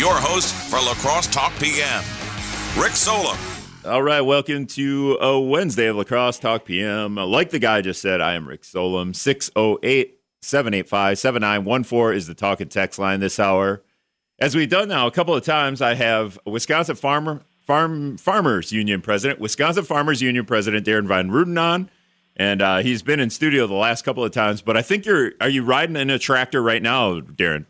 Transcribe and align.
your 0.00 0.14
host 0.14 0.54
for 0.54 0.76
La 0.76 0.94
Crosse 0.94 1.26
Talk 1.26 1.52
PM, 1.58 2.02
Rick 2.78 2.92
Solem. 2.92 3.36
All 3.84 4.02
right, 4.02 4.22
welcome 4.22 4.66
to 4.68 5.18
a 5.20 5.38
Wednesday 5.38 5.88
of 5.88 5.96
La 5.96 6.04
Crosse 6.04 6.38
Talk 6.38 6.64
PM. 6.64 7.16
Like 7.16 7.50
the 7.50 7.58
guy 7.58 7.82
just 7.82 8.00
said, 8.00 8.22
I 8.22 8.32
am 8.32 8.48
Rick 8.48 8.64
Solem. 8.64 9.12
608 9.12 10.18
785 10.40 11.18
7914 11.18 12.16
is 12.16 12.26
the 12.26 12.32
talk 12.32 12.62
and 12.62 12.70
text 12.70 12.98
line 12.98 13.20
this 13.20 13.38
hour. 13.38 13.82
As 14.38 14.54
we've 14.54 14.70
done 14.70 14.88
now 14.88 15.06
a 15.06 15.10
couple 15.10 15.34
of 15.34 15.44
times, 15.44 15.82
I 15.82 15.92
have 15.92 16.38
Wisconsin 16.46 16.96
Farmer 16.96 17.42
Farm 17.66 18.16
Farmers 18.16 18.72
Union 18.72 19.02
President, 19.02 19.38
Wisconsin 19.38 19.84
Farmers 19.84 20.22
Union 20.22 20.46
President 20.46 20.86
Darin 20.86 21.08
Von 21.08 21.28
Ruden 21.28 21.60
on, 21.60 21.90
and 22.36 22.62
uh, 22.62 22.78
he's 22.78 23.02
been 23.02 23.20
in 23.20 23.28
studio 23.28 23.66
the 23.66 23.74
last 23.74 24.06
couple 24.06 24.24
of 24.24 24.32
times. 24.32 24.62
But 24.62 24.78
I 24.78 24.82
think 24.82 25.04
you're 25.04 25.32
are 25.42 25.50
you 25.50 25.62
riding 25.62 25.96
in 25.96 26.08
a 26.08 26.18
tractor 26.18 26.62
right 26.62 26.82
now, 26.82 27.20
Darin? 27.20 27.66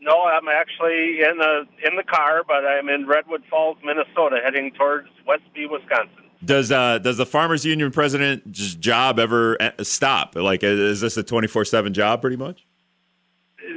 No, 0.00 0.22
I'm 0.22 0.48
actually 0.48 1.20
in 1.20 1.36
the 1.36 1.66
in 1.86 1.96
the 1.96 2.02
car, 2.02 2.42
but 2.46 2.64
I'm 2.64 2.88
in 2.88 3.06
Redwood 3.06 3.42
Falls, 3.50 3.76
Minnesota, 3.84 4.40
heading 4.42 4.72
towards 4.72 5.08
Westby, 5.26 5.66
Wisconsin. 5.66 6.24
Does 6.42 6.72
uh, 6.72 6.98
does 6.98 7.18
the 7.18 7.26
Farmers 7.26 7.66
Union 7.66 7.90
president's 7.90 8.74
job 8.76 9.18
ever 9.18 9.60
uh, 9.60 9.72
stop? 9.82 10.36
Like, 10.36 10.62
is 10.62 11.02
this 11.02 11.18
a 11.18 11.22
twenty 11.22 11.48
four 11.48 11.66
seven 11.66 11.92
job, 11.92 12.22
pretty 12.22 12.36
much? 12.36 12.64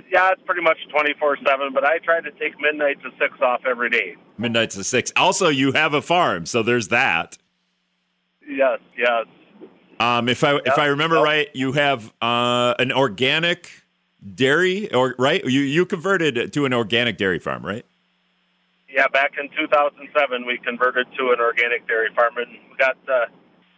Yeah, 0.09 0.31
it's 0.31 0.41
pretty 0.45 0.62
much 0.62 0.78
twenty 0.90 1.14
four 1.20 1.38
seven. 1.45 1.73
But 1.73 1.84
I 1.84 1.98
try 1.98 2.22
to 2.22 2.31
take 2.31 2.53
midnight 2.58 3.02
to 3.03 3.09
six 3.20 3.42
off 3.42 3.66
every 3.66 3.90
day. 3.90 4.16
Midnight 4.38 4.70
to 4.72 4.84
six. 4.86 5.12
Also, 5.17 5.50
you 5.50 5.73
have 5.73 5.94
a 5.94 6.02
farm, 6.02 6.45
so 6.45 6.64
there's 6.64 6.88
that. 6.88 7.38
Yes, 8.48 8.80
yes. 8.98 9.26
Um, 10.00 10.30
if 10.30 10.42
I 10.45 10.55
if 10.66 10.78
I 10.78 10.86
remember 10.86 11.17
yep. 11.17 11.26
right, 11.26 11.50
you 11.53 11.73
have 11.73 12.14
uh, 12.22 12.76
an 12.80 12.94
organic 12.94 13.83
dairy, 14.36 14.94
or 14.94 15.16
right? 15.18 15.44
You 15.45 15.62
you 15.62 15.86
converted 15.86 16.54
to 16.54 16.66
an 16.66 16.73
organic 16.73 17.18
dairy 17.18 17.40
farm, 17.40 17.66
right? 17.66 17.86
Yeah, 18.90 19.08
back 19.08 19.34
in 19.40 19.50
2007, 19.50 20.45
we 20.45 20.59
converted 20.59 21.08
to 21.17 21.31
an 21.31 21.39
organic 21.39 21.88
dairy 21.88 22.09
farm, 22.16 22.38
and 22.38 22.52
we 22.52 22.78
got 22.78 22.95
uh, 23.12 23.25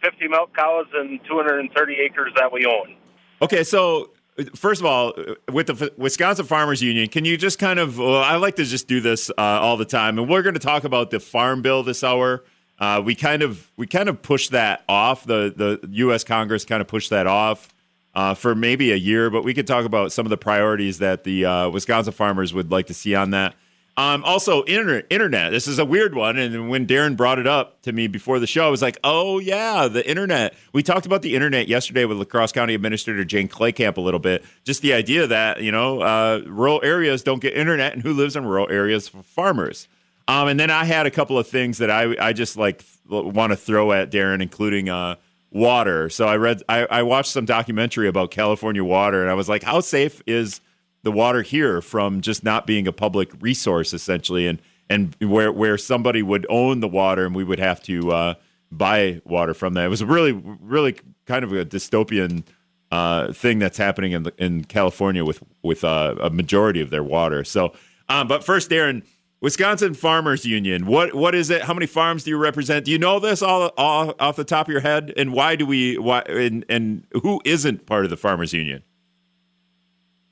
50 0.02 0.28
milk 0.28 0.54
cows 0.54 0.86
and 0.92 1.18
230 1.26 1.94
acres 1.94 2.32
that 2.36 2.52
we 2.52 2.66
own. 2.66 2.94
Okay, 3.40 3.64
so 3.64 4.10
first 4.54 4.80
of 4.80 4.86
all, 4.86 5.14
with 5.50 5.68
the 5.68 5.92
Wisconsin 5.96 6.44
Farmers 6.44 6.82
Union, 6.82 7.08
can 7.08 7.24
you 7.24 7.36
just 7.36 7.58
kind 7.58 7.78
of? 7.78 7.98
Well, 7.98 8.22
I 8.22 8.36
like 8.36 8.56
to 8.56 8.64
just 8.64 8.88
do 8.88 9.00
this 9.00 9.30
uh, 9.30 9.34
all 9.38 9.76
the 9.76 9.84
time, 9.84 10.18
and 10.18 10.28
we're 10.28 10.42
going 10.42 10.54
to 10.54 10.60
talk 10.60 10.84
about 10.84 11.10
the 11.10 11.20
farm 11.20 11.62
bill 11.62 11.82
this 11.82 12.04
hour. 12.04 12.44
Uh, 12.78 13.00
we 13.02 13.14
kind 13.14 13.42
of 13.42 13.70
we 13.76 13.86
kind 13.86 14.08
of 14.10 14.20
pushed 14.20 14.50
that 14.50 14.84
off. 14.86 15.24
The 15.24 15.80
the 15.82 15.88
U.S. 15.92 16.24
Congress 16.24 16.64
kind 16.66 16.82
of 16.82 16.88
pushed 16.88 17.08
that 17.08 17.26
off 17.26 17.74
uh, 18.16 18.32
for 18.32 18.54
maybe 18.54 18.92
a 18.92 18.96
year, 18.96 19.28
but 19.28 19.44
we 19.44 19.52
could 19.52 19.66
talk 19.66 19.84
about 19.84 20.10
some 20.10 20.24
of 20.24 20.30
the 20.30 20.38
priorities 20.38 20.98
that 21.00 21.24
the 21.24 21.44
uh, 21.44 21.68
Wisconsin 21.68 22.14
farmers 22.14 22.54
would 22.54 22.70
like 22.72 22.86
to 22.86 22.94
see 22.94 23.14
on 23.14 23.30
that. 23.30 23.54
Um, 23.98 24.24
also, 24.24 24.64
internet, 24.64 25.06
internet. 25.10 25.52
This 25.52 25.66
is 25.66 25.78
a 25.78 25.84
weird 25.84 26.14
one. 26.14 26.38
And 26.38 26.70
when 26.70 26.86
Darin 26.86 27.14
brought 27.14 27.38
it 27.38 27.46
up 27.46 27.82
to 27.82 27.92
me 27.92 28.08
before 28.08 28.38
the 28.38 28.46
show, 28.46 28.66
I 28.66 28.70
was 28.70 28.80
like, 28.80 28.98
oh, 29.04 29.38
yeah, 29.38 29.86
the 29.88 30.06
internet. 30.08 30.54
We 30.72 30.82
talked 30.82 31.04
about 31.04 31.20
the 31.20 31.34
internet 31.34 31.68
yesterday 31.68 32.06
with 32.06 32.16
La 32.16 32.24
Crosse 32.24 32.52
County 32.52 32.74
Administrator 32.74 33.24
Jane 33.24 33.48
Klekamp 33.48 33.98
a 33.98 34.00
little 34.00 34.20
bit. 34.20 34.44
Just 34.64 34.80
the 34.80 34.94
idea 34.94 35.26
that, 35.26 35.62
you 35.62 35.70
know, 35.70 36.00
uh, 36.00 36.42
rural 36.46 36.80
areas 36.82 37.22
don't 37.22 37.40
get 37.40 37.54
internet 37.54 37.92
and 37.92 38.02
who 38.02 38.14
lives 38.14 38.34
in 38.34 38.46
rural 38.46 38.70
areas 38.70 39.08
farmers. 39.08 39.88
Um, 40.26 40.48
and 40.48 40.58
then 40.58 40.70
I 40.70 40.84
had 40.84 41.06
a 41.06 41.10
couple 41.10 41.38
of 41.38 41.46
things 41.46 41.78
that 41.78 41.90
I, 41.90 42.16
I 42.18 42.32
just 42.32 42.56
like 42.56 42.82
want 43.08 43.52
to 43.52 43.56
throw 43.56 43.92
at 43.92 44.10
Darin, 44.10 44.40
including 44.40 44.88
uh, 44.88 45.16
water. 45.56 46.08
So 46.10 46.26
I 46.26 46.36
read, 46.36 46.62
I, 46.68 46.86
I 46.86 47.02
watched 47.02 47.32
some 47.32 47.46
documentary 47.46 48.08
about 48.08 48.30
California 48.30 48.84
water, 48.84 49.22
and 49.22 49.30
I 49.30 49.34
was 49.34 49.48
like, 49.48 49.62
how 49.62 49.80
safe 49.80 50.22
is 50.26 50.60
the 51.02 51.12
water 51.12 51.42
here 51.42 51.80
from 51.80 52.20
just 52.20 52.44
not 52.44 52.66
being 52.66 52.86
a 52.86 52.92
public 52.92 53.30
resource, 53.40 53.92
essentially, 53.94 54.46
and 54.46 54.60
and 54.88 55.16
where 55.20 55.50
where 55.50 55.78
somebody 55.78 56.22
would 56.22 56.46
own 56.48 56.80
the 56.80 56.88
water 56.88 57.26
and 57.26 57.34
we 57.34 57.44
would 57.44 57.58
have 57.58 57.82
to 57.84 58.12
uh, 58.12 58.34
buy 58.70 59.20
water 59.24 59.54
from 59.54 59.74
that. 59.74 59.86
It 59.86 59.88
was 59.88 60.04
really, 60.04 60.32
really 60.32 60.96
kind 61.26 61.44
of 61.44 61.52
a 61.52 61.64
dystopian 61.64 62.44
uh, 62.92 63.32
thing 63.32 63.58
that's 63.58 63.78
happening 63.78 64.12
in 64.12 64.22
the, 64.24 64.32
in 64.38 64.64
California 64.64 65.24
with 65.24 65.42
with 65.62 65.84
uh, 65.84 66.14
a 66.20 66.30
majority 66.30 66.80
of 66.80 66.90
their 66.90 67.02
water. 67.02 67.44
So, 67.44 67.72
um, 68.08 68.28
but 68.28 68.44
first, 68.44 68.70
Darin 68.70 69.02
Wisconsin 69.40 69.94
Farmers 69.94 70.44
Union. 70.44 70.86
What 70.86 71.14
what 71.14 71.34
is 71.34 71.50
it? 71.50 71.62
How 71.62 71.74
many 71.74 71.86
farms 71.86 72.24
do 72.24 72.30
you 72.30 72.38
represent? 72.38 72.86
Do 72.86 72.90
you 72.90 72.98
know 72.98 73.20
this 73.20 73.42
all, 73.42 73.70
all 73.76 74.14
off 74.18 74.36
the 74.36 74.44
top 74.44 74.68
of 74.68 74.72
your 74.72 74.80
head? 74.80 75.12
And 75.16 75.32
why 75.32 75.56
do 75.56 75.66
we 75.66 75.98
why 75.98 76.20
and 76.20 76.64
and 76.68 77.06
who 77.22 77.40
isn't 77.44 77.86
part 77.86 78.04
of 78.04 78.10
the 78.10 78.16
Farmers 78.16 78.52
Union? 78.52 78.82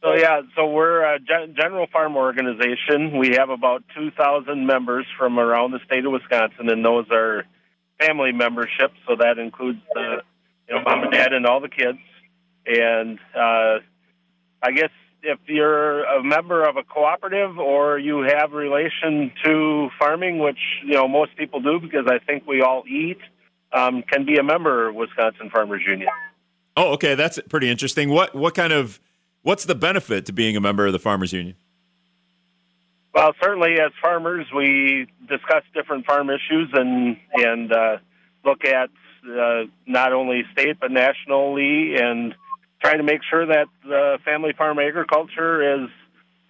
So 0.03 0.15
yeah, 0.15 0.42
so 0.54 0.66
we're 0.66 1.03
a 1.03 1.19
general 1.19 1.87
farm 1.91 2.16
organization. 2.16 3.16
We 3.16 3.37
have 3.38 3.48
about 3.48 3.84
2,000 3.97 4.66
members 4.66 5.06
from 5.16 5.38
around 5.38 5.71
the 5.71 5.78
state 5.86 6.04
of 6.04 6.12
Wisconsin, 6.12 6.69
and 6.69 6.84
those 6.84 7.06
are 7.10 7.44
family 7.98 8.31
memberships. 8.32 8.97
So 9.09 9.16
that 9.16 9.38
includes 9.38 9.78
the 9.94 10.22
you 10.69 10.75
know 10.75 10.82
mom 10.82 11.04
and 11.04 11.12
dad 11.12 11.32
and 11.32 11.47
all 11.47 11.60
the 11.60 11.71
kids. 11.71 11.98
And 12.66 13.19
uh, 13.34 13.78
I 14.62 14.72
guess 14.75 14.91
if 15.24 15.38
you're 15.46 16.04
a 16.04 16.22
member 16.22 16.68
of 16.68 16.76
a 16.76 16.82
cooperative 16.82 17.58
or 17.58 17.98
you 17.98 18.20
have 18.22 18.52
relation 18.52 19.32
to 19.44 19.88
farming, 19.98 20.38
which 20.38 20.58
you 20.84 20.92
know 20.92 21.08
most 21.08 21.36
people 21.36 21.60
do 21.60 21.80
because 21.80 22.06
I 22.06 22.18
think 22.18 22.46
we 22.46 22.60
all 22.62 22.84
eat, 22.86 23.18
um, 23.72 24.02
can 24.02 24.24
be 24.24 24.36
a 24.36 24.42
member 24.42 24.88
of 24.88 24.94
Wisconsin 24.94 25.50
Farmers 25.50 25.82
Union. 25.86 26.08
Oh, 26.76 26.92
okay, 26.92 27.14
that's 27.14 27.38
pretty 27.48 27.70
interesting. 27.70 28.10
What 28.10 28.34
what 28.34 28.54
kind 28.54 28.72
of 28.72 29.00
what's 29.42 29.64
the 29.64 29.74
benefit 29.74 30.26
to 30.26 30.32
being 30.32 30.56
a 30.56 30.60
member 30.60 30.86
of 30.86 30.92
the 30.92 30.98
Farmers 30.98 31.32
Union? 31.32 31.56
Well, 33.14 33.32
certainly 33.41 33.74
as 33.80 33.92
farmers, 34.02 34.46
we 34.54 35.06
discuss 35.28 35.62
different 35.72 36.04
farm 36.04 36.30
issues 36.30 36.70
and 36.74 37.16
and 37.34 37.72
uh, 37.72 37.96
look 38.44 38.64
at 38.64 38.91
uh, 39.26 39.64
not 39.86 40.12
only 40.12 40.42
state 40.52 40.78
but 40.80 40.91
nationally 40.91 41.94
and 41.96 42.34
trying 42.84 42.99
to 42.99 43.05
make 43.05 43.22
sure 43.31 43.47
that 43.47 43.67
the 43.83 44.19
family 44.27 44.53
farm 44.56 44.78
agriculture 44.78 45.84
is 45.84 45.89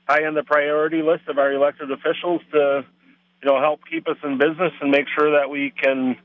high 0.09 0.25
on 0.25 0.35
the 0.35 0.43
priority 0.43 1.01
list 1.01 1.29
of 1.29 1.39
our 1.39 1.53
elected 1.53 1.93
officials 1.93 2.43
to, 2.51 2.85
you 3.41 3.49
know, 3.49 3.61
help 3.61 3.81
keep 3.89 4.09
us 4.09 4.17
in 4.25 4.37
business 4.37 4.73
and 4.81 4.91
make 4.91 5.07
sure 5.17 5.39
that 5.39 5.49
we 5.49 5.73
can 5.81 6.17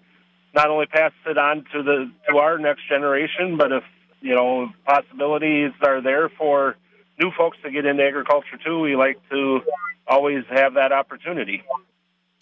not 0.55 0.67
only 0.67 0.87
pass 0.87 1.11
it 1.27 1.37
on 1.37 1.63
to 1.71 1.83
the 1.83 2.11
to 2.27 2.37
our 2.37 2.57
next 2.57 2.89
generation, 2.89 3.55
but 3.55 3.71
if 3.71 3.83
you 4.19 4.33
know 4.33 4.69
possibilities 4.83 5.71
are 5.83 6.01
there 6.01 6.27
for 6.29 6.75
new 7.19 7.29
folks 7.37 7.57
to 7.63 7.69
get 7.69 7.85
into 7.85 8.03
agriculture 8.03 8.57
too, 8.65 8.79
we 8.79 8.95
like 8.95 9.17
to 9.29 9.59
always 10.07 10.43
have 10.49 10.73
that 10.73 10.91
opportunity. 10.91 11.61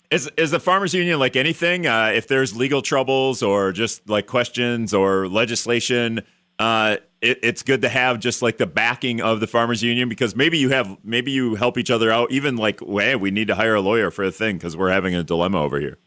Is 0.10 0.32
is 0.38 0.52
the 0.52 0.60
farmers 0.62 0.94
union 0.94 1.20
like 1.20 1.36
anything? 1.36 1.86
Uh, 1.86 2.12
if 2.16 2.30
there's 2.30 2.56
legal 2.56 2.82
troubles 2.82 3.44
or 3.44 3.74
just 3.74 4.08
like 4.08 4.26
questions 4.26 4.94
or 4.94 5.28
legislation, 5.28 6.22
uh, 6.60 6.98
it, 7.22 7.40
it's 7.42 7.64
good 7.64 7.82
to 7.82 7.90
have 7.90 8.20
just 8.20 8.42
like 8.42 8.58
the 8.58 8.68
backing 8.68 9.22
of 9.22 9.40
the 9.40 9.48
farmers 9.48 9.82
union 9.82 10.10
because 10.10 10.36
maybe 10.36 10.58
you 10.58 10.70
have 10.70 10.98
maybe 11.04 11.32
you 11.32 11.56
help 11.56 11.78
each 11.78 11.90
other 11.90 12.12
out 12.12 12.32
even 12.32 12.58
like 12.58 12.80
hey 12.80 13.16
we 13.16 13.32
need 13.32 13.48
to 13.48 13.56
hire 13.56 13.76
a 13.76 13.82
lawyer 13.82 14.12
for 14.12 14.24
a 14.24 14.32
thing 14.32 14.58
because 14.58 14.78
we're 14.78 14.92
having 14.92 15.16
a 15.16 15.24
dilemma 15.24 15.62
over 15.62 15.80
here. 15.80 15.98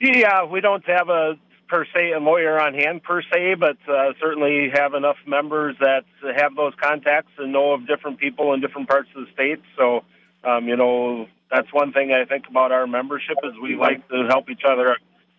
Yeah 0.00 0.44
we 0.44 0.60
don't 0.60 0.84
have 0.86 1.08
a 1.08 1.34
per 1.68 1.84
se 1.94 2.12
a 2.12 2.18
lawyer 2.18 2.60
on 2.60 2.74
hand 2.74 3.02
per 3.02 3.22
se 3.22 3.54
but 3.54 3.76
uh, 3.88 4.12
certainly 4.20 4.70
have 4.72 4.94
enough 4.94 5.16
members 5.26 5.76
that 5.80 6.04
have 6.36 6.54
those 6.56 6.74
contacts 6.80 7.32
and 7.38 7.52
know 7.52 7.72
of 7.72 7.86
different 7.86 8.18
people 8.18 8.52
in 8.52 8.60
different 8.60 8.88
parts 8.88 9.08
of 9.14 9.26
the 9.26 9.32
state. 9.32 9.62
So 9.76 10.04
um, 10.44 10.66
you 10.66 10.76
know 10.76 11.28
that's 11.50 11.72
one 11.72 11.92
thing 11.92 12.12
i 12.12 12.24
think 12.24 12.48
about 12.48 12.72
our 12.72 12.86
membership 12.86 13.36
is 13.44 13.52
we 13.62 13.76
like 13.76 14.06
to 14.08 14.26
help 14.28 14.50
each 14.50 14.62
other 14.66 14.96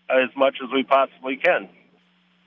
as 0.09 0.29
much 0.37 0.57
as 0.63 0.69
we 0.71 0.83
possibly 0.83 1.35
can 1.35 1.67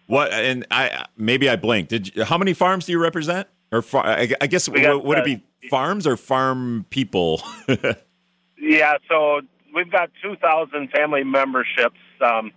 what 0.06 0.32
and 0.32 0.66
I 0.70 1.06
maybe 1.16 1.48
I 1.48 1.56
blinked. 1.56 1.90
Did 1.90 2.14
you, 2.14 2.24
how 2.24 2.38
many 2.38 2.54
farms 2.54 2.86
do 2.86 2.92
you 2.92 2.98
represent? 3.00 3.48
Or 3.72 3.82
far, 3.82 4.06
I, 4.06 4.30
I, 4.40 4.46
guess 4.46 4.68
got, 4.68 5.04
would 5.04 5.18
it 5.18 5.24
be 5.24 5.42
farms 5.68 6.06
or 6.06 6.16
farm 6.16 6.86
people? 6.88 7.42
yeah, 8.58 8.94
so 9.08 9.40
we've 9.74 9.90
got 9.90 10.10
two 10.22 10.36
thousand 10.36 10.90
family 10.90 11.24
memberships. 11.24 11.98
Um, 12.24 12.52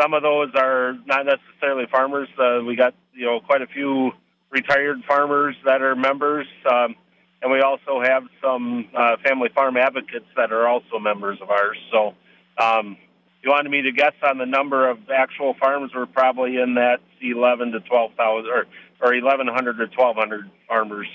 some 0.00 0.12
of 0.12 0.22
those 0.22 0.50
are 0.54 0.98
not 1.06 1.24
necessarily 1.24 1.86
farmers. 1.90 2.28
Uh, 2.38 2.60
we 2.64 2.76
got 2.76 2.94
you 3.14 3.24
know 3.24 3.40
quite 3.40 3.62
a 3.62 3.66
few 3.66 4.12
retired 4.50 4.98
farmers 5.08 5.56
that 5.64 5.80
are 5.80 5.96
members, 5.96 6.46
um, 6.70 6.94
and 7.40 7.50
we 7.50 7.62
also 7.62 8.02
have 8.02 8.24
some 8.42 8.86
uh, 8.94 9.16
family 9.24 9.48
farm 9.54 9.78
advocates 9.78 10.26
that 10.36 10.52
are 10.52 10.68
also 10.68 10.98
members 10.98 11.38
of 11.40 11.48
ours. 11.48 11.78
So 11.90 12.14
um, 12.62 12.98
you 13.42 13.50
wanted 13.50 13.70
me 13.70 13.82
to 13.82 13.92
guess 13.92 14.12
on 14.22 14.38
the 14.38 14.46
number 14.46 14.88
of 14.88 14.98
actual 15.10 15.54
farms, 15.54 15.92
we're 15.94 16.06
probably 16.06 16.56
in 16.56 16.74
that 16.74 17.00
11 17.22 17.72
to 17.72 17.80
12,000 17.80 18.50
or, 18.50 18.66
or 19.00 19.14
1,100 19.14 19.76
to 19.78 19.84
1,200 19.84 20.50
farmers. 20.68 21.06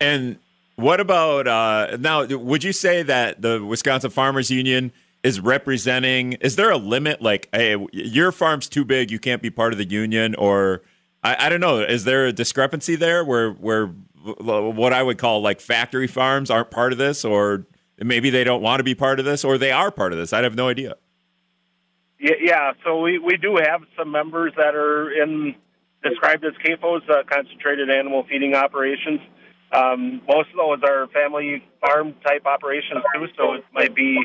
And 0.00 0.38
what 0.76 0.98
about 0.98 1.46
uh, 1.46 1.96
now? 2.00 2.24
Would 2.24 2.64
you 2.64 2.72
say 2.72 3.02
that 3.02 3.42
the 3.42 3.62
Wisconsin 3.62 4.10
Farmers 4.10 4.50
Union 4.50 4.92
is 5.22 5.38
representing? 5.38 6.32
Is 6.34 6.56
there 6.56 6.70
a 6.70 6.78
limit? 6.78 7.20
Like, 7.20 7.48
hey, 7.52 7.76
your 7.92 8.32
farm's 8.32 8.68
too 8.68 8.84
big, 8.84 9.10
you 9.10 9.18
can't 9.18 9.42
be 9.42 9.50
part 9.50 9.72
of 9.72 9.78
the 9.78 9.88
union, 9.88 10.34
or 10.36 10.82
I, 11.22 11.46
I 11.46 11.48
don't 11.50 11.60
know. 11.60 11.80
Is 11.80 12.04
there 12.04 12.26
a 12.26 12.32
discrepancy 12.32 12.96
there 12.96 13.24
where 13.24 13.52
where 13.52 13.88
what 14.38 14.92
I 14.92 15.02
would 15.02 15.18
call 15.18 15.42
like 15.42 15.60
factory 15.60 16.06
farms 16.06 16.50
aren't 16.50 16.70
part 16.70 16.92
of 16.92 16.98
this, 16.98 17.24
or 17.24 17.66
maybe 17.98 18.30
they 18.30 18.44
don't 18.44 18.62
want 18.62 18.80
to 18.80 18.84
be 18.84 18.94
part 18.94 19.18
of 19.18 19.26
this, 19.26 19.44
or 19.44 19.58
they 19.58 19.72
are 19.72 19.90
part 19.90 20.12
of 20.12 20.18
this. 20.18 20.32
I 20.32 20.42
have 20.42 20.54
no 20.54 20.68
idea. 20.68 20.96
Yeah, 22.20 22.34
yeah. 22.40 22.72
So 22.84 23.00
we, 23.00 23.18
we 23.18 23.36
do 23.38 23.56
have 23.56 23.80
some 23.96 24.12
members 24.12 24.52
that 24.56 24.74
are 24.74 25.10
in 25.10 25.54
described 26.02 26.44
as 26.44 26.52
CAFOs, 26.64 27.08
uh, 27.08 27.22
concentrated 27.30 27.90
animal 27.90 28.24
feeding 28.28 28.54
operations. 28.54 29.20
Um, 29.72 30.20
most 30.28 30.48
of 30.50 30.56
those 30.56 30.82
are 30.82 31.06
family 31.08 31.62
farm 31.80 32.14
type 32.26 32.44
operations 32.44 33.02
too, 33.14 33.26
so 33.36 33.54
it 33.54 33.64
might 33.72 33.94
be 33.94 34.18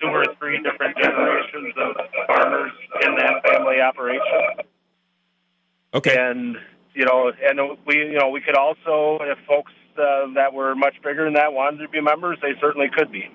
two 0.00 0.08
or 0.08 0.24
three 0.38 0.62
different 0.62 0.96
generations 0.96 1.74
of 1.76 1.96
farmers 2.26 2.72
in 3.02 3.16
that 3.16 3.42
family 3.44 3.80
operation. 3.80 4.64
Okay. 5.92 6.16
And 6.16 6.56
you 6.94 7.04
know, 7.04 7.32
and 7.42 7.78
we 7.84 7.96
you 7.96 8.18
know 8.18 8.28
we 8.30 8.40
could 8.40 8.56
also, 8.56 9.18
if 9.22 9.38
folks 9.46 9.72
uh, 9.98 10.32
that 10.34 10.52
were 10.52 10.74
much 10.76 10.94
bigger 11.02 11.24
than 11.24 11.34
that 11.34 11.52
wanted 11.52 11.78
to 11.78 11.88
be 11.88 12.00
members, 12.00 12.38
they 12.40 12.52
certainly 12.60 12.88
could 12.94 13.10
be. 13.10 13.28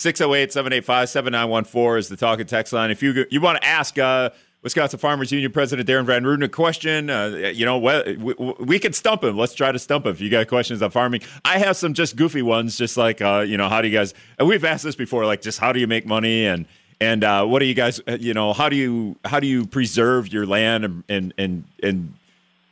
608 0.00 0.50
785 0.50 1.08
7914 1.10 1.98
is 1.98 2.08
the 2.08 2.16
talk 2.16 2.30
talking 2.30 2.46
text 2.46 2.72
line. 2.72 2.90
If 2.90 3.02
you 3.02 3.26
you 3.30 3.42
want 3.42 3.60
to 3.60 3.68
ask 3.68 3.98
uh, 3.98 4.30
Wisconsin 4.62 4.98
Farmers 4.98 5.30
Union 5.30 5.52
President 5.52 5.86
Darin 5.86 6.06
Von 6.06 6.22
Ruden 6.22 6.42
a 6.42 6.48
question, 6.48 7.10
uh, 7.10 7.52
you 7.52 7.66
know, 7.66 7.78
we, 7.78 8.16
we, 8.16 8.34
we, 8.60 8.78
can 8.78 8.94
stump 8.94 9.22
him. 9.22 9.36
Let's 9.36 9.52
try 9.52 9.72
to 9.72 9.78
stump 9.78 10.06
him 10.06 10.12
if 10.12 10.20
you 10.22 10.30
got 10.30 10.48
questions 10.48 10.80
on 10.80 10.90
farming. 10.90 11.20
I 11.44 11.58
have 11.58 11.76
some 11.76 11.92
just 11.92 12.16
goofy 12.16 12.40
ones, 12.40 12.78
just 12.78 12.96
like, 12.96 13.20
uh, 13.20 13.44
you 13.46 13.58
know, 13.58 13.68
how 13.68 13.82
do 13.82 13.88
you 13.88 13.94
guys, 13.94 14.14
and 14.38 14.48
we've 14.48 14.64
asked 14.64 14.84
this 14.84 14.96
before, 14.96 15.26
like 15.26 15.42
just 15.42 15.58
how 15.58 15.70
do 15.70 15.80
you 15.80 15.86
make 15.86 16.06
money 16.06 16.46
and, 16.46 16.64
and 16.98 17.22
uh, 17.22 17.44
what 17.44 17.58
do 17.58 17.66
you 17.66 17.74
guys, 17.74 18.00
you 18.18 18.32
know, 18.32 18.54
how 18.54 18.70
do 18.70 18.76
you, 18.76 19.16
how 19.26 19.38
do 19.38 19.46
you 19.46 19.66
preserve 19.66 20.32
your 20.32 20.46
land 20.46 20.86
and, 20.86 21.04
and, 21.10 21.34
and, 21.36 21.64
and 21.82 22.14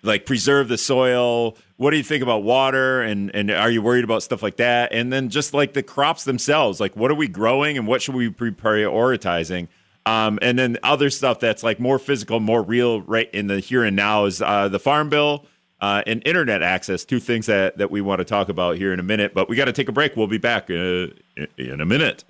like 0.02 0.26
preserve 0.26 0.68
the 0.68 0.78
soil? 0.78 1.56
What 1.76 1.90
do 1.90 1.96
you 1.96 2.02
think 2.02 2.22
about 2.22 2.42
water? 2.42 3.02
And 3.02 3.34
and 3.34 3.50
are 3.50 3.70
you 3.70 3.82
worried 3.82 4.04
about 4.04 4.22
stuff 4.22 4.42
like 4.42 4.56
that? 4.56 4.92
And 4.92 5.12
then 5.12 5.28
just 5.28 5.54
like 5.54 5.74
the 5.74 5.82
crops 5.82 6.24
themselves, 6.24 6.80
like 6.80 6.96
what 6.96 7.10
are 7.10 7.14
we 7.14 7.28
growing 7.28 7.78
and 7.78 7.86
what 7.86 8.02
should 8.02 8.14
we 8.14 8.28
be 8.28 8.50
prioritizing? 8.50 9.68
Um, 10.06 10.38
and 10.40 10.58
then 10.58 10.78
other 10.82 11.10
stuff 11.10 11.38
that's 11.38 11.62
like 11.62 11.78
more 11.78 11.98
physical, 11.98 12.40
more 12.40 12.62
real, 12.62 13.02
right 13.02 13.28
in 13.34 13.46
the 13.46 13.60
here 13.60 13.84
and 13.84 13.94
now 13.94 14.24
is 14.24 14.40
uh, 14.40 14.68
the 14.68 14.78
farm 14.78 15.10
bill 15.10 15.44
uh, 15.80 16.02
and 16.06 16.22
internet 16.26 16.62
access. 16.62 17.04
Two 17.04 17.20
things 17.20 17.46
that 17.46 17.78
that 17.78 17.90
we 17.90 18.00
want 18.00 18.20
to 18.20 18.24
talk 18.24 18.48
about 18.48 18.76
here 18.76 18.92
in 18.92 19.00
a 19.00 19.02
minute. 19.02 19.34
But 19.34 19.48
we 19.48 19.56
got 19.56 19.66
to 19.66 19.72
take 19.72 19.88
a 19.88 19.92
break. 19.92 20.16
We'll 20.16 20.26
be 20.26 20.38
back 20.38 20.70
uh, 20.70 21.08
in 21.56 21.80
a 21.80 21.86
minute. 21.86 22.24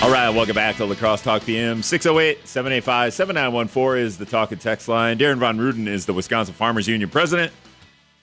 All 0.00 0.12
right, 0.12 0.30
welcome 0.30 0.54
back 0.54 0.76
to 0.76 0.84
La 0.84 0.94
Crosse 0.94 1.22
Talk 1.22 1.44
PM. 1.44 1.82
608 1.82 2.46
785 2.46 3.12
7914 3.12 4.02
is 4.02 4.16
the 4.16 4.24
talk 4.24 4.52
and 4.52 4.60
text 4.60 4.86
line. 4.86 5.18
Darin 5.18 5.40
Von 5.40 5.58
Ruden 5.58 5.88
is 5.88 6.06
the 6.06 6.12
Wisconsin 6.14 6.54
Farmers 6.54 6.86
Union 6.86 7.10
president. 7.10 7.52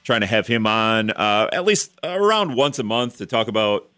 Trying 0.05 0.21
to 0.21 0.27
have 0.27 0.47
him 0.47 0.65
on 0.65 1.11
uh, 1.11 1.49
at 1.51 1.65
least 1.65 1.91
around 2.01 2.55
once 2.55 2.79
a 2.79 2.83
month 2.83 3.17
to 3.17 3.25
talk 3.25 3.49
about 3.49 3.89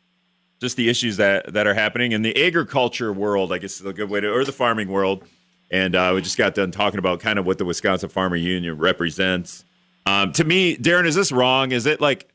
just 0.60 0.76
the 0.76 0.90
issues 0.90 1.18
that, 1.18 1.54
that 1.54 1.68
are 1.68 1.76
happening 1.76 2.14
in 2.14 2.24
the 2.24 2.46
agriculture 2.46 3.14
world, 3.14 3.54
I 3.54 3.60
guess 3.60 3.80
is 3.80 3.86
a 3.86 3.94
good 3.94 4.10
way 4.10 4.22
to, 4.22 4.34
or 4.34 4.44
the 4.44 4.52
farming 4.52 4.90
world. 4.90 5.24
And 5.70 5.96
uh, 5.96 6.14
we 6.16 6.22
just 6.22 6.38
got 6.38 6.56
done 6.56 6.72
talking 6.72 6.98
about 6.98 7.20
kind 7.20 7.38
of 7.38 7.46
what 7.46 7.60
the 7.60 7.66
Wisconsin 7.66 8.10
Farmer 8.10 8.38
Union 8.38 8.78
represents. 8.80 9.64
Um, 10.08 10.32
to 10.34 10.44
me, 10.44 10.78
Darin, 10.78 11.06
is 11.06 11.16
this 11.16 11.32
wrong? 11.32 11.72
Is 11.72 11.86
it 11.86 12.02
like 12.02 12.28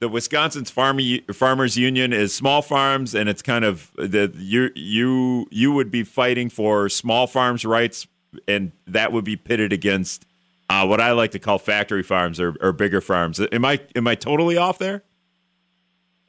the 0.00 0.08
Wisconsin's 0.08 0.70
farm, 0.70 0.98
Farmers 1.32 1.76
Union 1.76 2.12
is 2.12 2.34
small 2.34 2.62
farms, 2.62 3.14
and 3.14 3.28
it's 3.28 3.42
kind 3.42 3.64
of 3.64 3.90
the 3.96 4.32
you 4.36 4.70
you 4.74 5.46
you 5.50 5.72
would 5.72 5.90
be 5.90 6.02
fighting 6.02 6.50
for 6.50 6.88
small 6.88 7.26
farms' 7.26 7.64
rights, 7.64 8.06
and 8.46 8.72
that 8.86 9.12
would 9.12 9.24
be 9.24 9.36
pitted 9.36 9.72
against 9.72 10.26
uh, 10.68 10.86
what 10.86 11.00
I 11.00 11.12
like 11.12 11.30
to 11.32 11.38
call 11.38 11.58
factory 11.58 12.02
farms 12.02 12.40
or, 12.40 12.54
or 12.60 12.72
bigger 12.72 13.00
farms. 13.00 13.40
Am 13.52 13.64
I 13.64 13.80
am 13.94 14.06
I 14.06 14.14
totally 14.14 14.56
off 14.56 14.78
there? 14.78 15.02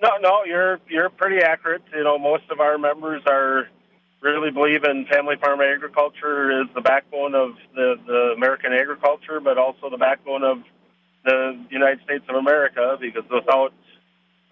No, 0.01 0.17
no, 0.21 0.43
you're 0.45 0.79
you're 0.87 1.09
pretty 1.09 1.39
accurate. 1.39 1.81
You 1.93 2.03
know, 2.03 2.19
most 2.19 2.43
of 2.51 2.59
our 2.59 2.77
members 2.77 3.23
are 3.27 3.67
really 4.21 4.51
believe 4.51 4.83
in 4.83 5.05
family 5.05 5.35
farm 5.39 5.61
agriculture 5.61 6.61
is 6.61 6.67
the 6.73 6.81
backbone 6.81 7.35
of 7.35 7.51
the, 7.75 7.95
the 8.07 8.33
American 8.35 8.73
agriculture, 8.73 9.39
but 9.39 9.57
also 9.57 9.89
the 9.89 9.97
backbone 9.97 10.43
of 10.43 10.57
the 11.25 11.59
United 11.69 12.01
States 12.03 12.23
of 12.29 12.35
America 12.35 12.97
because 12.99 13.23
without 13.29 13.73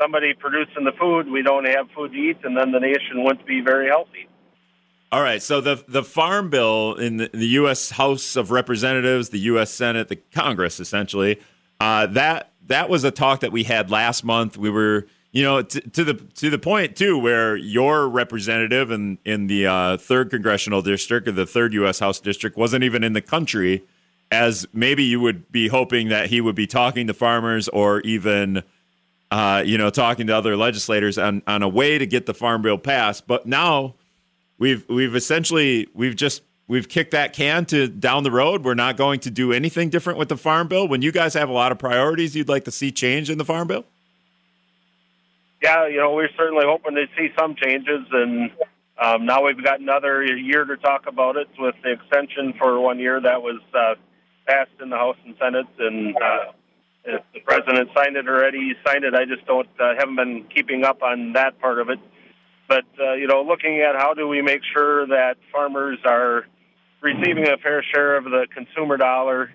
somebody 0.02 0.34
producing 0.34 0.84
the 0.84 0.92
food, 1.00 1.30
we 1.30 1.42
don't 1.42 1.66
have 1.66 1.90
food 1.96 2.12
to 2.12 2.18
eat, 2.18 2.38
and 2.44 2.58
then 2.58 2.72
the 2.72 2.80
nation 2.80 3.24
wouldn't 3.24 3.46
be 3.46 3.62
very 3.62 3.88
healthy. 3.88 4.28
All 5.12 5.22
right. 5.22 5.42
So 5.42 5.62
the 5.62 5.84
the 5.88 6.04
farm 6.04 6.50
bill 6.50 6.96
in 6.96 7.18
the, 7.18 7.30
the 7.32 7.48
U.S. 7.48 7.92
House 7.92 8.36
of 8.36 8.50
Representatives, 8.50 9.30
the 9.30 9.40
U.S. 9.40 9.72
Senate, 9.72 10.08
the 10.08 10.16
Congress, 10.16 10.80
essentially, 10.80 11.40
uh, 11.80 12.08
that 12.08 12.52
that 12.66 12.90
was 12.90 13.04
a 13.04 13.12
talk 13.12 13.42
that 13.42 13.52
we 13.52 13.64
had 13.64 13.92
last 13.92 14.24
month. 14.24 14.58
We 14.58 14.72
were, 14.72 15.06
you 15.32 15.44
know, 15.44 15.62
t- 15.62 15.82
to 15.82 16.04
the 16.04 16.16
to 16.16 16.50
the 16.50 16.58
point 16.58 16.96
too, 16.96 17.20
where 17.20 17.56
your 17.56 18.10
representative 18.10 18.90
in 18.90 19.20
in 19.24 19.46
the 19.46 19.68
uh, 19.68 19.98
third 19.98 20.32
congressional 20.32 20.82
district 20.82 21.28
or 21.28 21.32
the 21.32 21.46
third 21.46 21.74
U.S. 21.74 22.00
House 22.00 22.20
district 22.20 22.58
wasn't 22.58 22.84
even 22.84 23.04
in 23.04 23.14
the 23.14 23.22
country 23.22 23.84
as 24.34 24.68
maybe 24.74 25.04
you 25.04 25.20
would 25.20 25.52
be 25.52 25.68
hoping 25.68 26.10
that 26.10 26.28
he 26.30 26.42
would 26.42 26.56
be 26.56 26.66
talking 26.66 27.08
to 27.08 27.14
farmers 27.14 27.70
or 27.70 28.02
even 28.02 28.64
uh, 29.32 29.64
you 29.66 29.78
know 29.78 29.90
talking 29.90 30.28
to 30.28 30.36
other 30.36 30.58
legislators 30.58 31.18
on, 31.18 31.44
on 31.48 31.62
a 31.62 31.70
way 31.70 31.98
to 31.98 32.06
get 32.06 32.26
the 32.26 32.34
farm 32.34 32.62
bill 32.64 32.78
passed. 32.78 33.28
But 33.28 33.46
now 33.46 33.96
we've 34.58 34.88
we've 34.90 35.16
essentially 35.16 35.88
we've 35.94 36.16
just 36.16 36.42
we've 36.68 36.90
kicked 36.90 37.12
that 37.12 37.34
can 37.34 37.66
to 37.66 37.88
down 37.88 38.24
the 38.24 38.32
road. 38.32 38.64
We're 38.66 38.74
not 38.74 38.98
going 38.98 39.20
to 39.22 39.32
do 39.32 39.54
anything 39.54 39.90
different 39.90 40.18
with 40.18 40.30
the 40.30 40.38
farm 40.38 40.68
bill. 40.68 40.88
When 40.88 41.04
you 41.04 41.12
guys 41.12 41.36
have 41.36 41.48
a 41.48 41.54
lot 41.54 41.72
of 41.72 41.78
priorities 41.78 42.36
you'd 42.36 42.50
like 42.50 42.66
to 42.66 42.72
see 42.72 42.92
change 42.92 43.30
in 43.30 43.38
the 43.38 43.46
farm 43.46 43.68
bill? 43.68 43.86
Yeah 45.62 45.88
you 45.88 45.98
know 45.98 46.14
we're 46.14 46.34
certainly 46.36 46.66
hoping 46.66 46.96
to 46.96 47.06
see 47.16 47.30
some 47.40 47.56
changes 47.56 48.02
and 48.12 48.52
um, 49.02 49.26
now 49.26 49.44
we've 49.44 49.64
got 49.64 49.80
another 49.80 50.24
year 50.24 50.66
to 50.66 50.78
talk 50.78 51.08
about 51.08 51.36
it 51.36 51.48
with 51.58 51.76
the 51.84 51.92
extension 51.92 52.54
for 52.60 52.80
one 52.80 53.00
year 53.00 53.20
that 53.20 53.42
was 53.42 53.60
uh, 53.74 53.96
passed 54.48 54.72
in 54.82 54.90
the 54.90 54.98
House 54.98 55.18
and 55.26 55.36
Senate, 55.40 55.68
and 55.80 56.16
uh, 56.16 56.52
if 57.06 57.22
the 57.34 57.40
president 57.42 57.90
signed 57.96 58.16
it 58.16 58.28
already, 58.28 58.60
he 58.60 58.74
signed 58.86 59.04
it. 59.04 59.14
I 59.14 59.26
just 59.26 59.46
don't 59.46 59.68
uh, 59.80 59.94
haven't 59.98 60.16
been 60.16 60.46
keeping 60.54 60.84
up 60.84 61.02
on 61.02 61.34
that 61.34 61.60
part 61.60 61.80
of 61.80 61.90
it. 61.90 62.00
But 62.68 62.86
uh, 63.00 63.14
you 63.14 63.28
know, 63.28 63.44
looking 63.44 63.82
at 63.82 63.96
how 63.96 64.14
do 64.14 64.28
we 64.28 64.42
make 64.42 64.62
sure 64.74 65.06
that 65.08 65.36
farmers 65.52 66.00
are 66.06 66.46
receiving 67.02 67.48
a 67.48 67.58
fair 67.58 67.84
share 67.94 68.16
of 68.16 68.24
the 68.24 68.48
consumer 68.54 68.98
dollar, 68.98 69.52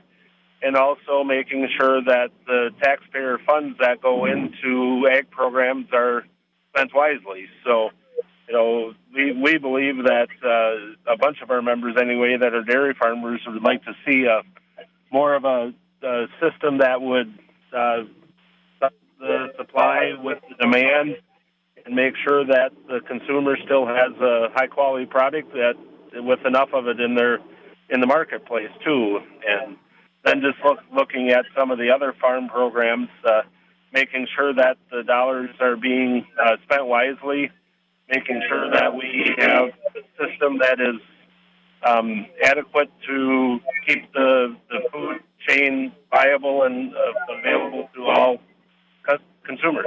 and 0.62 0.76
also 0.76 1.24
making 1.24 1.68
sure 1.78 2.02
that 2.02 2.30
the 2.46 2.70
taxpayer 2.82 3.38
funds 3.46 3.78
that 3.80 4.02
go 4.02 4.26
into 4.26 5.08
ag 5.10 5.30
programs 5.30 5.86
are 5.92 6.24
spent 6.74 6.94
wisely. 6.94 7.46
So 7.64 7.90
you 8.48 8.54
know, 8.54 8.94
we 9.14 9.32
we 9.32 9.58
believe 9.58 10.04
that 10.04 10.28
uh, 10.44 11.12
a 11.12 11.16
bunch 11.16 11.38
of 11.42 11.50
our 11.50 11.62
members, 11.62 11.96
anyway, 12.00 12.36
that 12.40 12.54
are 12.54 12.62
dairy 12.62 12.94
farmers, 12.98 13.40
would 13.46 13.62
like 13.62 13.84
to 13.84 13.92
see 14.06 14.24
a 14.24 14.42
more 15.12 15.34
of 15.34 15.44
a, 15.44 15.72
a 16.02 16.26
system 16.40 16.78
that 16.78 17.00
would 17.00 17.38
uh, 17.72 18.04
the 19.18 19.48
supply 19.56 20.12
with 20.22 20.38
the 20.48 20.54
demand 20.64 21.16
and 21.84 21.94
make 21.94 22.14
sure 22.24 22.44
that 22.46 22.70
the 22.86 23.00
consumer 23.08 23.56
still 23.64 23.86
has 23.86 24.12
a 24.20 24.48
high 24.54 24.66
quality 24.68 25.06
product 25.06 25.52
that 25.52 25.74
with 26.14 26.38
enough 26.46 26.68
of 26.72 26.86
it 26.86 27.00
in 27.00 27.14
their 27.14 27.38
in 27.90 28.00
the 28.00 28.06
marketplace 28.06 28.70
too. 28.84 29.18
And 29.46 29.76
then 30.24 30.40
just 30.40 30.64
look, 30.64 30.78
looking 30.94 31.30
at 31.30 31.44
some 31.56 31.70
of 31.70 31.78
the 31.78 31.90
other 31.90 32.14
farm 32.20 32.48
programs 32.48 33.08
uh, 33.24 33.42
making 33.92 34.26
sure 34.36 34.54
that 34.54 34.76
the 34.90 35.02
dollars 35.02 35.50
are 35.60 35.76
being 35.76 36.26
uh, 36.40 36.56
spent 36.64 36.86
wisely 36.86 37.50
making 38.08 38.42
sure 38.48 38.70
that 38.70 38.94
we 38.94 39.34
have 39.38 39.68
a 39.68 40.00
system 40.16 40.58
that 40.58 40.80
is 40.80 41.00
um, 41.86 42.26
adequate 42.42 42.90
to 43.06 43.60
keep 43.86 44.12
the, 44.12 44.56
the 44.68 44.80
food 44.92 45.20
chain 45.46 45.92
viable 46.10 46.64
and 46.64 46.94
uh, 46.94 47.34
available 47.38 47.88
to 47.94 48.04
all 48.06 48.38
consumers. 49.44 49.86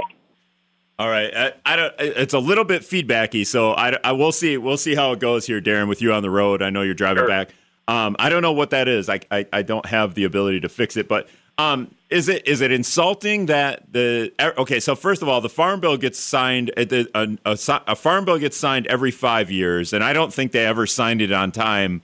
All 0.99 1.09
right, 1.09 1.35
I, 1.35 1.53
I, 1.65 1.75
don't. 1.75 1.93
It's 1.99 2.33
a 2.33 2.39
little 2.39 2.63
bit 2.63 2.83
feedbacky, 2.83 3.45
so 3.45 3.71
I, 3.71 3.97
I 4.03 4.11
will 4.11 4.31
see. 4.31 4.57
We'll 4.57 4.77
see 4.77 4.93
how 4.93 5.13
it 5.13 5.19
goes 5.19 5.47
here, 5.47 5.61
Darren. 5.61 5.87
With 5.87 6.01
you 6.01 6.13
on 6.13 6.21
the 6.21 6.29
road, 6.29 6.61
I 6.61 6.69
know 6.69 6.83
you're 6.83 6.93
driving 6.93 7.21
sure. 7.21 7.27
back. 7.27 7.53
Um, 7.87 8.15
I 8.19 8.29
don't 8.29 8.43
know 8.43 8.51
what 8.51 8.69
that 8.69 8.87
is. 8.87 9.09
I, 9.09 9.19
I, 9.31 9.45
I 9.51 9.61
don't 9.63 9.85
have 9.87 10.13
the 10.13 10.25
ability 10.25 10.59
to 10.59 10.69
fix 10.69 10.97
it, 10.97 11.07
but 11.07 11.27
um, 11.57 11.93
is 12.09 12.27
it 12.27 12.47
is 12.47 12.61
it 12.61 12.71
insulting 12.71 13.45
that 13.45 13.91
the 13.91 14.31
okay? 14.57 14.79
So 14.79 14.95
first 14.95 15.21
of 15.21 15.29
all, 15.29 15.41
the 15.41 15.49
farm 15.49 15.79
bill 15.79 15.97
gets 15.97 16.19
signed. 16.19 16.71
A, 16.75 17.07
a, 17.15 17.37
a, 17.45 17.57
a, 17.87 17.95
farm 17.95 18.25
bill 18.25 18.37
gets 18.37 18.57
signed 18.57 18.87
every 18.87 19.11
five 19.11 19.49
years, 19.49 19.93
and 19.93 20.03
I 20.03 20.11
don't 20.13 20.33
think 20.33 20.51
they 20.51 20.65
ever 20.65 20.85
signed 20.85 21.21
it 21.21 21.31
on 21.31 21.51
time. 21.51 22.01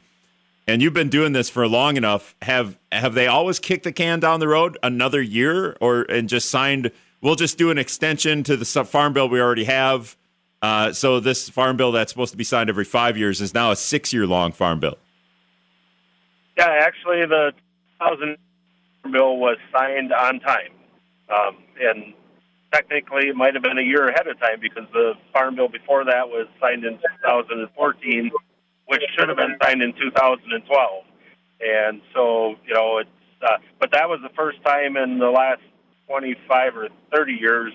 And 0.68 0.82
you've 0.82 0.94
been 0.94 1.10
doing 1.10 1.34
this 1.34 1.50
for 1.50 1.68
long 1.68 1.98
enough. 1.98 2.36
Have 2.42 2.78
have 2.92 3.14
they 3.14 3.28
always 3.28 3.60
kicked 3.60 3.84
the 3.84 3.92
can 3.92 4.20
down 4.20 4.40
the 4.40 4.48
road 4.48 4.78
another 4.84 5.22
year, 5.22 5.76
or 5.82 6.02
and 6.04 6.30
just 6.30 6.50
signed? 6.50 6.92
We'll 7.22 7.36
just 7.36 7.58
do 7.58 7.72
an 7.72 7.78
extension 7.78 8.44
to 8.44 8.56
the 8.56 8.66
farm 8.66 9.14
bill 9.14 9.28
we 9.28 9.42
already 9.42 9.64
have. 9.66 10.16
Uh, 10.62 10.92
so 10.94 11.20
this 11.20 11.50
farm 11.50 11.78
bill 11.78 11.92
that's 11.92 12.12
supposed 12.12 12.32
to 12.32 12.38
be 12.38 12.44
signed 12.44 12.70
every 12.70 12.86
five 12.86 13.18
years 13.18 13.42
is 13.42 13.54
now 13.54 13.72
a 13.72 13.76
six 13.76 14.14
year 14.14 14.26
long 14.26 14.52
farm 14.52 14.80
bill. 14.80 14.98
Yeah, 16.58 16.68
actually, 16.82 17.26
the 17.26 17.54
2000 18.00 18.38
bill 19.12 19.38
was 19.38 19.58
signed 19.72 20.12
on 20.14 20.40
time, 20.40 20.72
um, 21.30 21.58
and 21.80 22.14
technically 22.74 23.30
it 23.30 23.36
might 23.36 23.54
have 23.54 23.64
been 23.64 23.78
a 23.78 23.84
year 23.84 24.08
ahead 24.08 24.28
of 24.28 24.40
time 24.40 24.60
because 24.62 24.84
the 24.94 25.14
farm 25.34 25.56
bill 25.56 25.70
before 25.70 26.06
that 26.06 26.28
was 26.28 26.48
signed 26.62 26.84
in 26.86 27.00
2014, 27.24 28.32
which 28.88 29.02
should 29.18 29.28
have 29.30 29.38
been 29.38 29.58
signed 29.62 29.82
in 29.82 29.94
2012. 29.94 31.04
And 31.60 32.02
so, 32.14 32.56
you 32.68 32.74
know, 32.74 33.00
it's 33.00 33.10
uh, 33.42 33.58
but 33.80 33.92
that 33.92 34.10
was 34.10 34.20
the 34.24 34.34
first 34.36 34.64
time 34.64 34.98
in 34.98 35.20
the 35.20 35.30
last 35.30 35.62
25 36.08 36.76
or 36.76 36.88
30 37.14 37.34
years 37.34 37.74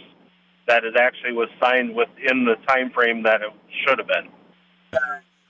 that 0.66 0.84
it 0.84 0.96
actually 0.96 1.32
was 1.32 1.48
signed 1.60 1.94
within 1.94 2.44
the 2.44 2.56
time 2.66 2.90
frame 2.90 3.22
that 3.22 3.42
it 3.42 3.52
should 3.84 3.98
have 3.98 4.08
been. 4.08 4.28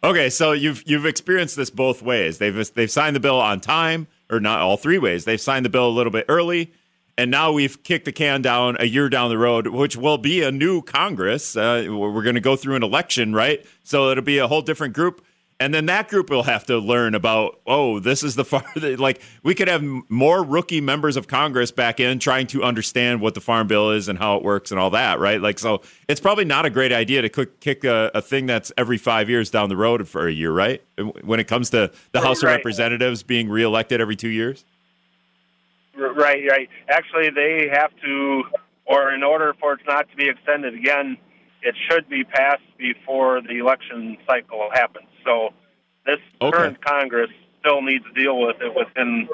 Okay, 0.04 0.30
so 0.30 0.52
you've 0.52 0.82
you've 0.84 1.06
experienced 1.06 1.56
this 1.56 1.70
both 1.70 2.02
ways. 2.02 2.38
They've 2.38 2.74
they've 2.74 2.90
signed 2.90 3.14
the 3.14 3.20
bill 3.20 3.40
on 3.40 3.60
time, 3.60 4.08
or 4.32 4.40
not 4.40 4.60
all 4.60 4.76
three 4.76 4.98
ways. 4.98 5.24
They've 5.24 5.40
signed 5.40 5.64
the 5.64 5.70
bill 5.70 5.88
a 5.88 5.90
little 5.90 6.12
bit 6.12 6.26
early, 6.28 6.72
and 7.18 7.30
now 7.30 7.52
we've 7.52 7.82
kicked 7.82 8.06
the 8.06 8.12
can 8.12 8.42
down 8.42 8.76
a 8.80 8.86
year 8.86 9.08
down 9.08 9.28
the 9.28 9.38
road, 9.38 9.68
which 9.68 9.96
will 9.96 10.18
be 10.18 10.42
a 10.42 10.50
new 10.50 10.82
Congress. 10.82 11.56
Uh, 11.56 11.86
we're 11.88 12.22
going 12.22 12.34
to 12.34 12.40
go 12.40 12.56
through 12.56 12.76
an 12.76 12.82
election, 12.82 13.34
right? 13.34 13.64
So 13.84 14.10
it'll 14.10 14.24
be 14.24 14.38
a 14.38 14.48
whole 14.48 14.62
different 14.62 14.94
group 14.94 15.24
and 15.60 15.72
then 15.72 15.86
that 15.86 16.08
group 16.08 16.30
will 16.30 16.42
have 16.42 16.64
to 16.66 16.78
learn 16.78 17.14
about 17.14 17.60
oh 17.66 17.98
this 17.98 18.22
is 18.22 18.34
the 18.34 18.44
far 18.52 18.64
like 18.98 19.20
we 19.42 19.54
could 19.54 19.68
have 19.68 19.82
more 20.08 20.42
rookie 20.42 20.80
members 20.80 21.16
of 21.16 21.26
congress 21.26 21.70
back 21.70 22.00
in 22.00 22.18
trying 22.18 22.46
to 22.46 22.62
understand 22.62 23.20
what 23.20 23.34
the 23.34 23.40
farm 23.40 23.66
bill 23.66 23.90
is 23.90 24.08
and 24.08 24.18
how 24.18 24.36
it 24.36 24.42
works 24.42 24.70
and 24.70 24.80
all 24.80 24.90
that 24.90 25.18
right 25.18 25.40
like 25.40 25.58
so 25.58 25.82
it's 26.08 26.20
probably 26.20 26.44
not 26.44 26.64
a 26.64 26.70
great 26.70 26.92
idea 26.92 27.22
to 27.22 27.46
kick 27.46 27.84
a, 27.84 28.10
a 28.14 28.22
thing 28.22 28.46
that's 28.46 28.72
every 28.76 28.98
five 28.98 29.28
years 29.28 29.50
down 29.50 29.68
the 29.68 29.76
road 29.76 30.08
for 30.08 30.26
a 30.26 30.32
year 30.32 30.52
right 30.52 30.82
when 31.22 31.40
it 31.40 31.48
comes 31.48 31.70
to 31.70 31.90
the 32.12 32.20
house 32.20 32.42
right. 32.42 32.50
of 32.50 32.56
representatives 32.56 33.22
being 33.22 33.48
reelected 33.48 34.00
every 34.00 34.16
two 34.16 34.28
years 34.28 34.64
right 35.96 36.42
right 36.48 36.68
actually 36.88 37.30
they 37.30 37.68
have 37.72 37.90
to 38.02 38.42
or 38.84 39.14
in 39.14 39.22
order 39.22 39.54
for 39.60 39.74
it 39.74 39.80
not 39.86 40.08
to 40.10 40.16
be 40.16 40.28
extended 40.28 40.74
again 40.74 41.16
it 41.62 41.74
should 41.88 42.08
be 42.08 42.24
passed 42.24 42.62
before 42.76 43.40
the 43.40 43.58
election 43.58 44.16
cycle 44.26 44.68
happens. 44.72 45.06
So 45.24 45.50
this 46.06 46.18
okay. 46.40 46.56
current 46.56 46.84
Congress 46.84 47.30
still 47.60 47.82
needs 47.82 48.04
to 48.04 48.12
deal 48.12 48.40
with 48.40 48.56
it 48.60 48.74
within 48.74 49.28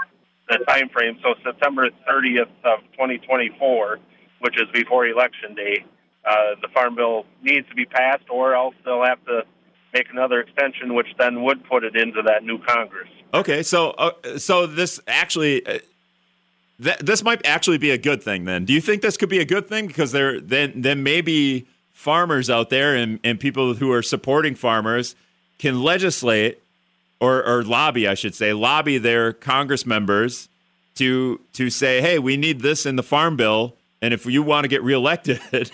the 0.49 0.59
time 0.69 0.89
frame. 0.89 1.19
So 1.23 1.35
September 1.45 1.89
30th 2.09 2.51
of 2.65 2.81
2024, 2.93 3.99
which 4.41 4.57
is 4.57 4.69
before 4.73 5.07
election 5.07 5.55
day, 5.55 5.85
uh, 6.25 6.57
the 6.61 6.69
farm 6.69 6.95
bill 6.95 7.25
needs 7.43 7.69
to 7.69 7.75
be 7.75 7.85
passed, 7.85 8.25
or 8.31 8.55
else 8.55 8.75
they'll 8.85 9.05
have 9.05 9.25
to 9.27 9.43
make 9.95 10.07
another 10.11 10.41
extension, 10.41 10.95
which 10.95 11.07
then 11.19 11.43
would 11.43 11.65
put 11.65 11.85
it 11.85 11.97
into 11.97 12.23
that 12.23 12.43
new 12.45 12.59
Congress. 12.59 13.09
Okay, 13.33 13.63
so 13.63 13.91
uh, 13.91 14.39
so 14.39 14.67
this 14.67 15.01
actually. 15.07 15.65
Uh, 15.67 15.79
th- 16.83 16.99
this 16.99 17.23
might 17.23 17.45
actually 17.47 17.79
be 17.79 17.91
a 17.91 17.99
good 17.99 18.23
thing 18.23 18.45
then. 18.45 18.65
Do 18.65 18.73
you 18.73 18.81
think 18.81 19.03
this 19.03 19.17
could 19.17 19.29
be 19.29 19.39
a 19.39 19.45
good 19.45 19.69
thing 19.69 19.87
because 19.87 20.13
there 20.13 20.41
then 20.41 20.73
then 20.77 21.03
maybe 21.03 21.67
farmers 21.93 22.49
out 22.49 22.71
there 22.71 22.95
and, 22.95 23.19
and 23.25 23.41
people 23.41 23.75
who 23.75 23.91
are 23.91 24.03
supporting 24.03 24.55
farmers 24.55 25.17
can 25.59 25.83
legislate 25.83 26.63
or, 27.21 27.45
or 27.45 27.65
lobby, 27.65 28.07
I 28.07 28.15
should 28.15 28.35
say, 28.35 28.53
lobby 28.53 28.99
their 28.99 29.33
Congress 29.33 29.85
members 29.85 30.49
to 30.97 31.41
to 31.55 31.71
say, 31.71 32.01
hey, 32.01 32.19
we 32.19 32.37
need 32.37 32.61
this 32.61 32.85
in 32.85 32.97
the 32.97 33.03
farm 33.03 33.37
bill, 33.37 33.75
and 34.03 34.13
if 34.13 34.27
you 34.27 34.43
want 34.43 34.65
to 34.65 34.69
get 34.69 34.83
reelected, 34.83 35.41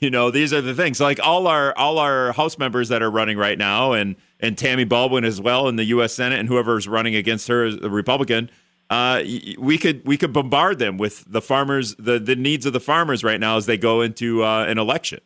you 0.00 0.10
know, 0.10 0.30
these 0.30 0.52
are 0.52 0.60
the 0.60 0.74
things. 0.74 1.00
Like 1.00 1.20
all 1.22 1.46
our 1.46 1.76
all 1.76 1.98
our 1.98 2.32
House 2.32 2.58
members 2.58 2.88
that 2.88 3.02
are 3.02 3.10
running 3.10 3.38
right 3.38 3.58
now, 3.58 3.92
and 3.92 4.16
and 4.40 4.58
Tammy 4.58 4.84
Baldwin 4.84 5.24
as 5.24 5.40
well 5.40 5.68
in 5.68 5.76
the 5.76 5.84
U.S. 5.84 6.14
Senate, 6.14 6.38
and 6.38 6.48
whoever's 6.48 6.86
running 6.86 7.14
against 7.14 7.48
her, 7.48 7.64
as 7.64 7.76
a 7.76 7.90
Republican. 7.90 8.50
Uh, 8.88 9.22
we 9.58 9.78
could 9.78 10.06
we 10.06 10.16
could 10.16 10.32
bombard 10.32 10.78
them 10.78 10.96
with 10.96 11.24
the 11.26 11.40
farmers, 11.40 11.96
the 11.96 12.18
the 12.18 12.36
needs 12.36 12.66
of 12.66 12.72
the 12.72 12.80
farmers 12.80 13.24
right 13.24 13.40
now 13.40 13.56
as 13.56 13.66
they 13.66 13.76
go 13.76 14.00
into 14.00 14.44
uh, 14.44 14.64
an 14.64 14.78
election. 14.78 15.20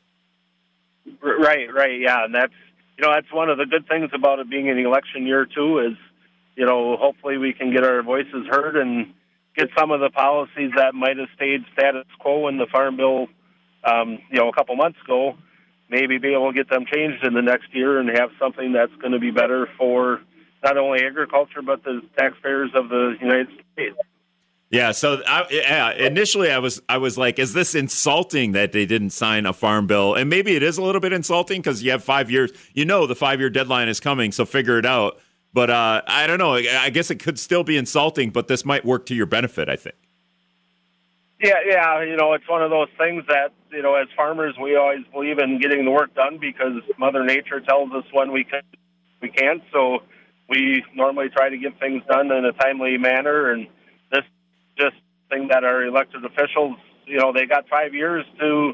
Right, 1.22 1.72
right, 1.72 1.98
yeah, 2.00 2.24
and 2.24 2.34
that's 2.34 2.52
you 3.00 3.06
know 3.06 3.14
that's 3.14 3.32
one 3.32 3.48
of 3.48 3.56
the 3.56 3.64
good 3.64 3.88
things 3.88 4.10
about 4.12 4.40
it 4.40 4.50
being 4.50 4.68
an 4.68 4.78
election 4.78 5.26
year 5.26 5.46
too 5.46 5.78
is 5.78 5.96
you 6.54 6.66
know 6.66 6.98
hopefully 6.98 7.38
we 7.38 7.54
can 7.54 7.72
get 7.72 7.82
our 7.82 8.02
voices 8.02 8.46
heard 8.50 8.76
and 8.76 9.14
get 9.56 9.68
some 9.78 9.90
of 9.90 10.00
the 10.00 10.10
policies 10.10 10.70
that 10.76 10.94
might 10.94 11.16
have 11.16 11.28
stayed 11.34 11.64
status 11.72 12.04
quo 12.18 12.48
in 12.48 12.58
the 12.58 12.66
farm 12.66 12.98
bill 12.98 13.26
um, 13.84 14.18
you 14.30 14.38
know 14.38 14.50
a 14.50 14.52
couple 14.52 14.76
months 14.76 14.98
ago 15.02 15.32
maybe 15.88 16.18
be 16.18 16.34
able 16.34 16.52
to 16.52 16.56
get 16.56 16.68
them 16.68 16.84
changed 16.92 17.24
in 17.24 17.32
the 17.32 17.40
next 17.40 17.74
year 17.74 17.98
and 17.98 18.10
have 18.10 18.28
something 18.38 18.72
that's 18.74 18.94
going 19.00 19.12
to 19.12 19.18
be 19.18 19.30
better 19.30 19.66
for 19.78 20.20
not 20.62 20.76
only 20.76 21.02
agriculture 21.02 21.62
but 21.64 21.82
the 21.82 22.02
taxpayers 22.18 22.70
of 22.74 22.90
the 22.90 23.16
United 23.18 23.48
States. 23.72 23.96
Yeah. 24.70 24.92
So 24.92 25.20
I, 25.26 25.46
yeah, 25.50 25.92
initially 25.92 26.50
I 26.50 26.58
was 26.58 26.80
I 26.88 26.98
was 26.98 27.18
like, 27.18 27.38
is 27.38 27.52
this 27.52 27.74
insulting 27.74 28.52
that 28.52 28.72
they 28.72 28.86
didn't 28.86 29.10
sign 29.10 29.44
a 29.44 29.52
farm 29.52 29.86
bill? 29.86 30.14
And 30.14 30.30
maybe 30.30 30.54
it 30.54 30.62
is 30.62 30.78
a 30.78 30.82
little 30.82 31.00
bit 31.00 31.12
insulting 31.12 31.60
because 31.60 31.82
you 31.82 31.90
have 31.90 32.04
five 32.04 32.30
years. 32.30 32.52
You 32.72 32.84
know 32.84 33.06
the 33.06 33.16
five 33.16 33.40
year 33.40 33.50
deadline 33.50 33.88
is 33.88 33.98
coming, 33.98 34.30
so 34.30 34.46
figure 34.46 34.78
it 34.78 34.86
out. 34.86 35.18
But 35.52 35.70
uh, 35.70 36.02
I 36.06 36.28
don't 36.28 36.38
know. 36.38 36.54
I 36.54 36.90
guess 36.90 37.10
it 37.10 37.16
could 37.16 37.38
still 37.38 37.64
be 37.64 37.76
insulting, 37.76 38.30
but 38.30 38.46
this 38.46 38.64
might 38.64 38.84
work 38.84 39.06
to 39.06 39.14
your 39.14 39.26
benefit. 39.26 39.68
I 39.68 39.74
think. 39.74 39.96
Yeah, 41.42 41.56
yeah. 41.66 42.02
You 42.04 42.16
know, 42.16 42.34
it's 42.34 42.48
one 42.48 42.62
of 42.62 42.70
those 42.70 42.88
things 42.96 43.24
that 43.28 43.52
you 43.72 43.82
know, 43.82 43.96
as 43.96 44.06
farmers, 44.16 44.54
we 44.60 44.76
always 44.76 45.04
believe 45.12 45.38
in 45.38 45.60
getting 45.60 45.84
the 45.84 45.90
work 45.90 46.14
done 46.14 46.38
because 46.38 46.82
Mother 46.98 47.24
Nature 47.24 47.60
tells 47.60 47.90
us 47.92 48.04
when 48.12 48.30
we 48.30 48.44
can, 48.44 48.62
we 49.20 49.30
can't. 49.30 49.62
So 49.72 50.00
we 50.48 50.84
normally 50.94 51.28
try 51.28 51.48
to 51.48 51.58
get 51.58 51.78
things 51.80 52.02
done 52.08 52.30
in 52.30 52.44
a 52.44 52.52
timely 52.52 52.98
manner 52.98 53.50
and 53.50 53.66
think 55.30 55.50
that 55.50 55.64
our 55.64 55.84
elected 55.84 56.24
officials, 56.24 56.76
you 57.06 57.18
know, 57.18 57.32
they 57.32 57.46
got 57.46 57.68
five 57.68 57.94
years 57.94 58.24
to 58.40 58.72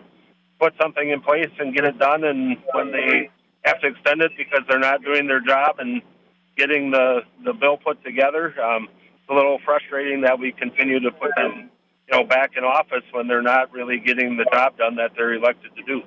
put 0.58 0.74
something 0.80 1.08
in 1.08 1.20
place 1.20 1.50
and 1.58 1.74
get 1.74 1.84
it 1.84 1.98
done. 1.98 2.24
And 2.24 2.56
when 2.72 2.90
they 2.90 3.30
have 3.64 3.80
to 3.80 3.88
extend 3.88 4.22
it 4.22 4.32
because 4.36 4.60
they're 4.68 4.78
not 4.78 5.04
doing 5.04 5.26
their 5.26 5.40
job 5.40 5.76
and 5.78 6.02
getting 6.56 6.90
the 6.90 7.20
the 7.44 7.52
bill 7.52 7.76
put 7.76 8.02
together, 8.04 8.54
um, 8.60 8.88
it's 9.04 9.30
a 9.30 9.34
little 9.34 9.58
frustrating 9.64 10.22
that 10.22 10.38
we 10.38 10.52
continue 10.52 11.00
to 11.00 11.10
put 11.10 11.30
them, 11.36 11.70
you 12.08 12.16
know, 12.16 12.24
back 12.24 12.52
in 12.56 12.64
office 12.64 13.04
when 13.12 13.28
they're 13.28 13.42
not 13.42 13.72
really 13.72 13.98
getting 13.98 14.36
the 14.36 14.46
job 14.52 14.76
done 14.78 14.96
that 14.96 15.12
they're 15.16 15.34
elected 15.34 15.70
to 15.76 15.82
do. 15.82 16.02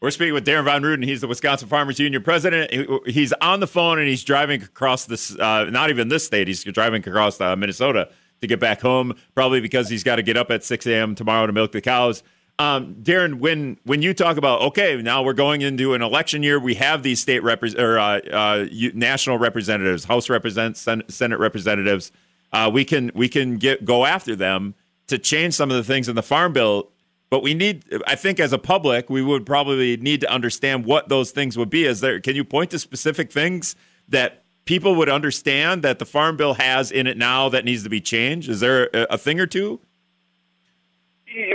We're 0.00 0.12
speaking 0.12 0.34
with 0.34 0.44
Darin 0.44 0.64
Von 0.64 0.82
Ruden. 0.82 1.04
He's 1.04 1.22
the 1.22 1.26
Wisconsin 1.26 1.66
Farmers 1.66 1.98
Union 1.98 2.22
president. 2.22 2.70
He's 3.04 3.32
on 3.40 3.58
the 3.58 3.66
phone 3.66 3.98
and 3.98 4.06
he's 4.06 4.22
driving 4.22 4.62
across 4.62 5.06
this, 5.06 5.36
uh, 5.36 5.64
not 5.64 5.90
even 5.90 6.06
this 6.06 6.24
state, 6.24 6.46
he's 6.46 6.62
driving 6.62 7.02
across 7.04 7.40
uh, 7.40 7.56
Minnesota 7.56 8.08
to 8.40 8.46
get 8.46 8.60
back 8.60 8.80
home, 8.80 9.14
probably 9.34 9.60
because 9.60 9.88
he's 9.88 10.04
got 10.04 10.16
to 10.16 10.22
get 10.22 10.36
up 10.36 10.50
at 10.50 10.64
6 10.64 10.86
a.m. 10.86 11.14
tomorrow 11.14 11.46
to 11.46 11.52
milk 11.52 11.72
the 11.72 11.80
cows. 11.80 12.22
Um, 12.60 12.96
Darin, 13.02 13.38
when 13.38 13.78
when 13.84 14.02
you 14.02 14.12
talk 14.12 14.36
about 14.36 14.60
okay, 14.62 15.00
now 15.00 15.22
we're 15.22 15.32
going 15.32 15.60
into 15.60 15.94
an 15.94 16.02
election 16.02 16.42
year, 16.42 16.58
we 16.58 16.74
have 16.74 17.04
these 17.04 17.20
state 17.20 17.42
repre- 17.42 17.78
or 17.78 17.98
uh, 18.00 18.18
uh, 18.32 18.66
national 18.94 19.38
representatives, 19.38 20.04
House 20.04 20.28
representatives, 20.28 21.14
Senate 21.14 21.38
representatives. 21.38 22.10
Uh, 22.52 22.68
we 22.72 22.84
can 22.84 23.12
we 23.14 23.28
can 23.28 23.58
get 23.58 23.84
go 23.84 24.04
after 24.04 24.34
them 24.34 24.74
to 25.06 25.18
change 25.18 25.54
some 25.54 25.70
of 25.70 25.76
the 25.76 25.84
things 25.84 26.08
in 26.08 26.16
the 26.16 26.22
farm 26.22 26.52
bill. 26.52 26.90
But 27.30 27.42
we 27.42 27.52
need, 27.52 27.84
I 28.06 28.14
think, 28.14 28.40
as 28.40 28.54
a 28.54 28.58
public, 28.58 29.10
we 29.10 29.20
would 29.20 29.44
probably 29.44 29.98
need 29.98 30.22
to 30.22 30.30
understand 30.32 30.86
what 30.86 31.10
those 31.10 31.30
things 31.30 31.58
would 31.58 31.68
be. 31.68 31.84
Is 31.84 32.00
there? 32.00 32.20
Can 32.20 32.34
you 32.34 32.44
point 32.44 32.70
to 32.70 32.78
specific 32.78 33.30
things 33.30 33.76
that 34.08 34.37
people 34.68 34.94
would 34.96 35.08
understand 35.08 35.80
that 35.80 35.98
the 35.98 36.04
farm 36.04 36.36
bill 36.36 36.52
has 36.52 36.92
in 36.92 37.06
it 37.06 37.16
now 37.16 37.48
that 37.48 37.64
needs 37.64 37.84
to 37.84 37.88
be 37.88 38.02
changed? 38.02 38.50
Is 38.50 38.60
there 38.60 38.90
a, 38.92 39.16
thing 39.16 39.40
or 39.40 39.46
two? 39.46 39.80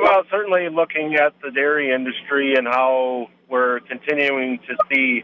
Well, 0.01 0.23
certainly 0.31 0.67
looking 0.69 1.13
at 1.13 1.39
the 1.43 1.51
dairy 1.51 1.93
industry 1.93 2.55
and 2.55 2.67
how 2.67 3.27
we're 3.47 3.81
continuing 3.81 4.57
to 4.67 4.75
see 4.91 5.23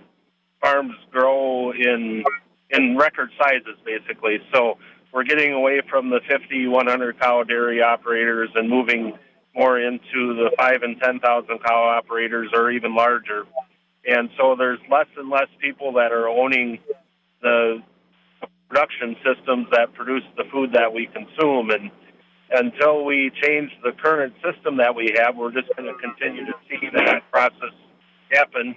farms 0.62 0.93
grow 1.10 1.72
in 1.72 2.24
in 2.69 2.96
record 2.96 3.31
sizes, 3.41 3.75
basically. 3.84 4.38
So 4.53 4.77
we're 5.12 5.24
getting 5.24 5.53
away 5.53 5.81
from 5.89 6.12
the 6.12 6.19
50, 6.29 6.67
100 6.67 7.19
cow 7.19 7.41
dairy 7.41 7.81
operators 7.81 8.50
and 8.53 8.69
moving 8.69 9.17
more 9.55 9.79
into 9.79 10.36
the 10.36 10.51
five 10.60 10.84
and 10.84 11.01
10,000 11.01 11.24
cow 11.65 11.98
operators 11.98 12.51
or 12.53 12.69
even 12.69 12.93
larger. 12.93 13.48
And 14.08 14.29
so 14.38 14.55
there's 14.55 14.79
less 14.91 15.08
and 15.17 15.31
less 15.31 15.48
people 15.60 15.93
that 15.93 16.12
are 16.12 16.29
owning 16.29 16.77
the 17.41 17.81
production 18.67 19.15
systems 19.25 19.67
that 19.72 19.93
produce 19.93 20.24
the 20.38 20.43
food 20.51 20.74
that 20.74 20.93
we 20.93 21.08
consume. 21.08 21.69
And 21.72 21.91
until 22.51 23.05
we 23.05 23.31
change 23.41 23.72
the 23.84 23.91
current 23.91 24.34
system 24.43 24.77
that 24.77 24.96
we 24.96 25.13
have, 25.17 25.36
we're 25.36 25.51
just 25.51 25.67
going 25.75 25.91
to 25.91 26.00
continue 26.00 26.46
to 26.46 26.53
see 26.69 26.88
that 26.93 27.24
process 27.31 27.74
happen. 28.31 28.75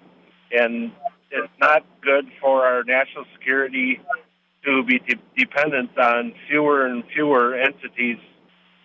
And 0.52 0.92
it's 1.30 1.52
not 1.60 1.84
good 2.02 2.26
for 2.40 2.66
our 2.66 2.84
national 2.84 3.24
security 3.34 4.00
to 4.64 4.82
be 4.84 4.98
de- 4.98 5.20
dependent 5.36 5.96
on 5.98 6.34
fewer 6.48 6.86
and 6.86 7.04
fewer 7.14 7.54
entities 7.54 8.18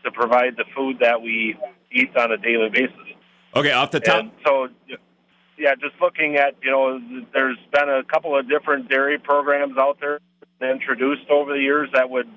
to 0.03 0.11
provide 0.11 0.55
the 0.57 0.65
food 0.75 0.97
that 1.01 1.21
we 1.21 1.55
eat 1.91 2.15
on 2.17 2.31
a 2.31 2.37
daily 2.37 2.69
basis. 2.69 2.95
Okay, 3.55 3.71
off 3.71 3.91
the 3.91 3.99
top. 3.99 4.21
And 4.21 4.31
so, 4.45 4.67
yeah, 5.57 5.73
just 5.75 5.95
looking 5.99 6.35
at, 6.35 6.55
you 6.61 6.71
know, 6.71 6.99
there's 7.33 7.57
been 7.71 7.89
a 7.89 8.03
couple 8.03 8.37
of 8.37 8.47
different 8.47 8.89
dairy 8.89 9.17
programs 9.17 9.77
out 9.77 9.97
there 9.99 10.19
introduced 10.61 11.29
over 11.29 11.53
the 11.53 11.61
years 11.61 11.89
that 11.93 12.09
would 12.09 12.27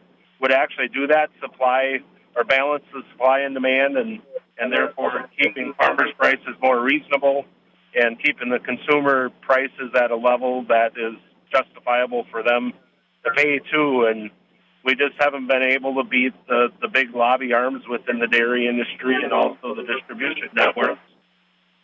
would 0.41 0.53
actually 0.53 0.89
do 0.89 1.07
that, 1.07 1.29
supply 1.41 1.99
or 2.35 2.45
balance 2.45 2.85
the 2.93 3.03
supply 3.12 3.41
and 3.41 3.55
demand, 3.55 3.97
and 3.97 4.21
and 4.59 4.73
therefore 4.73 5.29
keeping 5.39 5.73
farmers' 5.79 6.12
prices 6.19 6.55
more 6.62 6.83
reasonable 6.83 7.45
and 7.95 8.23
keeping 8.23 8.50
the 8.50 8.59
consumer 8.59 9.31
prices 9.41 9.91
at 9.97 10.11
a 10.11 10.17
level 10.17 10.65
that 10.69 10.93
is 10.97 11.15
justifiable 11.50 12.25
for 12.31 12.43
them 12.43 12.73
to 13.25 13.31
pay 13.35 13.59
too. 13.73 14.07
And 14.07 14.31
we 14.85 14.95
just 14.95 15.15
haven't 15.19 15.49
been 15.49 15.62
able 15.62 15.95
to 16.03 16.09
beat 16.09 16.33
the, 16.47 16.69
the 16.81 16.89
big 16.89 17.15
lobby 17.15 17.53
arms 17.53 17.83
within 17.91 18.19
the 18.19 18.29
dairy 18.29 18.69
industry 18.69 19.17
and 19.23 19.33
also 19.33 19.75
the 19.75 19.83
distribution 19.83 20.49
networks 20.55 21.00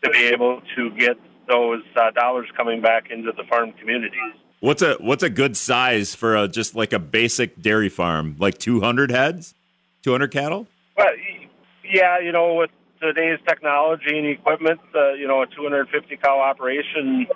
to 0.03 0.11
be 0.11 0.25
able 0.27 0.61
to 0.77 0.91
get 0.91 1.17
those 1.49 1.83
uh, 1.97 2.11
dollars 2.13 2.49
coming 2.57 2.81
back 2.81 3.11
into 3.11 3.33
the 3.33 3.45
farm 3.45 3.73
communities. 3.79 4.35
What's 4.61 4.83
a 4.83 4.95
what's 4.95 5.23
a 5.23 5.31
good 5.31 5.57
size 5.57 6.15
for 6.15 6.37
a 6.37 6.49
just 6.49 6.75
like 6.75 6.93
a 6.93 6.99
basic 6.99 7.61
dairy 7.61 7.89
farm? 7.89 8.37
Like 8.39 8.59
200 8.59 9.11
heads, 9.11 9.55
200 10.03 10.31
cattle? 10.33 10.67
Well, 10.97 11.13
yeah, 11.85 12.19
you 12.21 12.33
know, 12.33 12.55
with 12.55 12.71
today's 13.01 13.39
technology 13.47 14.19
and 14.19 14.27
equipment, 14.27 14.81
uh, 14.95 15.13
you 15.13 15.29
know, 15.29 15.43
a 15.43 15.47
250 15.47 16.17
cow 16.17 16.41
operation 16.41 17.27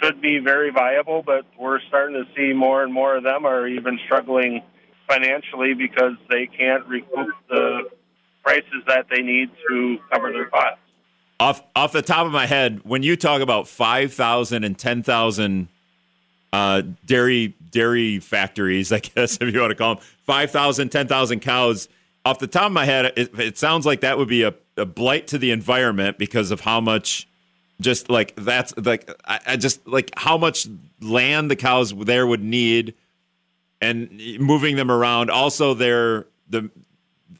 should 0.00 0.20
be 0.20 0.38
very 0.38 0.70
viable. 0.70 1.22
But 1.22 1.46
we're 1.58 1.80
starting 1.88 2.14
to 2.14 2.30
see 2.36 2.52
more 2.52 2.84
and 2.84 2.92
more 2.92 3.16
of 3.16 3.24
them 3.24 3.44
are 3.44 3.66
even 3.66 3.98
struggling 4.04 4.62
financially 5.08 5.74
because 5.74 6.12
they 6.30 6.46
can't 6.46 6.86
recoup 6.86 7.28
the 7.48 7.90
prices 8.44 8.84
that 8.86 9.06
they 9.10 9.22
need 9.22 9.50
to 9.68 9.98
cover 10.12 10.32
their 10.32 10.48
costs. 10.48 10.78
Off 11.40 11.62
off 11.76 11.92
the 11.92 12.02
top 12.02 12.26
of 12.26 12.32
my 12.32 12.46
head, 12.46 12.80
when 12.84 13.02
you 13.02 13.16
talk 13.16 13.40
about 13.40 13.68
5,000 13.68 14.64
and 14.64 14.76
10,000 14.76 15.68
uh, 16.52 16.82
dairy 17.04 17.54
dairy 17.70 18.18
factories, 18.18 18.90
I 18.92 18.98
guess 18.98 19.38
if 19.40 19.54
you 19.54 19.60
want 19.60 19.70
to 19.70 19.76
call 19.76 19.96
them 19.96 20.04
5,000, 20.24 20.90
10,000 20.90 21.40
cows, 21.40 21.88
off 22.24 22.38
the 22.38 22.46
top 22.46 22.66
of 22.66 22.72
my 22.72 22.84
head, 22.84 23.12
it, 23.16 23.38
it 23.38 23.58
sounds 23.58 23.86
like 23.86 24.00
that 24.00 24.18
would 24.18 24.28
be 24.28 24.42
a, 24.42 24.54
a, 24.76 24.84
blight 24.84 25.28
to 25.28 25.38
the 25.38 25.50
environment 25.50 26.18
because 26.18 26.50
of 26.50 26.60
how 26.60 26.80
much, 26.80 27.26
just 27.80 28.10
like 28.10 28.34
that's 28.36 28.76
like 28.76 29.10
I, 29.24 29.40
I 29.46 29.56
just 29.56 29.86
like 29.86 30.10
how 30.16 30.36
much 30.36 30.66
land 31.00 31.50
the 31.50 31.56
cows 31.56 31.94
there 31.94 32.26
would 32.26 32.42
need, 32.42 32.94
and 33.80 34.10
moving 34.38 34.76
them 34.76 34.90
around. 34.90 35.30
Also, 35.30 35.72
they're 35.72 36.26
the, 36.50 36.70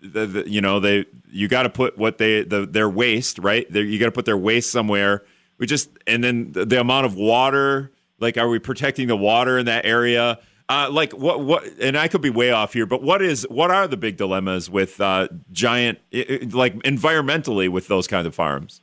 the, 0.01 0.27
the 0.27 0.51
you 0.51 0.61
know 0.61 0.81
they 0.81 1.07
you 1.31 1.49
got 1.49 1.65
to 1.65 1.71
put 1.71 1.99
what 1.99 2.19
they 2.19 2.43
the 2.43 2.67
their 2.67 2.89
waste 2.89 3.39
right. 3.39 3.71
They're, 3.71 3.85
you 3.85 3.99
got 3.99 4.07
to 4.07 4.13
put 4.13 4.25
their 4.25 4.37
waste 4.37 4.71
somewhere. 4.71 5.25
We 5.59 5.67
just 5.67 5.91
and 6.07 6.23
then 6.23 6.53
the, 6.53 6.65
the 6.65 6.81
amount 6.81 7.07
of 7.07 7.15
water. 7.15 7.93
Like, 8.21 8.37
are 8.37 8.49
we 8.49 8.59
protecting 8.59 9.07
the 9.07 9.17
water 9.17 9.59
in 9.59 9.67
that 9.67 9.87
area? 9.87 10.41
Uh, 10.69 10.89
like 10.91 11.13
what 11.13 11.41
what 11.41 11.65
and 11.81 11.97
I 11.97 12.09
could 12.09 12.21
be 12.21 12.31
way 12.31 12.51
off 12.51 12.75
here, 12.75 12.85
but 12.85 13.03
what 13.03 13.23
is 13.23 13.47
what 13.49 13.71
are 13.71 13.89
the 13.89 13.97
big 13.97 14.17
dilemmas 14.17 14.69
with 14.69 15.01
uh, 15.01 15.29
giant 15.51 15.99
like 16.13 16.75
environmentally 16.83 17.69
with 17.69 17.89
those 17.89 18.07
kinds 18.07 18.27
of 18.27 18.35
farms? 18.35 18.83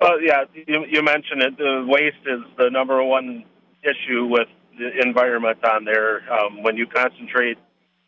Well, 0.00 0.20
yeah, 0.20 0.44
you, 0.52 0.84
you 0.86 1.02
mentioned 1.02 1.40
it. 1.40 1.56
The 1.56 1.86
waste 1.88 2.26
is 2.26 2.40
the 2.58 2.68
number 2.68 3.02
one 3.02 3.44
issue 3.82 4.26
with 4.26 4.48
the 4.78 4.90
environment 5.02 5.64
on 5.64 5.86
there. 5.86 6.30
Um, 6.30 6.62
when 6.62 6.76
you 6.76 6.86
concentrate 6.86 7.56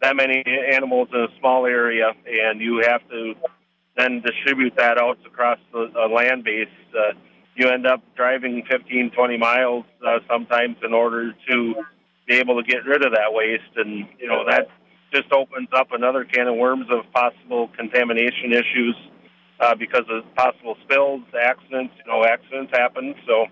that 0.03 0.17
many 0.17 0.43
animals 0.47 1.09
in 1.13 1.21
a 1.21 1.39
small 1.41 1.67
area, 1.67 2.13
and 2.27 2.61
you 2.61 2.83
have 2.87 3.07
to 3.09 3.35
then 3.97 4.23
distribute 4.25 4.75
that 4.77 4.99
out 4.99 5.19
across 5.27 5.59
the, 5.73 5.91
the 5.93 6.15
land 6.15 6.45
base, 6.45 6.69
uh, 6.95 7.13
you 7.55 7.69
end 7.69 7.87
up 7.87 8.03
driving 8.15 8.63
15, 8.71 9.11
20 9.17 9.37
miles 9.39 9.85
uh, 10.07 10.19
sometimes 10.29 10.77
in 10.85 10.93
order 10.93 11.33
to 11.49 11.75
be 12.27 12.35
able 12.35 12.63
to 12.63 12.71
get 12.71 12.85
rid 12.85 13.05
of 13.05 13.13
that 13.13 13.33
waste. 13.33 13.73
And, 13.77 14.07
you 14.19 14.29
know, 14.29 14.45
that 14.47 14.69
just 15.13 15.33
opens 15.33 15.69
up 15.75 15.89
another 15.93 16.25
can 16.25 16.49
of 16.49 16.57
worms 16.57 16.87
of 16.91 17.11
possible 17.13 17.71
contamination 17.77 18.53
issues 18.53 18.97
uh, 19.61 19.75
because 19.75 20.05
of 20.11 20.23
possible 20.35 20.77
spills, 20.85 21.23
accidents. 21.41 21.95
You 22.05 22.13
know, 22.13 22.25
accidents 22.25 22.73
happen. 22.75 23.15
So 23.27 23.47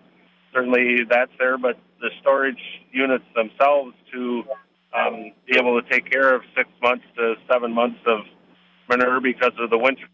certainly 0.53 1.05
that's 1.09 1.33
there. 1.39 1.57
But 1.57 1.79
the 2.01 2.11
storage 2.21 2.61
units 2.93 3.25
themselves 3.35 3.95
to 4.13 4.43
um, 4.95 5.33
be 5.47 5.59
able 5.59 5.81
to 5.81 5.89
take 5.89 6.11
care 6.11 6.35
of 6.35 6.43
six 6.57 6.69
months 6.83 7.05
to 7.17 7.35
seven 7.51 7.73
months 7.73 8.01
of 8.07 8.21
manure 8.89 9.21
because 9.21 9.53
of 9.59 9.71
the 9.71 9.79
winter 9.79 10.07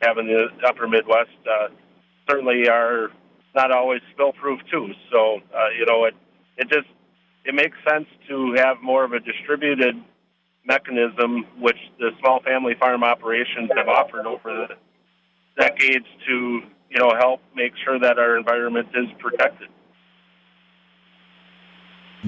having 0.00 0.26
the 0.26 0.48
upper 0.66 0.88
Midwest 0.88 1.30
uh, 1.48 1.68
certainly 2.28 2.68
are 2.68 3.08
not 3.54 3.70
always 3.70 4.00
spill 4.12 4.32
proof 4.32 4.60
too. 4.70 4.88
So, 5.12 5.40
uh, 5.54 5.68
you 5.78 5.86
know, 5.86 6.04
it, 6.04 6.14
it 6.56 6.68
just 6.68 6.88
it 7.44 7.54
makes 7.54 7.76
sense 7.88 8.06
to 8.28 8.54
have 8.56 8.82
more 8.82 9.04
of 9.04 9.12
a 9.12 9.20
distributed 9.20 9.96
mechanism, 10.64 11.46
which 11.58 11.78
the 11.98 12.10
small 12.20 12.40
family 12.42 12.74
farm 12.78 13.02
operations 13.02 13.70
have 13.76 13.88
offered 13.88 14.26
over 14.26 14.66
the 14.68 14.76
decades 15.58 16.06
to 16.26 16.60
you 16.90 16.98
know 16.98 17.12
help 17.18 17.40
make 17.54 17.72
sure 17.84 17.98
that 17.98 18.18
our 18.18 18.36
environment 18.36 18.88
is 18.94 19.08
protected. 19.18 19.68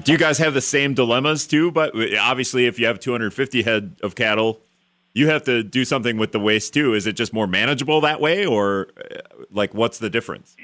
Do 0.01 0.13
you 0.13 0.19
guys 0.19 0.39
have 0.39 0.55
the 0.55 0.61
same 0.61 0.95
dilemmas 0.95 1.47
too? 1.47 1.71
But 1.71 1.95
obviously, 2.19 2.67
if 2.67 2.79
you 2.79 2.87
have 2.87 2.99
250 2.99 3.63
head 3.63 3.97
of 4.03 4.15
cattle, 4.15 4.61
you 5.15 5.29
have 5.29 5.43
to 5.45 5.63
do 5.63 5.85
something 5.85 6.17
with 6.17 6.33
the 6.33 6.41
waste 6.41 6.73
too. 6.73 6.95
Is 6.95 7.07
it 7.07 7.13
just 7.13 7.33
more 7.33 7.47
manageable 7.47 8.01
that 8.01 8.21
way, 8.21 8.47
or 8.47 8.89
uh, 8.99 9.19
like 9.51 9.75
what's 9.75 9.99
the 9.99 10.09
difference? 10.09 10.57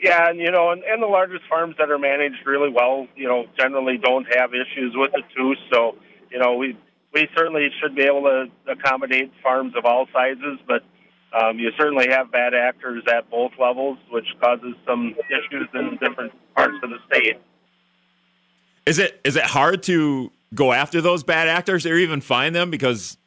Yeah, 0.00 0.30
and 0.30 0.38
you 0.38 0.50
know, 0.50 0.70
and, 0.70 0.82
and 0.84 1.02
the 1.02 1.06
largest 1.06 1.44
farms 1.48 1.74
that 1.78 1.90
are 1.90 1.98
managed 1.98 2.46
really 2.46 2.70
well, 2.70 3.06
you 3.16 3.28
know, 3.28 3.46
generally 3.58 3.98
don't 3.98 4.26
have 4.34 4.50
issues 4.54 4.92
with 4.94 5.10
it 5.14 5.24
too. 5.36 5.54
So, 5.72 5.96
you 6.30 6.38
know, 6.38 6.54
we 6.54 6.76
we 7.12 7.28
certainly 7.36 7.68
should 7.80 7.94
be 7.94 8.02
able 8.02 8.22
to 8.22 8.46
accommodate 8.70 9.32
farms 9.42 9.74
of 9.76 9.84
all 9.84 10.06
sizes, 10.12 10.58
but 10.66 10.82
um, 11.32 11.58
you 11.58 11.70
certainly 11.78 12.08
have 12.10 12.30
bad 12.30 12.54
actors 12.54 13.02
at 13.12 13.28
both 13.30 13.52
levels, 13.58 13.98
which 14.10 14.26
causes 14.40 14.74
some 14.86 15.14
issues 15.28 15.68
in 15.74 15.98
different 16.00 16.32
parts 16.54 16.76
of 16.82 16.90
the 16.90 16.98
state. 17.10 17.36
Is 18.86 18.98
it 18.98 19.20
is 19.24 19.36
it 19.36 19.44
hard 19.44 19.82
to 19.84 20.30
go 20.54 20.72
after 20.72 21.00
those 21.00 21.24
bad 21.24 21.48
actors 21.48 21.84
or 21.84 21.96
even 21.96 22.20
find 22.20 22.54
them 22.54 22.70
because 22.70 23.18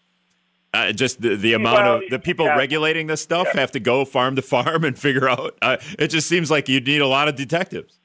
uh, 0.73 0.91
just 0.91 1.21
the, 1.21 1.35
the 1.35 1.53
amount 1.53 1.77
well, 1.77 1.95
of 1.95 2.03
the 2.09 2.19
people 2.19 2.45
yeah. 2.45 2.55
regulating 2.55 3.07
this 3.07 3.21
stuff 3.21 3.47
yeah. 3.53 3.61
have 3.61 3.71
to 3.71 3.79
go 3.79 4.05
farm 4.05 4.35
to 4.35 4.41
farm 4.55 4.83
and 4.83 4.97
figure 4.97 5.27
out. 5.29 5.57
Uh, 5.61 5.77
it 5.97 6.07
just 6.07 6.27
seems 6.27 6.49
like 6.49 6.69
you'd 6.69 6.87
need 6.87 7.01
a 7.01 7.07
lot 7.07 7.27
of 7.27 7.35
detectives. 7.35 7.97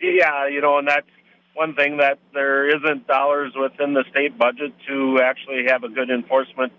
Yeah, 0.00 0.46
you 0.48 0.60
know, 0.60 0.78
and 0.78 0.86
that's 0.86 1.06
one 1.54 1.74
thing 1.74 1.96
that 1.98 2.18
there 2.34 2.68
isn't 2.68 3.06
dollars 3.06 3.52
within 3.58 3.94
the 3.94 4.04
state 4.10 4.38
budget 4.38 4.74
to 4.88 5.20
actually 5.22 5.64
have 5.68 5.84
a 5.84 5.88
good 5.88 6.10
enforcement 6.10 6.72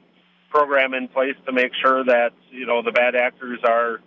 program 0.49 0.93
in 0.93 1.07
place 1.07 1.35
to 1.45 1.51
make 1.51 1.71
sure 1.81 2.05
that 2.05 2.31
you 2.51 2.65
know 2.65 2.81
the 2.81 2.91
bad 2.91 3.15
actors 3.15 3.59
are 3.63 3.99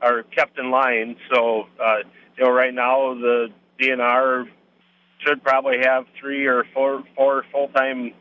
are 0.00 0.22
kept 0.24 0.58
in 0.58 0.70
line. 0.70 1.16
So 1.32 1.66
uh, 1.82 1.96
you 2.36 2.44
know, 2.44 2.50
right 2.50 2.72
now 2.72 3.14
the 3.14 3.48
DNR 3.80 4.46
should 5.24 5.42
probably 5.42 5.78
have 5.82 6.04
three 6.18 6.46
or 6.46 6.64
four 6.74 7.02
four 7.16 7.44
full 7.52 7.68
time 7.68 8.12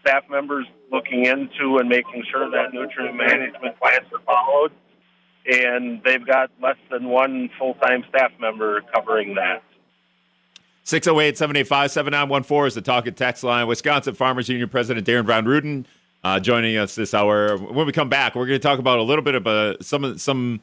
staff 0.00 0.24
members 0.30 0.66
looking 0.90 1.26
into 1.26 1.78
and 1.78 1.88
making 1.88 2.24
sure 2.30 2.50
that 2.50 2.72
nutrient 2.72 3.16
management 3.16 3.78
plans 3.78 4.06
are 4.12 4.20
followed. 4.24 4.72
And 5.46 6.02
they've 6.04 6.26
got 6.26 6.50
less 6.62 6.76
than 6.90 7.08
one 7.08 7.50
full 7.58 7.74
time 7.74 8.04
staff 8.08 8.32
member 8.40 8.82
covering 8.94 9.34
that. 9.34 9.62
608 10.84 11.36
785 11.36 11.90
7914 11.90 12.66
is 12.66 12.74
the 12.74 12.80
talk 12.80 13.06
and 13.06 13.16
text 13.16 13.44
line. 13.44 13.66
Wisconsin 13.66 14.14
Farmers 14.14 14.48
Union 14.48 14.68
President 14.68 15.04
Darin 15.04 15.26
Von 15.26 15.44
Ruden 15.44 15.84
uh, 16.24 16.40
joining 16.40 16.76
us 16.76 16.94
this 16.94 17.14
hour. 17.14 17.56
When 17.56 17.86
we 17.86 17.92
come 17.92 18.08
back, 18.08 18.34
we're 18.34 18.46
going 18.46 18.58
to 18.58 18.62
talk 18.62 18.78
about 18.78 18.98
a 18.98 19.02
little 19.02 19.24
bit 19.24 19.34
of 19.34 19.46
uh, 19.46 19.76
some 19.80 20.18
some. 20.18 20.60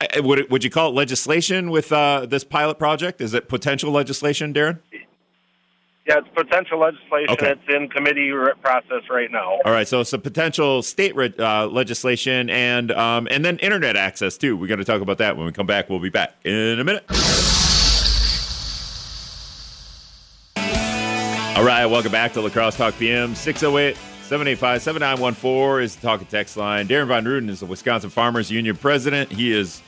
Uh, 0.00 0.22
would, 0.22 0.50
would 0.50 0.64
you 0.64 0.70
call 0.70 0.90
it 0.90 0.94
legislation 0.94 1.70
with 1.70 1.92
uh, 1.92 2.26
this 2.26 2.44
pilot 2.44 2.78
project? 2.78 3.20
Is 3.20 3.32
it 3.32 3.48
potential 3.48 3.92
legislation, 3.92 4.52
Darin? 4.52 4.80
Yeah, 6.06 6.18
it's 6.18 6.28
potential 6.34 6.80
legislation. 6.80 7.30
Okay. 7.30 7.52
It's 7.52 7.74
in 7.74 7.88
committee 7.88 8.30
process 8.60 9.08
right 9.08 9.30
now. 9.30 9.58
All 9.64 9.72
right, 9.72 9.88
so 9.88 10.00
it's 10.00 10.12
a 10.12 10.18
potential 10.18 10.82
state 10.82 11.14
uh, 11.40 11.66
legislation 11.66 12.50
and 12.50 12.92
um, 12.92 13.26
and 13.30 13.42
then 13.42 13.56
internet 13.58 13.96
access 13.96 14.36
too. 14.36 14.54
We're 14.54 14.66
going 14.66 14.80
to 14.80 14.84
talk 14.84 15.00
about 15.00 15.16
that 15.18 15.38
when 15.38 15.46
we 15.46 15.52
come 15.52 15.66
back. 15.66 15.88
We'll 15.88 16.00
be 16.00 16.10
back 16.10 16.34
in 16.44 16.78
a 16.78 16.84
minute. 16.84 17.04
All 21.56 21.64
right, 21.64 21.86
welcome 21.86 22.12
back 22.12 22.34
to 22.34 22.42
La 22.42 22.50
Crosse 22.50 22.76
Talk 22.76 22.98
PM 22.98 23.34
608 23.34 23.96
785 24.24 24.82
7914 24.82 25.84
is 25.84 25.96
the 25.96 26.02
talk 26.02 26.20
and 26.20 26.28
text 26.28 26.58
line. 26.58 26.86
Darin 26.86 27.08
Von 27.08 27.24
Ruden 27.24 27.48
is 27.48 27.60
the 27.60 27.66
Wisconsin 27.66 28.10
Farmers 28.10 28.50
Union 28.50 28.76
president. 28.76 29.32
He 29.32 29.52
is 29.52 29.80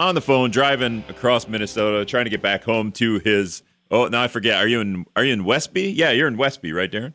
on 0.00 0.14
the 0.14 0.22
phone 0.22 0.50
driving 0.50 1.04
across 1.08 1.48
Minnesota 1.48 2.06
trying 2.06 2.24
to 2.24 2.30
get 2.30 2.40
back 2.40 2.64
home 2.64 2.92
to 2.92 3.18
his 3.18 3.62
Oh, 3.90 4.06
now 4.08 4.22
I 4.22 4.28
forget. 4.28 4.56
Are 4.56 4.68
you 4.68 4.80
in 4.80 5.06
Are 5.16 5.24
you 5.24 5.32
in 5.32 5.44
Westby? 5.44 5.90
Yeah, 5.92 6.10
you're 6.10 6.28
in 6.28 6.36
Westby, 6.36 6.72
right, 6.72 6.90
Darin? 6.90 7.14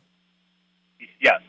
Yes. 1.22 1.42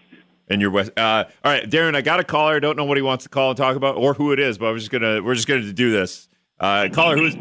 And 0.48 0.60
you're 0.60 0.70
West. 0.70 0.92
Uh, 0.96 1.24
all 1.44 1.52
right, 1.52 1.68
Darin. 1.68 1.94
I 1.94 2.02
got 2.02 2.20
a 2.20 2.24
caller. 2.24 2.56
I 2.56 2.58
don't 2.58 2.76
know 2.76 2.84
what 2.84 2.98
he 2.98 3.02
wants 3.02 3.24
to 3.24 3.30
call 3.30 3.50
and 3.50 3.56
talk 3.56 3.76
about, 3.76 3.96
or 3.96 4.14
who 4.14 4.32
it 4.32 4.38
is, 4.38 4.58
but 4.58 4.72
we're 4.72 4.78
just 4.78 4.90
gonna 4.90 5.22
we're 5.22 5.34
just 5.34 5.48
gonna 5.48 5.72
do 5.72 5.90
this. 5.90 6.28
Uh, 6.60 6.88
caller, 6.92 7.16
who's 7.16 7.34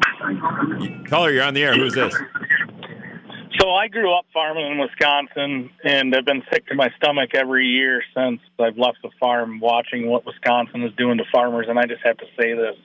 caller? 1.10 1.32
You're 1.32 1.44
on 1.44 1.54
the 1.54 1.64
air. 1.64 1.76
Who's 1.76 1.94
this? 1.94 2.16
So 3.60 3.70
I 3.70 3.88
grew 3.88 4.12
up 4.14 4.26
farming 4.34 4.72
in 4.72 4.78
Wisconsin, 4.80 5.70
and 5.84 6.16
I've 6.16 6.26
been 6.26 6.44
sick 6.52 6.66
to 6.68 6.76
my 6.76 6.90
stomach 6.98 7.32
every 7.36 7.68
year 7.68 8.02
since 8.16 8.42
I've 8.60 8.78
left 8.78 8.98
the 9.04 9.12
farm, 9.20 9.60
watching 9.60 10.10
what 10.10 10.26
Wisconsin 10.26 10.84
is 10.84 10.94
doing 10.96 11.18
to 11.20 11.24
farmers. 11.32 11.68
And 11.70 11.78
I 11.78 11.84
just 11.86 12.02
have 12.04 12.18
to 12.18 12.26
say 12.40 12.54
this: 12.54 12.76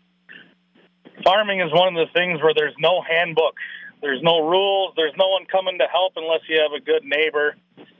farming 1.25 1.61
is 1.61 1.73
one 1.73 1.97
of 1.97 2.07
the 2.07 2.13
things 2.13 2.43
where 2.43 2.53
there's 2.55 2.75
no 2.79 3.03
handbook, 3.03 3.55
there's 4.01 4.23
no 4.23 4.47
rules, 4.47 4.95
there's 4.97 5.15
no 5.19 5.29
one 5.29 5.45
coming 5.47 5.79
to 5.79 5.87
help 5.91 6.15
unless 6.17 6.41
you 6.49 6.61
have 6.61 6.73
a 6.73 6.83
good 6.83 7.03
neighbor, 7.05 7.57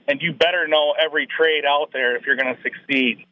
and 0.07 0.21
you 0.21 0.33
better 0.33 0.67
know 0.67 0.93
every 0.99 1.27
trade 1.27 1.65
out 1.67 1.89
there 1.93 2.15
if 2.15 2.25
you're 2.25 2.37
going 2.37 2.55
to 2.55 2.61
succeed. 2.61 3.25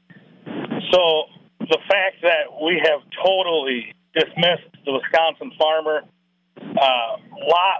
So 0.91 1.25
the 1.59 1.79
fact 1.89 2.21
that 2.23 2.53
we 2.63 2.81
have 2.83 3.01
totally 3.23 3.93
dismissed 4.13 4.71
the 4.85 4.93
Wisconsin 4.93 5.51
farmer 5.57 6.01
uh, 6.57 7.17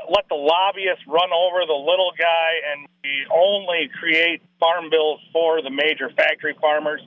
let 0.09 0.27
the 0.29 0.35
lobbyists 0.35 1.03
run 1.07 1.29
over 1.33 1.65
the 1.65 1.73
little 1.73 2.11
guy 2.17 2.49
and 2.71 2.87
we 3.03 3.25
only 3.33 3.89
create 3.99 4.41
farm 4.59 4.89
bills 4.89 5.19
for 5.33 5.61
the 5.61 5.69
major 5.69 6.09
factory 6.15 6.55
farmers 6.61 7.01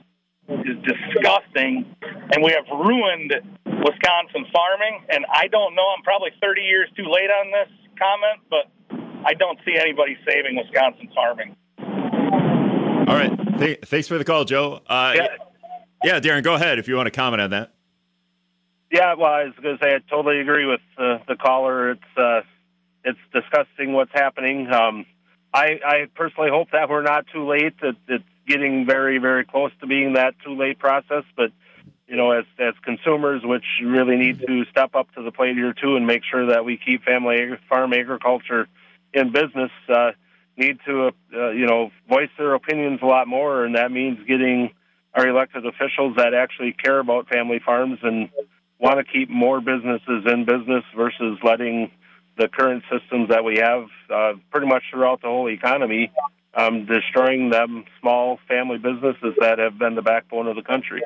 is 0.49 0.77
disgusting. 0.83 1.85
And 2.01 2.43
we 2.43 2.51
have 2.51 2.65
ruined 2.71 3.33
Wisconsin 3.83 4.45
farming. 4.53 5.05
And 5.09 5.25
I 5.33 5.47
don't 5.47 5.75
know, 5.75 5.87
I'm 5.95 6.03
probably 6.03 6.31
30 6.41 6.61
years 6.61 6.89
too 6.95 7.05
late 7.05 7.29
on 7.29 7.51
this 7.51 7.69
comment, 7.97 8.41
but 8.49 8.69
I 9.25 9.33
don't 9.33 9.59
see 9.65 9.75
anybody 9.77 10.17
saving 10.25 10.55
Wisconsin 10.55 11.09
farming. 11.13 11.55
All 13.07 13.15
right. 13.15 13.59
Th- 13.59 13.79
thanks 13.85 14.07
for 14.07 14.17
the 14.17 14.23
call, 14.23 14.45
Joe. 14.45 14.81
Uh, 14.87 15.13
yeah. 15.15 15.27
yeah, 16.03 16.19
Darin, 16.19 16.43
go 16.43 16.55
ahead 16.55 16.79
if 16.79 16.87
you 16.87 16.95
want 16.95 17.07
to 17.07 17.11
comment 17.11 17.41
on 17.41 17.49
that. 17.49 17.73
Yeah, 18.91 19.15
well, 19.15 19.31
I 19.31 19.43
was 19.45 19.53
going 19.61 19.77
to 19.77 19.83
say 19.83 19.95
I 19.95 19.99
totally 20.09 20.41
agree 20.41 20.65
with 20.65 20.81
uh, 20.97 21.19
the 21.27 21.35
caller. 21.35 21.91
It's 21.91 22.17
uh, 22.17 22.41
it's 23.03 23.19
disgusting 23.33 23.93
what's 23.93 24.11
happening. 24.13 24.71
Um, 24.71 25.05
I, 25.53 25.79
I 25.85 26.07
personally 26.13 26.49
hope 26.49 26.71
that 26.71 26.89
we're 26.89 27.01
not 27.01 27.25
too 27.33 27.47
late. 27.47 27.79
That 27.81 27.95
it's 28.07 28.23
getting 28.47 28.85
very, 28.85 29.17
very 29.17 29.45
close 29.45 29.71
to 29.79 29.87
being 29.87 30.13
that 30.13 30.35
too 30.43 30.55
late 30.55 30.77
process. 30.77 31.23
But 31.35 31.51
you 32.11 32.17
know, 32.17 32.31
as 32.31 32.43
as 32.59 32.73
consumers, 32.83 33.41
which 33.45 33.63
really 33.81 34.17
need 34.17 34.41
to 34.45 34.65
step 34.69 34.95
up 34.95 35.07
to 35.15 35.23
the 35.23 35.31
plate 35.31 35.55
here 35.55 35.73
too, 35.73 35.95
and 35.95 36.05
make 36.05 36.23
sure 36.29 36.47
that 36.47 36.65
we 36.65 36.75
keep 36.75 37.05
family 37.05 37.57
farm 37.69 37.93
agriculture 37.93 38.67
in 39.13 39.31
business, 39.31 39.71
uh, 39.87 40.11
need 40.57 40.77
to 40.85 41.11
uh, 41.33 41.51
you 41.51 41.65
know 41.65 41.89
voice 42.09 42.29
their 42.37 42.53
opinions 42.53 42.99
a 43.01 43.05
lot 43.05 43.29
more, 43.29 43.63
and 43.63 43.75
that 43.75 43.93
means 43.93 44.19
getting 44.27 44.71
our 45.13 45.25
elected 45.25 45.65
officials 45.65 46.17
that 46.17 46.33
actually 46.33 46.73
care 46.73 46.99
about 46.99 47.29
family 47.29 47.61
farms 47.65 47.99
and 48.03 48.29
want 48.77 48.97
to 48.97 49.05
keep 49.05 49.29
more 49.29 49.61
businesses 49.61 50.25
in 50.25 50.43
business 50.43 50.83
versus 50.93 51.37
letting 51.43 51.91
the 52.37 52.49
current 52.49 52.83
systems 52.91 53.29
that 53.29 53.45
we 53.45 53.57
have 53.57 53.85
uh, 54.13 54.33
pretty 54.51 54.67
much 54.67 54.83
throughout 54.91 55.21
the 55.21 55.27
whole 55.27 55.49
economy 55.49 56.11
um, 56.55 56.85
destroying 56.85 57.51
them 57.51 57.85
small 58.01 58.37
family 58.49 58.77
businesses 58.77 59.33
that 59.39 59.59
have 59.59 59.77
been 59.77 59.95
the 59.95 60.01
backbone 60.01 60.47
of 60.47 60.57
the 60.57 60.61
country. 60.61 61.01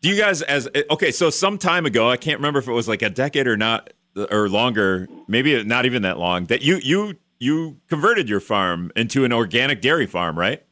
Do 0.00 0.08
you 0.08 0.16
guys 0.20 0.42
as 0.42 0.68
okay? 0.90 1.10
So 1.10 1.30
some 1.30 1.58
time 1.58 1.86
ago, 1.86 2.10
I 2.10 2.16
can't 2.16 2.38
remember 2.38 2.58
if 2.58 2.68
it 2.68 2.72
was 2.72 2.88
like 2.88 3.02
a 3.02 3.10
decade 3.10 3.46
or 3.46 3.56
not 3.56 3.92
or 4.30 4.48
longer, 4.48 5.08
maybe 5.28 5.62
not 5.64 5.86
even 5.86 6.02
that 6.02 6.18
long. 6.18 6.46
That 6.46 6.62
you 6.62 6.78
you 6.82 7.14
you 7.38 7.76
converted 7.88 8.28
your 8.28 8.40
farm 8.40 8.90
into 8.96 9.24
an 9.24 9.32
organic 9.32 9.80
dairy 9.80 10.06
farm, 10.06 10.38
right? 10.38 10.62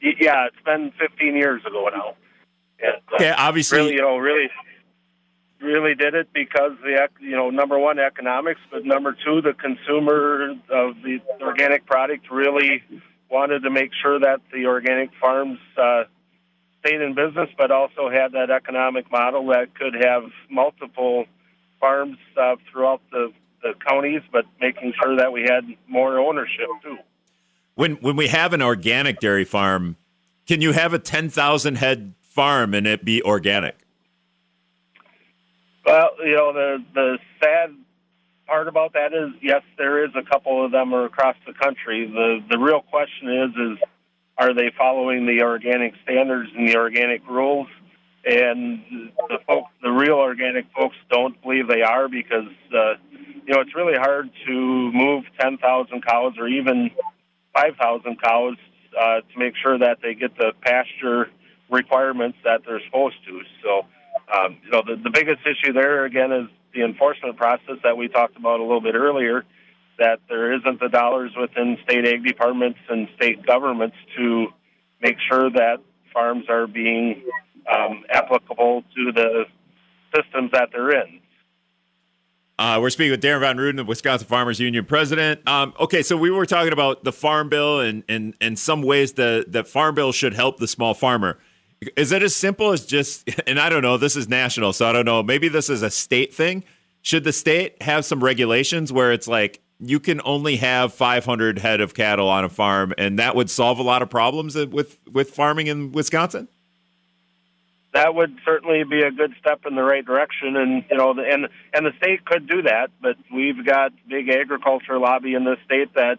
Yeah, 0.00 0.46
it's 0.46 0.64
been 0.64 0.92
15 0.98 1.36
years 1.36 1.62
ago 1.64 1.88
now. 1.94 2.14
Yeah, 2.80 3.14
okay, 3.14 3.30
obviously, 3.30 3.78
really, 3.78 3.92
you 3.92 4.00
know, 4.00 4.16
really 4.16 4.50
really 5.60 5.94
did 5.94 6.14
it 6.14 6.28
because 6.32 6.72
the 6.82 7.08
you 7.20 7.36
know 7.36 7.50
number 7.50 7.78
one 7.78 7.98
economics, 7.98 8.60
but 8.70 8.84
number 8.84 9.16
two 9.24 9.40
the 9.40 9.54
consumer 9.54 10.50
of 10.70 10.96
the 11.02 11.20
organic 11.40 11.86
product 11.86 12.30
really 12.30 12.82
wanted 13.30 13.62
to 13.62 13.70
make 13.70 13.90
sure 14.02 14.18
that 14.18 14.40
the 14.52 14.66
organic 14.66 15.10
farms 15.20 15.58
uh, 15.80 16.04
stayed 16.84 17.00
in 17.00 17.14
business, 17.14 17.48
but 17.56 17.70
also 17.70 18.10
had 18.10 18.32
that 18.32 18.50
economic 18.50 19.10
model 19.10 19.46
that 19.46 19.74
could 19.74 19.94
have 19.94 20.24
multiple 20.50 21.26
farms 21.80 22.18
uh, 22.40 22.56
throughout 22.70 23.00
the, 23.10 23.32
the 23.62 23.74
counties, 23.86 24.22
but 24.32 24.44
making 24.60 24.92
sure 25.02 25.16
that 25.16 25.32
we 25.32 25.42
had 25.42 25.64
more 25.88 26.18
ownership 26.18 26.66
too. 26.82 26.98
When 27.74 27.92
when 27.96 28.16
we 28.16 28.28
have 28.28 28.52
an 28.52 28.60
organic 28.60 29.18
dairy 29.18 29.44
farm, 29.44 29.96
can 30.46 30.60
you 30.60 30.72
have 30.72 30.92
a 30.92 30.98
ten 30.98 31.30
thousand 31.30 31.76
head 31.76 32.14
farm 32.20 32.74
and 32.74 32.86
it 32.86 33.04
be 33.04 33.22
organic? 33.22 33.76
Well, 35.86 36.10
you 36.24 36.36
know, 36.36 36.52
the 36.52 36.84
the 36.94 37.18
sad 37.42 37.74
part 38.46 38.68
about 38.68 38.92
that 38.92 39.14
is, 39.14 39.30
yes, 39.40 39.62
there 39.78 40.04
is 40.04 40.10
a 40.14 40.22
couple 40.22 40.64
of 40.64 40.70
them 40.70 40.92
are 40.92 41.06
across 41.06 41.36
the 41.46 41.54
country. 41.54 42.06
The 42.06 42.44
the 42.50 42.58
real 42.58 42.80
question 42.80 43.28
is, 43.28 43.50
is 43.50 43.78
are 44.38 44.54
they 44.54 44.72
following 44.76 45.26
the 45.26 45.42
organic 45.42 45.94
standards 46.02 46.50
and 46.56 46.68
the 46.68 46.76
organic 46.76 47.26
rules? 47.28 47.68
And 48.24 49.10
the 49.28 49.38
folks, 49.46 49.70
the 49.82 49.90
real 49.90 50.14
organic 50.14 50.66
folks, 50.76 50.96
don't 51.10 51.40
believe 51.42 51.66
they 51.66 51.82
are 51.82 52.08
because 52.08 52.48
uh, 52.72 52.94
you 53.10 53.52
know 53.52 53.60
it's 53.60 53.74
really 53.74 53.98
hard 53.98 54.30
to 54.46 54.92
move 54.92 55.24
ten 55.40 55.58
thousand 55.58 56.06
cows 56.06 56.34
or 56.38 56.46
even 56.46 56.92
five 57.52 57.74
thousand 57.80 58.22
cows 58.22 58.56
uh, 58.98 59.22
to 59.22 59.38
make 59.38 59.54
sure 59.60 59.76
that 59.76 59.98
they 60.02 60.14
get 60.14 60.36
the 60.36 60.52
pasture 60.60 61.30
requirements 61.68 62.38
that 62.44 62.60
they're 62.64 62.82
supposed 62.86 63.16
to. 63.26 63.40
So 63.60 63.86
um, 64.34 64.58
you 64.64 64.70
know, 64.70 64.82
the, 64.86 64.96
the 65.02 65.10
biggest 65.10 65.40
issue 65.46 65.72
there 65.72 66.04
again 66.04 66.32
is 66.32 66.48
the 66.74 66.82
enforcement 66.82 67.36
process 67.36 67.76
that 67.82 67.96
we 67.96 68.08
talked 68.08 68.36
about 68.36 68.60
a 68.60 68.62
little 68.62 68.80
bit 68.80 68.94
earlier. 68.94 69.44
That 69.98 70.20
there 70.28 70.52
isn't 70.52 70.80
the 70.80 70.88
dollars 70.88 71.32
within 71.38 71.78
state 71.84 72.06
ag 72.06 72.24
departments 72.24 72.78
and 72.88 73.08
state 73.16 73.46
governments 73.46 73.96
to 74.16 74.48
make 75.00 75.16
sure 75.30 75.50
that 75.50 75.78
farms 76.12 76.46
are 76.48 76.66
being 76.66 77.22
um, 77.70 78.04
applicable 78.10 78.82
to 78.96 79.12
the 79.12 79.44
systems 80.14 80.50
that 80.52 80.70
they're 80.72 80.90
in. 80.90 81.20
Uh, 82.58 82.78
we're 82.80 82.90
speaking 82.90 83.10
with 83.10 83.20
Darin 83.20 83.40
Von 83.40 83.56
Ruden, 83.56 83.76
the 83.76 83.84
Wisconsin 83.84 84.26
Farmers 84.26 84.60
Union 84.60 84.84
president. 84.84 85.46
Um, 85.48 85.74
okay, 85.80 86.02
so 86.02 86.16
we 86.16 86.30
were 86.30 86.46
talking 86.46 86.72
about 86.72 87.02
the 87.02 87.12
Farm 87.12 87.48
Bill 87.48 87.80
and 87.80 88.04
and 88.08 88.34
and 88.40 88.58
some 88.58 88.82
ways 88.82 89.14
the 89.14 89.44
the 89.48 89.64
Farm 89.64 89.94
Bill 89.94 90.12
should 90.12 90.34
help 90.34 90.58
the 90.58 90.68
small 90.68 90.94
farmer. 90.94 91.38
Is 91.96 92.12
it 92.12 92.22
as 92.22 92.36
simple 92.36 92.70
as 92.70 92.86
just, 92.86 93.28
and 93.46 93.58
I 93.58 93.68
don't 93.68 93.82
know, 93.82 93.96
this 93.96 94.16
is 94.16 94.28
national, 94.28 94.72
so 94.72 94.86
I 94.86 94.92
don't 94.92 95.04
know, 95.04 95.22
maybe 95.22 95.48
this 95.48 95.68
is 95.68 95.82
a 95.82 95.90
state 95.90 96.32
thing. 96.34 96.64
Should 97.00 97.24
the 97.24 97.32
state 97.32 97.82
have 97.82 98.04
some 98.04 98.22
regulations 98.22 98.92
where 98.92 99.12
it's 99.12 99.26
like 99.26 99.60
you 99.84 99.98
can 99.98 100.20
only 100.24 100.56
have 100.56 100.94
500 100.94 101.58
head 101.58 101.80
of 101.80 101.92
cattle 101.94 102.28
on 102.28 102.44
a 102.44 102.48
farm, 102.48 102.94
and 102.96 103.18
that 103.18 103.34
would 103.34 103.50
solve 103.50 103.78
a 103.78 103.82
lot 103.82 104.00
of 104.00 104.08
problems 104.08 104.54
with, 104.54 104.98
with 105.10 105.30
farming 105.30 105.66
in 105.66 105.92
Wisconsin? 105.92 106.48
That 107.92 108.14
would 108.14 108.38
certainly 108.44 108.84
be 108.84 109.02
a 109.02 109.10
good 109.10 109.34
step 109.38 109.66
in 109.66 109.74
the 109.74 109.82
right 109.82 110.04
direction, 110.04 110.56
and 110.56 110.84
you 110.90 110.96
know, 110.96 111.10
and 111.10 111.48
and 111.74 111.84
the 111.84 111.92
state 111.98 112.24
could 112.24 112.48
do 112.48 112.62
that. 112.62 112.90
But 113.02 113.16
we've 113.30 113.66
got 113.66 113.92
big 114.08 114.30
agriculture 114.30 114.98
lobby 114.98 115.34
in 115.34 115.44
the 115.44 115.56
state 115.66 115.92
that 115.94 116.18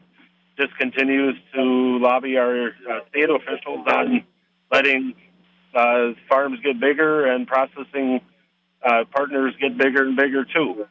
just 0.56 0.78
continues 0.78 1.36
to 1.56 1.98
lobby 1.98 2.38
our 2.38 2.68
uh, 2.68 3.00
state 3.10 3.28
officials 3.28 3.88
on 3.88 4.24
letting 4.72 5.16
uh, 5.74 6.12
farms 6.30 6.60
get 6.64 6.80
bigger 6.80 7.26
and 7.26 7.48
processing 7.48 8.22
uh, 8.84 9.06
partners 9.12 9.56
get 9.60 9.76
bigger 9.76 10.04
and 10.04 10.16
bigger 10.16 10.46
too. 10.46 10.86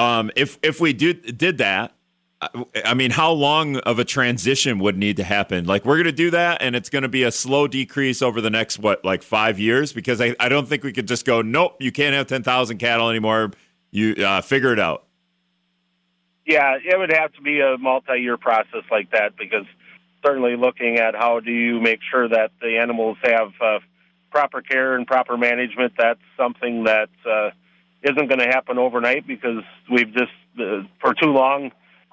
Um, 0.00 0.30
if 0.34 0.58
if 0.62 0.80
we 0.80 0.94
did 0.94 1.36
did 1.36 1.58
that, 1.58 1.92
I 2.86 2.94
mean, 2.94 3.10
how 3.10 3.32
long 3.32 3.76
of 3.76 3.98
a 3.98 4.04
transition 4.04 4.78
would 4.78 4.96
need 4.96 5.18
to 5.18 5.24
happen? 5.24 5.66
Like, 5.66 5.84
we're 5.84 5.96
going 5.96 6.04
to 6.04 6.12
do 6.12 6.30
that, 6.30 6.62
and 6.62 6.74
it's 6.74 6.88
going 6.88 7.02
to 7.02 7.08
be 7.08 7.22
a 7.24 7.30
slow 7.30 7.68
decrease 7.68 8.22
over 8.22 8.40
the 8.40 8.48
next, 8.48 8.78
what, 8.78 9.04
like 9.04 9.22
five 9.22 9.58
years? 9.58 9.92
Because 9.92 10.22
I, 10.22 10.34
I 10.40 10.48
don't 10.48 10.66
think 10.66 10.82
we 10.82 10.92
could 10.92 11.06
just 11.06 11.26
go, 11.26 11.42
nope, 11.42 11.76
you 11.80 11.92
can't 11.92 12.14
have 12.14 12.28
10,000 12.28 12.78
cattle 12.78 13.10
anymore. 13.10 13.50
You 13.90 14.14
uh, 14.24 14.40
figure 14.40 14.72
it 14.72 14.78
out. 14.78 15.04
Yeah, 16.46 16.78
it 16.82 16.98
would 16.98 17.12
have 17.12 17.34
to 17.34 17.42
be 17.42 17.60
a 17.60 17.76
multi 17.76 18.20
year 18.20 18.38
process 18.38 18.84
like 18.90 19.10
that 19.10 19.36
because 19.36 19.66
certainly 20.24 20.56
looking 20.56 20.96
at 20.96 21.14
how 21.14 21.40
do 21.40 21.52
you 21.52 21.78
make 21.78 22.00
sure 22.10 22.26
that 22.26 22.52
the 22.62 22.78
animals 22.78 23.18
have 23.22 23.52
uh, 23.60 23.80
proper 24.30 24.62
care 24.62 24.96
and 24.96 25.06
proper 25.06 25.36
management. 25.36 25.92
That's 25.98 26.20
something 26.38 26.84
that 26.84 27.10
uh, 27.30 27.50
isn't 28.02 28.28
going 28.28 28.38
to 28.40 28.46
happen 28.46 28.78
overnight 28.78 29.26
because 29.26 29.62
we've 29.90 30.12
just 30.12 30.32
uh, 30.58 30.82
for 31.00 31.14
too 31.14 31.30
long 31.30 31.70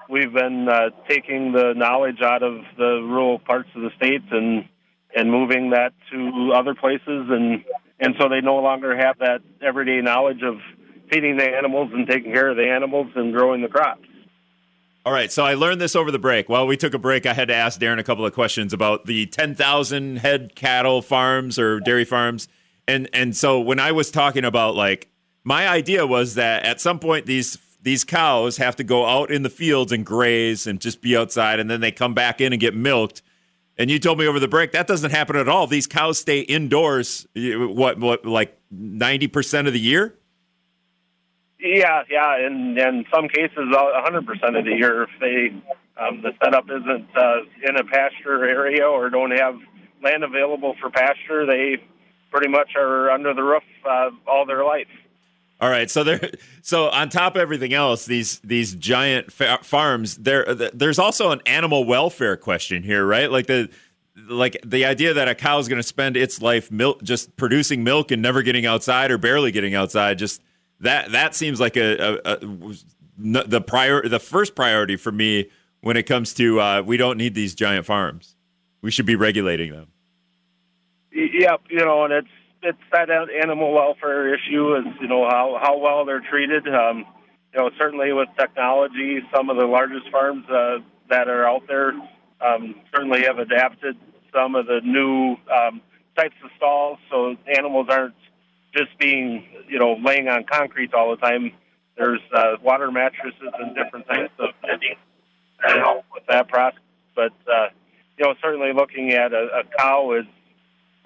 we've 0.08 0.32
been 0.32 0.68
uh, 0.68 0.90
taking 1.08 1.52
the 1.52 1.74
knowledge 1.76 2.20
out 2.22 2.42
of 2.42 2.62
the 2.76 3.00
rural 3.02 3.38
parts 3.38 3.68
of 3.74 3.82
the 3.82 3.90
state 3.96 4.22
and 4.30 4.68
and 5.14 5.30
moving 5.30 5.70
that 5.70 5.92
to 6.10 6.52
other 6.54 6.74
places 6.74 7.02
and 7.06 7.64
and 8.00 8.14
so 8.20 8.28
they 8.28 8.40
no 8.40 8.56
longer 8.56 8.96
have 8.96 9.18
that 9.18 9.40
everyday 9.60 10.00
knowledge 10.00 10.42
of 10.42 10.56
feeding 11.10 11.36
the 11.36 11.44
animals 11.44 11.90
and 11.92 12.06
taking 12.06 12.32
care 12.32 12.50
of 12.50 12.56
the 12.56 12.68
animals 12.68 13.08
and 13.16 13.32
growing 13.32 13.62
the 13.62 13.68
crops. 13.68 14.06
All 15.06 15.12
right, 15.12 15.32
so 15.32 15.42
I 15.44 15.54
learned 15.54 15.80
this 15.80 15.96
over 15.96 16.10
the 16.10 16.18
break. 16.18 16.50
While 16.50 16.66
we 16.66 16.76
took 16.76 16.92
a 16.92 16.98
break, 16.98 17.24
I 17.24 17.32
had 17.32 17.48
to 17.48 17.54
ask 17.54 17.80
Darin 17.80 17.98
a 17.98 18.04
couple 18.04 18.26
of 18.26 18.34
questions 18.34 18.74
about 18.74 19.06
the 19.06 19.24
10,000 19.26 20.16
head 20.18 20.54
cattle 20.54 21.00
farms 21.00 21.58
or 21.58 21.80
dairy 21.80 22.04
farms. 22.04 22.46
And 22.86 23.08
and 23.12 23.36
so 23.36 23.60
when 23.60 23.80
I 23.80 23.92
was 23.92 24.10
talking 24.10 24.44
about 24.44 24.74
like 24.74 25.08
my 25.48 25.66
idea 25.66 26.06
was 26.06 26.34
that 26.34 26.66
at 26.66 26.78
some 26.78 26.98
point 26.98 27.24
these 27.24 27.56
these 27.80 28.04
cows 28.04 28.58
have 28.58 28.76
to 28.76 28.84
go 28.84 29.06
out 29.06 29.30
in 29.30 29.42
the 29.42 29.48
fields 29.48 29.92
and 29.92 30.04
graze 30.04 30.66
and 30.66 30.78
just 30.78 31.00
be 31.00 31.16
outside, 31.16 31.58
and 31.58 31.70
then 31.70 31.80
they 31.80 31.90
come 31.90 32.12
back 32.12 32.40
in 32.42 32.52
and 32.52 32.60
get 32.60 32.74
milked. 32.74 33.22
And 33.78 33.90
you 33.90 33.98
told 33.98 34.18
me 34.18 34.26
over 34.26 34.38
the 34.38 34.48
break 34.48 34.72
that 34.72 34.86
doesn't 34.86 35.10
happen 35.10 35.36
at 35.36 35.48
all. 35.48 35.66
These 35.66 35.86
cows 35.86 36.18
stay 36.18 36.40
indoors. 36.40 37.26
What, 37.34 37.98
what, 37.98 38.26
like 38.26 38.58
ninety 38.70 39.26
percent 39.26 39.66
of 39.66 39.72
the 39.72 39.80
year? 39.80 40.14
Yeah, 41.58 42.02
yeah, 42.10 42.46
and 42.46 42.78
in 42.78 43.06
some 43.12 43.28
cases, 43.28 43.56
hundred 43.56 44.26
percent 44.26 44.54
of 44.54 44.66
the 44.66 44.72
year, 44.72 45.04
if 45.04 45.10
they 45.18 45.56
um, 45.98 46.20
the 46.20 46.32
setup 46.44 46.66
isn't 46.66 47.08
uh, 47.16 47.40
in 47.66 47.76
a 47.76 47.84
pasture 47.84 48.44
area 48.44 48.86
or 48.86 49.08
don't 49.08 49.30
have 49.30 49.54
land 50.04 50.24
available 50.24 50.76
for 50.78 50.90
pasture, 50.90 51.46
they 51.46 51.82
pretty 52.30 52.48
much 52.48 52.76
are 52.76 53.10
under 53.10 53.32
the 53.32 53.42
roof 53.42 53.62
uh, 53.88 54.10
all 54.26 54.44
their 54.44 54.64
life. 54.64 54.88
All 55.60 55.68
right, 55.68 55.90
so 55.90 56.04
there, 56.04 56.30
so 56.62 56.88
on 56.90 57.08
top 57.08 57.34
of 57.34 57.42
everything 57.42 57.74
else, 57.74 58.06
these 58.06 58.38
these 58.40 58.74
giant 58.74 59.32
fa- 59.32 59.58
farms, 59.62 60.16
there, 60.16 60.44
there's 60.54 60.98
also 60.98 61.30
an 61.30 61.40
animal 61.46 61.84
welfare 61.84 62.36
question 62.36 62.82
here, 62.82 63.04
right? 63.04 63.30
Like 63.30 63.46
the 63.46 63.68
like 64.28 64.56
the 64.64 64.84
idea 64.84 65.14
that 65.14 65.28
a 65.28 65.34
cow 65.34 65.58
is 65.58 65.68
going 65.68 65.80
to 65.80 65.86
spend 65.86 66.16
its 66.16 66.40
life 66.40 66.70
milk 66.70 67.02
just 67.02 67.36
producing 67.36 67.82
milk 67.84 68.10
and 68.10 68.22
never 68.22 68.42
getting 68.42 68.66
outside 68.66 69.10
or 69.10 69.18
barely 69.18 69.50
getting 69.52 69.74
outside 69.74 70.18
just 70.18 70.42
that 70.80 71.12
that 71.12 71.34
seems 71.34 71.60
like 71.60 71.76
a, 71.76 72.18
a, 72.24 72.32
a 72.32 72.74
the 73.18 73.60
prior 73.60 74.06
the 74.08 74.20
first 74.20 74.54
priority 74.54 74.96
for 74.96 75.12
me 75.12 75.50
when 75.80 75.96
it 75.96 76.04
comes 76.04 76.34
to 76.34 76.60
uh, 76.60 76.82
we 76.82 76.96
don't 76.96 77.16
need 77.16 77.34
these 77.34 77.54
giant 77.54 77.86
farms. 77.86 78.36
We 78.80 78.90
should 78.90 79.06
be 79.06 79.16
regulating 79.16 79.72
them. 79.72 79.88
Yep, 81.12 81.62
you 81.68 81.78
know, 81.78 82.04
and 82.04 82.12
it's 82.12 82.28
it's 82.62 82.78
that 82.92 83.08
animal 83.10 83.72
welfare 83.72 84.34
issue 84.34 84.76
is 84.76 84.84
you 85.00 85.08
know 85.08 85.28
how 85.28 85.58
how 85.60 85.78
well 85.78 86.04
they're 86.04 86.24
treated. 86.28 86.66
Um, 86.68 87.04
you 87.52 87.60
know, 87.60 87.70
certainly 87.78 88.12
with 88.12 88.28
technology, 88.38 89.20
some 89.34 89.48
of 89.48 89.56
the 89.56 89.66
largest 89.66 90.10
farms 90.10 90.44
uh, 90.50 90.78
that 91.08 91.28
are 91.28 91.46
out 91.48 91.62
there 91.66 91.92
um, 92.40 92.74
certainly 92.94 93.22
have 93.22 93.38
adapted 93.38 93.96
some 94.34 94.54
of 94.54 94.66
the 94.66 94.80
new 94.84 95.36
um, 95.50 95.80
types 96.16 96.34
of 96.44 96.50
stalls, 96.56 96.98
so 97.10 97.36
animals 97.56 97.86
aren't 97.88 98.14
just 98.76 98.96
being, 98.98 99.46
you 99.66 99.78
know, 99.78 99.96
laying 100.04 100.28
on 100.28 100.44
concrete 100.44 100.92
all 100.92 101.10
the 101.10 101.16
time. 101.16 101.52
There's 101.96 102.20
uh, 102.34 102.56
water 102.62 102.90
mattresses 102.90 103.40
and 103.58 103.74
different 103.74 104.06
types 104.06 104.32
of 104.38 104.50
bedding 104.62 104.96
that 105.64 105.78
help 105.78 106.04
with 106.12 106.24
that 106.28 106.48
process. 106.48 106.80
But, 107.16 107.32
uh, 107.50 107.68
you 108.18 108.26
know, 108.26 108.34
certainly 108.42 108.72
looking 108.72 109.12
at 109.12 109.32
a, 109.32 109.60
a 109.60 109.64
cow 109.78 110.12
is 110.12 110.26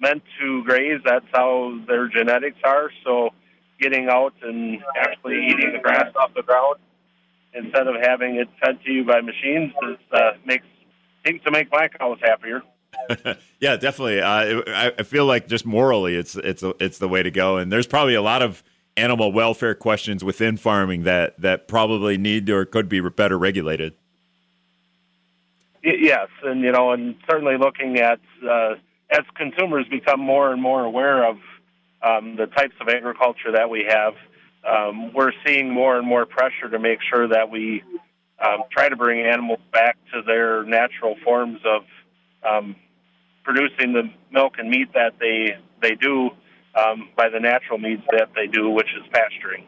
meant 0.03 0.21
to 0.39 0.63
graze. 0.63 1.01
That's 1.03 1.25
how 1.33 1.79
their 1.87 2.07
genetics 2.07 2.59
are. 2.63 2.91
So 3.03 3.29
getting 3.79 4.09
out 4.09 4.33
and 4.43 4.83
actually 4.95 5.47
eating 5.47 5.73
the 5.73 5.79
grass 5.79 6.11
off 6.15 6.33
the 6.35 6.43
ground 6.43 6.75
instead 7.53 7.87
of 7.87 7.95
having 8.01 8.35
it 8.35 8.47
fed 8.63 8.79
to 8.85 8.91
you 8.91 9.05
by 9.05 9.21
machines 9.21 9.73
is, 9.89 9.97
uh, 10.11 10.31
makes 10.45 10.65
seems 11.25 11.41
to 11.43 11.51
make 11.51 11.71
my 11.71 11.87
cows 11.87 12.17
happier. 12.21 12.61
yeah, 13.59 13.77
definitely. 13.77 14.21
Uh, 14.21 14.61
I, 14.67 14.91
I, 14.99 15.03
feel 15.03 15.25
like 15.25 15.47
just 15.47 15.65
morally, 15.65 16.15
it's 16.15 16.35
it's 16.35 16.63
it's 16.79 16.97
the 16.99 17.07
way 17.07 17.23
to 17.23 17.31
go. 17.31 17.57
And 17.57 17.71
there's 17.71 17.87
probably 17.87 18.13
a 18.13 18.21
lot 18.21 18.41
of 18.41 18.63
animal 18.95 19.31
welfare 19.31 19.73
questions 19.73 20.23
within 20.23 20.57
farming 20.57 21.03
that 21.03 21.39
that 21.41 21.67
probably 21.67 22.17
need 22.17 22.49
or 22.49 22.65
could 22.65 22.89
be 22.89 22.99
better 23.01 23.37
regulated. 23.37 23.93
Yes, 25.83 26.27
and 26.43 26.61
you 26.61 26.71
know, 26.71 26.91
and 26.91 27.15
certainly 27.29 27.57
looking 27.57 27.97
at 27.97 28.19
uh, 28.49 28.75
as 29.13 29.25
consumers 29.35 29.85
become 29.89 30.19
more 30.19 30.51
and 30.51 30.61
more 30.61 30.83
aware 30.83 31.29
of 31.29 31.37
um, 32.01 32.35
the 32.35 32.47
types 32.47 32.73
of 32.81 32.89
agriculture 32.89 33.51
that 33.53 33.69
we 33.69 33.85
have, 33.87 34.13
um, 34.67 35.13
we're 35.13 35.31
seeing 35.45 35.71
more 35.71 35.97
and 35.97 36.07
more 36.07 36.25
pressure 36.25 36.69
to 36.69 36.79
make 36.79 36.99
sure 37.09 37.27
that 37.27 37.49
we 37.49 37.83
um, 38.43 38.63
try 38.71 38.89
to 38.89 38.95
bring 38.95 39.25
animals 39.25 39.59
back 39.71 39.97
to 40.13 40.21
their 40.21 40.63
natural 40.63 41.15
forms 41.23 41.59
of 41.65 41.83
um, 42.43 42.75
producing 43.43 43.93
the 43.93 44.09
milk 44.31 44.53
and 44.57 44.69
meat 44.69 44.91
that 44.93 45.13
they 45.19 45.57
they 45.81 45.95
do 45.95 46.29
um, 46.75 47.09
by 47.15 47.29
the 47.29 47.39
natural 47.39 47.77
means 47.77 48.01
that 48.11 48.29
they 48.35 48.47
do, 48.47 48.69
which 48.69 48.87
is 48.97 49.03
pasturing. 49.11 49.65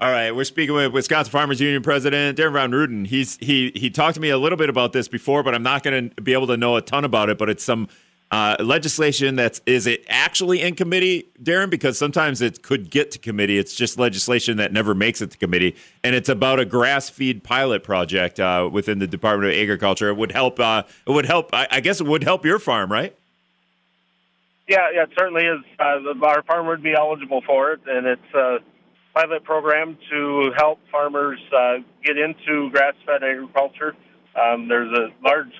All 0.00 0.10
right, 0.10 0.30
we're 0.30 0.44
speaking 0.44 0.74
with 0.74 0.92
Wisconsin 0.92 1.30
Farmers 1.30 1.60
Union 1.60 1.82
President 1.82 2.36
Darin 2.36 2.52
Von 2.52 2.70
Ruden. 2.72 3.06
He's 3.06 3.36
he 3.38 3.72
he 3.74 3.88
talked 3.90 4.14
to 4.14 4.20
me 4.20 4.30
a 4.30 4.38
little 4.38 4.58
bit 4.58 4.68
about 4.68 4.92
this 4.92 5.08
before, 5.08 5.42
but 5.42 5.54
I'm 5.54 5.62
not 5.62 5.82
going 5.82 6.10
to 6.10 6.22
be 6.22 6.32
able 6.32 6.46
to 6.48 6.56
know 6.56 6.76
a 6.76 6.82
ton 6.82 7.04
about 7.04 7.30
it. 7.30 7.38
But 7.38 7.48
it's 7.48 7.64
some 7.64 7.88
uh, 8.30 8.56
legislation 8.60 9.36
that's 9.36 9.60
is 9.64 9.86
it 9.86 10.04
actually 10.08 10.60
in 10.60 10.74
committee, 10.74 11.28
Darin? 11.42 11.70
Because 11.70 11.96
sometimes 11.96 12.42
it 12.42 12.62
could 12.62 12.90
get 12.90 13.10
to 13.12 13.18
committee. 13.18 13.56
It's 13.56 13.74
just 13.74 13.98
legislation 13.98 14.58
that 14.58 14.72
never 14.72 14.94
makes 14.94 15.22
it 15.22 15.30
to 15.30 15.38
committee, 15.38 15.76
and 16.04 16.14
it's 16.14 16.28
about 16.28 16.60
a 16.60 16.66
grass 16.66 17.08
feed 17.08 17.42
pilot 17.42 17.82
project 17.82 18.38
uh, 18.38 18.68
within 18.70 18.98
the 18.98 19.06
Department 19.06 19.52
of 19.52 19.58
Agriculture. 19.58 20.08
It 20.08 20.16
would 20.16 20.32
help. 20.32 20.60
Uh, 20.60 20.82
it 21.06 21.10
would 21.10 21.24
help. 21.24 21.50
I, 21.54 21.68
I, 21.70 21.80
guess 21.80 22.00
it 22.00 22.06
would 22.06 22.22
help 22.22 22.44
your 22.44 22.58
farm, 22.58 22.92
right? 22.92 23.16
Yeah, 24.68 24.90
yeah, 24.92 25.04
it 25.04 25.10
certainly 25.18 25.44
is. 25.44 25.60
Uh, 25.78 26.12
our 26.22 26.42
farm 26.42 26.66
would 26.66 26.82
be 26.82 26.92
eligible 26.92 27.40
for 27.46 27.72
it, 27.72 27.80
and 27.86 28.06
it's 28.06 28.34
a 28.34 28.58
pilot 29.14 29.42
program 29.42 29.96
to 30.10 30.52
help 30.54 30.80
farmers 30.92 31.40
uh, 31.56 31.76
get 32.04 32.18
into 32.18 32.68
grass 32.70 32.94
fed 33.06 33.24
agriculture. 33.24 33.96
Um, 34.38 34.68
there's 34.68 34.92
a 34.92 35.08
large 35.24 35.52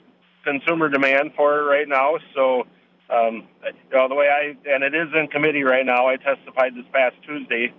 consumer 0.49 0.89
demand 0.89 1.33
for 1.37 1.61
it 1.61 1.65
right 1.65 1.89
now. 1.89 2.17
So, 2.35 2.67
um, 3.11 3.49
you 3.65 3.97
know, 3.97 4.09
the 4.09 4.15
way 4.15 4.29
I 4.29 4.57
and 4.71 4.83
it 4.83 4.95
is 4.95 5.09
in 5.15 5.29
committee 5.29 5.65
right 5.65 5.85
now. 5.85 6.09
I 6.09 6.17
testified 6.17 6.75
this 6.75 6.85
past 6.93 7.17
Tuesday 7.27 7.73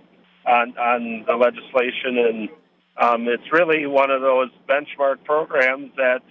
on 0.46 0.76
on 0.78 1.24
the 1.26 1.36
legislation, 1.36 2.18
and 2.18 2.48
um, 2.96 3.28
it's 3.28 3.50
really 3.52 3.86
one 3.86 4.10
of 4.10 4.20
those 4.20 4.50
benchmark 4.68 5.24
programs 5.24 5.92
that 5.96 6.22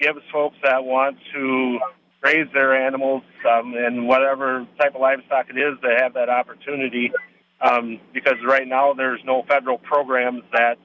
gives 0.00 0.20
folks 0.32 0.56
that 0.62 0.84
want 0.84 1.18
to 1.34 1.78
raise 2.22 2.48
their 2.54 2.74
animals 2.74 3.22
um, 3.50 3.74
and 3.76 4.08
whatever 4.08 4.66
type 4.78 4.94
of 4.94 5.00
livestock 5.00 5.46
it 5.50 5.58
is, 5.58 5.78
they 5.82 5.94
have 6.00 6.14
that 6.14 6.28
opportunity. 6.28 7.12
Um, 7.60 8.00
because 8.12 8.34
right 8.46 8.66
now 8.66 8.92
there's 8.94 9.20
no 9.24 9.42
federal 9.48 9.78
programs 9.78 10.42
that 10.52 10.76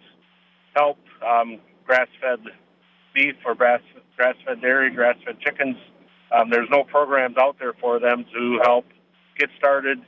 help 0.76 0.98
um, 1.28 1.60
grass-fed 1.86 2.40
beef 3.14 3.36
or 3.46 3.56
grass 3.56 3.82
grass 4.20 4.36
fed 4.46 4.60
dairy, 4.60 4.94
grass 4.94 5.16
fed 5.26 5.40
chickens. 5.40 5.78
Um, 6.36 6.50
there's 6.50 6.68
no 6.70 6.84
programs 6.84 7.38
out 7.38 7.56
there 7.58 7.72
for 7.80 8.02
them 8.02 8.26
to 8.34 8.60
help 8.64 8.86
get 9.38 9.50
started. 9.58 10.00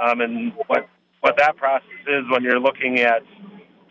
Um, 0.00 0.22
and 0.22 0.52
what 0.66 0.88
what 1.20 1.36
that 1.36 1.56
process 1.58 2.00
is 2.06 2.24
when 2.30 2.42
you're 2.42 2.58
looking 2.58 3.00
at 3.00 3.22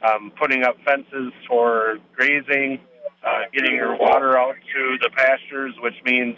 um, 0.04 0.32
putting 0.40 0.64
up 0.64 0.76
fences 0.84 1.32
for 1.48 2.00
grazing, 2.16 2.80
uh, 3.24 3.42
getting 3.54 3.76
your 3.76 3.96
water 3.96 4.36
out 4.40 4.56
to 4.56 4.98
the 5.04 5.12
pastures, 5.16 5.76
which 5.84 5.94
means 6.04 6.36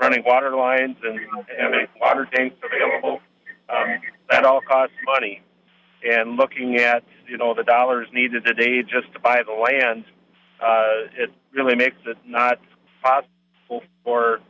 running 0.00 0.24
water 0.24 0.56
lines 0.56 0.96
and 1.04 1.20
having 1.60 1.86
water 2.00 2.26
tanks 2.34 2.56
available. 2.64 3.20
Um, 3.68 4.00
that 4.30 4.46
all 4.46 4.62
costs 4.62 4.96
money. 5.04 5.42
And 6.02 6.36
looking 6.38 6.76
at 6.76 7.04
you 7.28 7.36
know 7.36 7.52
the 7.54 7.64
dollars 7.64 8.08
needed 8.14 8.46
today 8.46 8.80
just 8.82 9.12
to 9.12 9.20
buy 9.20 9.42
the 9.46 9.52
land, 9.52 10.04
uh, 10.58 11.22
it 11.22 11.30
really 11.54 11.74
makes 11.74 11.96
it 12.06 12.16
not 12.26 12.58
possible 13.02 13.82
for 14.04 14.40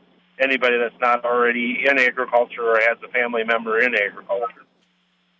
anybody 0.41 0.79
that's 0.79 0.99
not 1.01 1.25
already 1.25 1.85
in 1.87 1.99
agriculture 1.99 2.63
or 2.63 2.81
has 2.81 2.99
a 3.05 3.09
family 3.09 3.45
member 3.45 3.81
in 3.81 3.95
agriculture. 3.95 4.65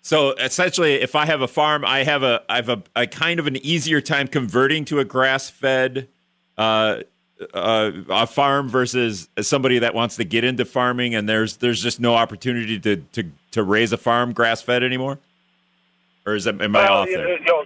So 0.03 0.33
essentially, 0.33 0.95
if 0.95 1.15
I 1.15 1.27
have 1.27 1.43
a 1.43 1.49
farm, 1.49 1.85
I 1.85 2.03
have 2.03 2.23
a 2.23 2.43
I 2.49 2.57
have 2.57 2.69
a, 2.69 2.83
a 2.97 3.07
kind 3.07 3.39
of 3.39 3.47
an 3.47 3.57
easier 3.57 4.01
time 4.01 4.27
converting 4.27 4.85
to 4.87 4.99
a 4.99 5.05
grass 5.05 5.49
fed 5.49 6.09
uh, 6.59 7.03
uh, 7.55 7.91
a 8.09 8.27
farm 8.27 8.69
versus 8.69 9.29
somebody 9.41 9.79
that 9.79 9.95
wants 9.95 10.17
to 10.17 10.25
get 10.25 10.45
into 10.45 10.65
farming, 10.65 11.15
and 11.15 11.29
there's 11.29 11.57
there's 11.59 11.83
just 11.83 12.01
no 12.01 12.15
opportunity 12.15 12.79
to 12.81 12.97
to, 12.97 13.31
to 13.53 13.63
raise 13.63 13.93
a 13.93 13.97
farm 13.97 14.33
grass 14.33 14.63
fed 14.63 14.83
anymore. 14.83 15.19
Or 16.27 16.35
is 16.35 16.45
that 16.45 16.61
am 16.61 16.77
I 16.77 16.85
well, 16.85 16.93
off 16.99 17.09
there? 17.09 17.39
You 17.39 17.45
know, 17.45 17.62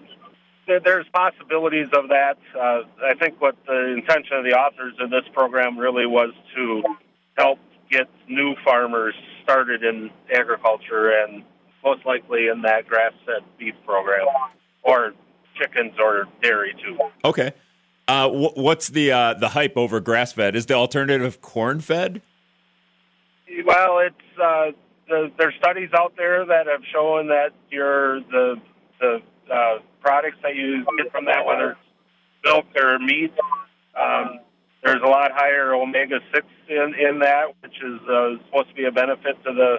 there's 0.66 1.06
possibilities 1.12 1.88
of 1.92 2.08
that. 2.08 2.38
Uh, 2.54 2.82
I 3.04 3.14
think 3.14 3.40
what 3.40 3.56
the 3.66 3.94
intention 3.94 4.36
of 4.36 4.44
the 4.44 4.52
authors 4.52 4.94
of 5.00 5.10
this 5.10 5.24
program 5.32 5.78
really 5.78 6.06
was 6.06 6.32
to 6.56 6.82
help 7.36 7.58
get 7.90 8.08
new 8.28 8.54
farmers 8.64 9.14
started 9.42 9.84
in 9.84 10.10
agriculture 10.32 11.10
and 11.10 11.44
most 11.84 12.04
likely 12.04 12.48
in 12.48 12.62
that 12.62 12.86
grass-fed 12.88 13.44
beef 13.58 13.74
program 13.84 14.26
or 14.82 15.12
chickens 15.56 15.92
or 16.00 16.26
dairy 16.42 16.74
too. 16.84 16.98
Okay. 17.24 17.52
Uh, 18.08 18.28
what's 18.28 18.88
the 18.88 19.10
uh, 19.10 19.34
the 19.34 19.48
hype 19.48 19.76
over 19.76 20.00
grass-fed? 20.00 20.54
Is 20.54 20.66
the 20.66 20.74
alternative 20.74 21.40
corn-fed? 21.40 22.22
Well, 23.64 23.98
it's 23.98 24.40
uh, 24.40 24.70
the, 25.08 25.32
there's 25.38 25.54
studies 25.56 25.90
out 25.92 26.14
there 26.16 26.44
that 26.44 26.66
have 26.66 26.82
shown 26.92 27.28
that 27.28 27.50
your 27.70 28.20
the 28.20 28.60
the 29.00 29.22
uh, 29.52 29.78
products 30.06 30.36
that 30.44 30.54
you 30.54 30.86
get 30.96 31.10
from 31.10 31.24
that, 31.24 31.44
whether 31.44 31.72
it's 31.72 31.80
milk 32.44 32.66
or 32.80 32.98
meat. 33.00 33.32
Um, 34.00 34.38
there's 34.84 35.02
a 35.02 35.08
lot 35.08 35.32
higher 35.34 35.74
omega 35.74 36.20
six 36.32 36.46
in 36.68 36.94
in 36.94 37.18
that, 37.18 37.46
which 37.60 37.74
is 37.82 38.00
uh, 38.08 38.36
supposed 38.46 38.68
to 38.68 38.74
be 38.74 38.84
a 38.84 38.92
benefit 38.92 39.42
to 39.44 39.52
the 39.52 39.78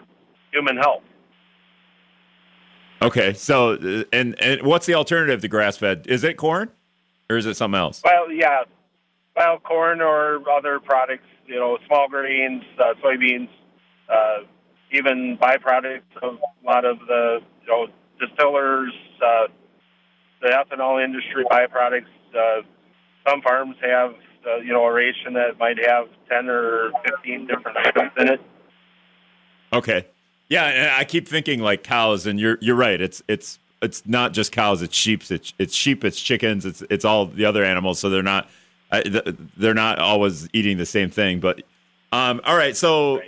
human 0.51 0.75
health. 0.75 1.03
Okay, 3.01 3.33
so 3.33 3.73
uh, 3.73 4.03
and 4.11 4.35
and 4.41 4.63
what's 4.63 4.85
the 4.85 4.95
alternative 4.95 5.39
to 5.41 5.47
grass 5.47 5.77
fed? 5.77 6.05
Is 6.07 6.25
it 6.25 6.35
corn, 6.35 6.71
or 7.29 7.37
is 7.37 7.45
it 7.45 7.55
something 7.55 7.79
else? 7.79 8.01
Well, 8.03 8.29
yeah, 8.29 8.63
well, 9.35 9.59
corn 9.59 10.01
or 10.01 10.41
other 10.49 10.79
products, 10.79 11.27
you 11.45 11.55
know, 11.55 11.77
small 11.87 12.09
grains, 12.09 12.63
uh, 12.77 12.95
soybeans, 13.01 13.49
uh, 14.09 14.39
even 14.91 15.37
byproducts 15.41 16.01
of 16.21 16.35
a 16.35 16.65
lot 16.65 16.83
of 16.83 16.99
the 17.07 17.39
you 17.61 17.67
know 17.67 17.87
distillers, 18.19 18.91
uh, 19.25 19.47
the 20.41 20.47
ethanol 20.47 21.03
industry 21.03 21.45
byproducts. 21.49 22.05
Uh, 22.35 22.61
some 23.27 23.41
farms 23.41 23.75
have 23.81 24.15
uh, 24.45 24.57
you 24.57 24.73
know 24.73 24.83
a 24.85 24.91
ration 24.91 25.33
that 25.33 25.57
might 25.59 25.77
have 25.85 26.07
ten 26.29 26.49
or 26.49 26.91
fifteen 27.05 27.47
different 27.47 27.77
items 27.77 28.11
in 28.17 28.27
it. 28.29 28.41
Okay, 29.73 30.05
yeah, 30.49 30.95
I 30.97 31.03
keep 31.03 31.27
thinking 31.27 31.59
like 31.59 31.83
cows, 31.83 32.25
and 32.25 32.39
you're 32.39 32.57
you're 32.61 32.75
right. 32.75 32.99
It's 32.99 33.21
it's 33.27 33.59
it's 33.81 34.05
not 34.05 34.33
just 34.33 34.51
cows. 34.51 34.81
It's 34.81 34.95
sheep. 34.95 35.29
It's 35.29 35.53
it's 35.57 35.75
sheep. 35.75 36.03
It's 36.03 36.19
chickens. 36.19 36.65
It's 36.65 36.83
it's 36.89 37.05
all 37.05 37.25
the 37.25 37.45
other 37.45 37.63
animals. 37.63 37.99
So 37.99 38.09
they're 38.09 38.23
not 38.23 38.49
they're 39.57 39.73
not 39.73 39.99
always 39.99 40.47
eating 40.53 40.77
the 40.77 40.85
same 40.85 41.09
thing. 41.09 41.39
But 41.39 41.63
um, 42.11 42.41
all 42.45 42.55
right, 42.55 42.75
so 42.75 43.21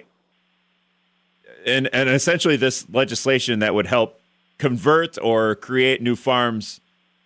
and 1.65 1.89
and 1.93 2.09
essentially 2.09 2.55
this 2.55 2.87
legislation 2.89 3.59
that 3.59 3.73
would 3.73 3.87
help 3.87 4.19
convert 4.57 5.17
or 5.21 5.55
create 5.55 6.01
new 6.01 6.15
farms. 6.15 6.79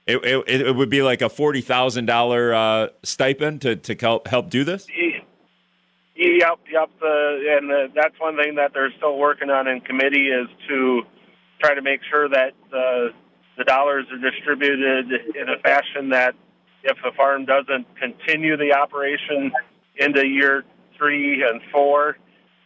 It, 0.05 0.17
it, 0.25 0.61
it 0.61 0.75
would 0.75 0.89
be 0.89 1.01
like 1.01 1.21
a 1.21 1.29
forty 1.29 1.61
thousand 1.61 2.09
uh, 2.09 2.13
dollar 2.13 2.89
stipend 3.03 3.61
to, 3.61 3.75
to 3.77 3.95
help 3.95 4.27
help 4.27 4.49
do 4.49 4.63
this. 4.63 4.87
Yep, 6.15 6.59
yep. 6.71 6.89
Uh, 7.01 7.07
and 7.07 7.71
uh, 7.71 7.87
that's 7.95 8.19
one 8.19 8.37
thing 8.37 8.55
that 8.55 8.71
they're 8.73 8.91
still 8.97 9.17
working 9.17 9.49
on 9.49 9.67
in 9.67 9.81
committee 9.81 10.27
is 10.27 10.47
to 10.69 11.01
try 11.59 11.73
to 11.73 11.81
make 11.81 12.01
sure 12.09 12.29
that 12.29 12.53
uh, 12.71 13.11
the 13.57 13.63
dollars 13.65 14.05
are 14.11 14.17
distributed 14.17 15.11
in 15.35 15.49
a 15.49 15.59
fashion 15.63 16.09
that 16.09 16.35
if 16.83 16.97
the 17.03 17.11
farm 17.17 17.45
doesn't 17.45 17.87
continue 17.97 18.57
the 18.57 18.73
operation 18.73 19.51
into 19.97 20.25
year 20.27 20.63
three 20.97 21.43
and 21.43 21.61
four, 21.71 22.17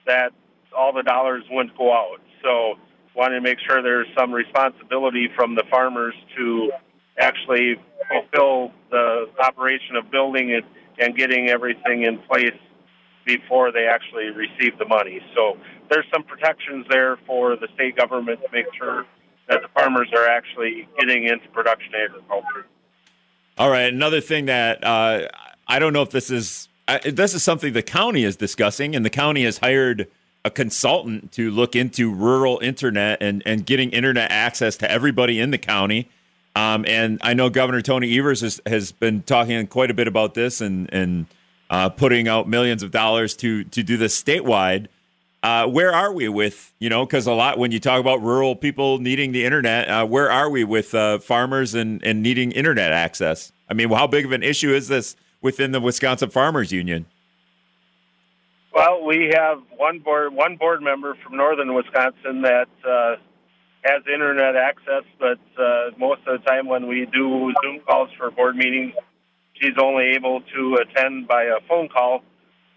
that 0.05 0.33
all 0.75 0.93
the 0.93 1.03
dollars 1.03 1.43
wouldn't 1.49 1.77
go 1.77 1.93
out. 1.93 2.19
So, 2.43 2.75
wanted 3.15 3.35
to 3.35 3.41
make 3.41 3.57
sure 3.67 3.81
there's 3.81 4.07
some 4.17 4.31
responsibility 4.31 5.27
from 5.35 5.55
the 5.55 5.63
farmers 5.71 6.13
to 6.37 6.71
actually 7.19 7.75
fulfill 8.09 8.71
the 8.89 9.25
operation 9.39 9.95
of 9.95 10.09
building 10.11 10.51
it 10.51 10.63
and 10.99 11.15
getting 11.15 11.49
everything 11.49 12.03
in 12.03 12.19
place 12.19 12.57
before 13.25 13.71
they 13.71 13.85
actually 13.85 14.29
receive 14.29 14.77
the 14.79 14.85
money. 14.85 15.19
So 15.35 15.57
there's 15.89 16.05
some 16.13 16.23
protections 16.23 16.85
there 16.89 17.17
for 17.27 17.55
the 17.55 17.67
state 17.75 17.95
government 17.95 18.39
to 18.41 18.47
make 18.51 18.65
sure 18.77 19.05
that 19.49 19.61
the 19.61 19.67
farmers 19.69 20.09
are 20.15 20.27
actually 20.27 20.87
getting 20.99 21.25
into 21.25 21.47
production 21.49 21.93
agriculture. 21.95 22.65
All 23.57 23.69
right, 23.69 23.91
another 23.91 24.21
thing 24.21 24.45
that 24.45 24.83
uh, 24.83 25.27
I 25.67 25.79
don't 25.79 25.93
know 25.93 26.03
if 26.03 26.11
this 26.11 26.29
is 26.29 26.69
uh, 26.87 26.99
this 27.03 27.33
is 27.33 27.43
something 27.43 27.73
the 27.73 27.83
county 27.83 28.23
is 28.23 28.35
discussing, 28.35 28.95
and 28.95 29.03
the 29.03 29.09
county 29.09 29.43
has 29.43 29.57
hired 29.57 30.07
a 30.45 30.49
consultant 30.49 31.31
to 31.33 31.51
look 31.51 31.75
into 31.75 32.13
rural 32.13 32.59
internet 32.59 33.21
and, 33.21 33.43
and 33.45 33.65
getting 33.65 33.89
internet 33.89 34.31
access 34.31 34.77
to 34.77 34.89
everybody 34.89 35.39
in 35.39 35.51
the 35.51 35.57
county. 35.57 36.09
Um, 36.57 36.85
and 36.87 37.19
I 37.21 37.35
know 37.35 37.51
Governor 37.51 37.83
Tony 37.83 38.17
Evers 38.17 38.41
has, 38.41 38.59
has 38.65 38.91
been 38.91 39.21
talking 39.21 39.67
quite 39.67 39.91
a 39.91 39.93
bit 39.93 40.07
about 40.07 40.33
this 40.33 40.59
and 40.59 40.91
and 40.91 41.27
uh, 41.69 41.89
putting 41.89 42.27
out 42.27 42.47
millions 42.47 42.81
of 42.81 42.89
dollars 42.89 43.35
to 43.37 43.63
to 43.65 43.83
do 43.83 43.95
this 43.95 44.19
statewide. 44.19 44.87
Uh, 45.43 45.67
where 45.67 45.93
are 45.93 46.11
we 46.11 46.27
with 46.27 46.73
you 46.79 46.89
know 46.89 47.05
because 47.05 47.27
a 47.27 47.33
lot 47.33 47.59
when 47.59 47.71
you 47.71 47.79
talk 47.79 47.99
about 47.99 48.23
rural 48.23 48.55
people 48.55 48.97
needing 48.97 49.33
the 49.33 49.45
internet, 49.45 49.87
uh, 49.87 50.03
where 50.07 50.31
are 50.31 50.49
we 50.49 50.63
with 50.63 50.95
uh, 50.95 51.19
farmers 51.19 51.75
and 51.75 52.03
and 52.03 52.23
needing 52.23 52.51
internet 52.51 52.91
access? 52.91 53.51
I 53.69 53.75
mean, 53.75 53.91
how 53.91 54.07
big 54.07 54.25
of 54.25 54.31
an 54.31 54.41
issue 54.41 54.73
is 54.73 54.87
this 54.87 55.15
within 55.43 55.73
the 55.73 55.79
Wisconsin 55.79 56.31
Farmers 56.31 56.71
Union? 56.71 57.05
Well, 58.73 59.05
we 59.05 59.31
have 59.35 59.61
one 59.75 59.99
board 59.99 60.33
one 60.33 60.55
board 60.55 60.81
member 60.81 61.15
from 61.23 61.37
northern 61.37 61.75
Wisconsin 61.75 62.41
that 62.41 62.69
uh, 62.83 63.17
has 63.87 64.03
internet 64.11 64.55
access, 64.55 65.03
but 65.19 65.39
uh, 65.57 65.91
most 65.97 66.21
of 66.27 66.41
the 66.41 66.45
time 66.47 66.67
when 66.67 66.87
we 66.87 67.07
do 67.11 67.53
Zoom 67.63 67.79
calls 67.87 68.09
for 68.17 68.29
board 68.31 68.55
meetings, 68.55 68.93
she's 69.53 69.77
only 69.81 70.11
able 70.15 70.41
to 70.55 70.77
attend 70.81 71.27
by 71.27 71.43
a 71.43 71.59
phone 71.67 71.87
call 71.89 72.21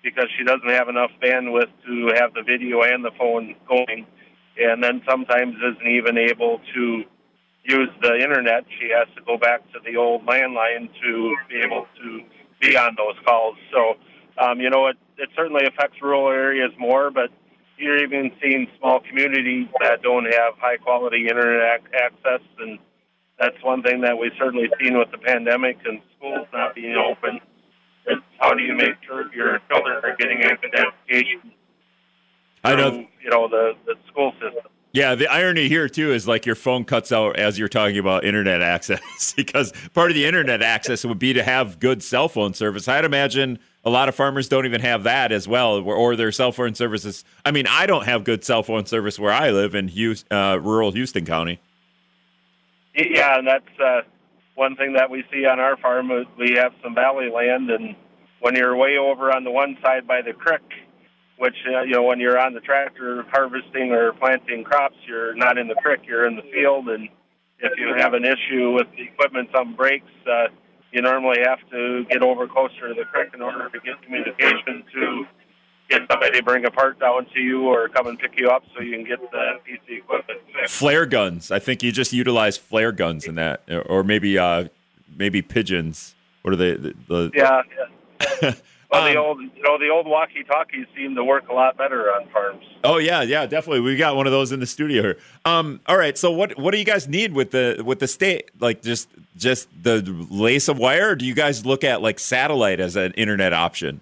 because 0.03 0.27
she 0.39 0.45
doesn't 0.45 0.69
have 0.69 0.89
enough 0.89 1.11
bandwidth 1.23 1.71
to 1.87 2.13
have 2.17 2.33
the 2.35 2.43
video 2.43 2.83
and 2.83 3.05
the 3.05 3.11
phone 3.19 3.55
going, 3.69 4.07
and 4.57 4.83
then 4.83 5.03
sometimes 5.09 5.55
isn't 5.57 5.89
even 5.89 6.17
able 6.17 6.61
to 6.75 7.05
use 7.65 7.91
the 8.01 8.15
internet. 8.15 8.65
She 8.79 8.89
has 8.91 9.09
to 9.17 9.23
go 9.23 9.37
back 9.37 9.61
to 9.73 9.79
the 9.85 9.97
old 9.97 10.25
landline 10.27 10.89
to 11.03 11.37
be 11.49 11.61
able 11.65 11.87
to 12.03 12.21
be 12.61 12.77
on 12.77 12.95
those 12.97 13.17
calls. 13.27 13.57
So, 13.73 13.97
um, 14.43 14.61
you 14.61 14.71
know, 14.71 14.87
it, 14.87 14.97
it 15.19 15.29
certainly 15.37 15.67
affects 15.67 15.97
rural 16.01 16.29
areas 16.29 16.73
more, 16.79 17.11
but 17.11 17.31
you're 17.81 18.03
even 18.03 18.31
seeing 18.43 18.69
small 18.79 19.01
communities 19.01 19.67
that 19.81 20.03
don't 20.03 20.25
have 20.25 20.55
high 20.59 20.77
quality 20.77 21.27
internet 21.29 21.81
access 21.95 22.41
and 22.59 22.79
that's 23.41 23.57
one 23.63 23.83
thing 23.83 24.03
that 24.03 24.19
we've 24.19 24.33
certainly 24.39 24.69
seen 24.81 24.99
with 24.99 25.11
the 25.11 25.19
pandemic 25.19 25.79
and 25.87 26.01
schools 26.17 26.47
not 26.53 26.75
being 26.75 26.95
open. 26.95 27.41
How 28.39 28.53
do 28.53 28.63
you 28.63 28.75
make 28.75 28.95
sure 29.07 29.33
your 29.35 29.61
children 29.71 29.99
are 30.05 30.15
getting 30.17 30.43
a 30.45 30.57
good 30.57 30.75
education? 30.75 31.53
I 32.63 32.75
know, 32.75 32.91
through, 32.91 33.07
you 33.25 33.31
know, 33.31 33.49
the, 33.49 33.73
the 33.87 33.95
school 34.09 34.33
system. 34.33 34.71
Yeah, 34.93 35.15
the 35.15 35.29
irony 35.29 35.69
here 35.69 35.89
too 35.89 36.13
is 36.13 36.29
like 36.29 36.45
your 36.45 36.55
phone 36.55 36.85
cuts 36.85 37.13
out 37.13 37.37
as 37.39 37.59
you're 37.59 37.69
talking 37.69 37.99
about 37.99 38.25
internet 38.25 38.61
access 38.77 39.33
because 39.35 39.73
part 39.95 40.11
of 40.11 40.15
the 40.15 40.27
internet 40.27 40.63
access 40.63 41.05
would 41.05 41.19
be 41.19 41.33
to 41.33 41.43
have 41.43 41.79
good 41.79 42.03
cell 42.03 42.29
phone 42.29 42.53
service. 42.53 42.89
I'd 42.89 43.05
imagine 43.05 43.59
a 43.85 43.91
lot 43.91 44.09
of 44.09 44.15
farmers 44.15 44.49
don't 44.49 44.67
even 44.67 44.81
have 44.81 45.05
that 45.05 45.33
as 45.33 45.49
well, 45.49 45.81
or 45.81 46.17
their 46.17 46.33
cell 46.33 46.53
phone 46.53 46.75
services. 46.75 47.25
I 47.45 47.51
mean, 47.51 47.67
I 47.67 47.87
don't 47.87 48.05
have 48.05 48.25
good 48.25 48.45
cell 48.45 48.63
phone 48.63 48.87
service 48.87 49.19
where 49.19 49.33
I 49.33 49.51
live 49.51 49.75
in 49.75 49.89
Houston, 49.89 50.37
uh, 50.37 50.57
rural 50.57 50.93
Houston 50.93 51.25
County. 51.25 51.61
Yeah, 52.95 53.39
and 53.39 53.47
that's 53.47 53.81
uh, 53.83 54.03
one 54.55 54.77
thing 54.77 54.95
that 54.95 55.11
we 55.11 55.25
see 55.33 55.47
on 55.47 55.61
our 55.61 55.77
farm. 55.77 56.11
We 56.39 56.53
have 56.53 56.73
some 56.83 56.95
valley 56.95 57.31
land, 57.31 57.71
and 57.71 57.97
when 58.41 58.55
you're 58.55 58.77
way 58.77 58.97
over 58.99 59.35
on 59.35 59.45
the 59.45 59.51
one 59.51 59.79
side 59.83 60.07
by 60.07 60.21
the 60.23 60.33
creek, 60.33 60.61
which 61.39 61.57
uh, 61.73 61.83
you 61.83 61.93
know 61.93 62.03
when 62.03 62.21
you're 62.21 62.39
on 62.39 62.53
the 62.53 62.61
tractor 62.61 63.25
harvesting 63.31 63.93
or 63.93 64.13
planting 64.13 64.65
crops, 64.65 64.97
you're 65.07 65.35
not 65.35 65.57
in 65.57 65.69
the 65.69 65.77
creek, 65.77 66.01
you're 66.07 66.27
in 66.27 66.37
the 66.37 66.43
field, 66.53 66.89
and 66.89 67.09
if 67.61 67.73
you 67.79 67.95
have 67.97 68.13
an 68.13 68.25
issue 68.25 68.73
with 68.73 68.89
the 68.97 69.05
equipment, 69.05 69.49
some 69.55 69.75
breaks, 69.75 70.11
uh, 70.27 70.49
you 70.93 71.03
normally 71.03 71.39
have 71.45 71.59
to 71.71 72.05
get 72.11 72.23
over 72.23 72.47
closer 72.47 72.89
to 72.89 72.95
the 72.95 73.05
creek 73.05 73.31
in 73.35 73.43
order 73.43 73.69
to 73.69 73.81
get 73.81 74.01
communication 74.03 74.85
to 74.93 75.27
get 75.89 76.03
somebody 76.11 76.39
to 76.39 76.43
bring 76.43 76.65
a 76.65 76.71
part 76.71 76.99
down 76.99 77.27
to 77.35 77.41
you 77.41 77.67
or 77.67 77.89
come 77.89 78.07
and 78.07 78.19
pick 78.19 78.39
you 78.39 78.49
up 78.49 78.63
so 78.75 78.83
you 78.83 78.93
can 78.97 79.05
get 79.05 79.21
the 79.31 79.61
piece 79.65 79.79
of 79.83 79.97
equipment. 79.97 80.41
Flare 80.69 81.07
guns. 81.07 81.51
I 81.51 81.59
think 81.59 81.83
you 81.83 81.93
just 81.93 82.13
utilize 82.13 82.57
flare 82.57 82.93
guns 82.93 83.27
in 83.27 83.35
that, 83.35 83.63
or 83.87 84.03
maybe 84.05 84.39
uh, 84.39 84.69
maybe 85.17 85.43
pigeons. 85.43 86.15
What 86.43 86.55
are 86.55 86.57
they? 86.57 86.75
The, 86.75 86.95
the 87.09 87.31
yeah. 87.35 87.63
yeah. 88.43 88.53
well, 88.91 89.05
the 89.05 89.19
Um, 89.19 89.25
old, 89.25 89.41
you 89.41 89.63
know, 89.63 89.79
the 89.79 89.89
old 89.89 90.07
walkie-talkies 90.07 90.87
seem 90.97 91.15
to 91.15 91.25
work 91.25 91.49
a 91.49 91.53
lot 91.53 91.77
better 91.77 92.13
on 92.13 92.29
farms. 92.31 92.65
Oh 92.83 92.99
yeah, 92.99 93.23
yeah, 93.23 93.47
definitely. 93.47 93.81
We 93.81 93.97
got 93.97 94.17
one 94.17 94.27
of 94.27 94.33
those 94.33 94.53
in 94.53 94.61
the 94.61 94.67
studio 94.67 95.03
here. 95.03 95.19
Um, 95.45 95.81
all 95.87 95.97
right. 95.97 96.19
So 96.19 96.31
what 96.31 96.59
what 96.59 96.73
do 96.73 96.79
you 96.79 96.85
guys 96.85 97.09
need 97.09 97.33
with 97.33 97.51
the 97.53 97.83
with 97.85 98.01
the 98.01 98.09
state? 98.09 98.51
Like 98.59 98.83
just 98.83 99.09
just 99.37 99.69
the 99.83 100.03
lace 100.31 100.69
of 100.69 100.79
wire? 100.79 101.11
Or 101.11 101.15
do 101.15 101.25
you 101.25 101.35
guys 101.35 101.65
look 101.65 101.85
at 101.85 102.03
like 102.03 102.19
satellite 102.19 102.81
as 102.81 102.97
an 102.97 103.13
internet 103.13 103.53
option? 103.53 104.01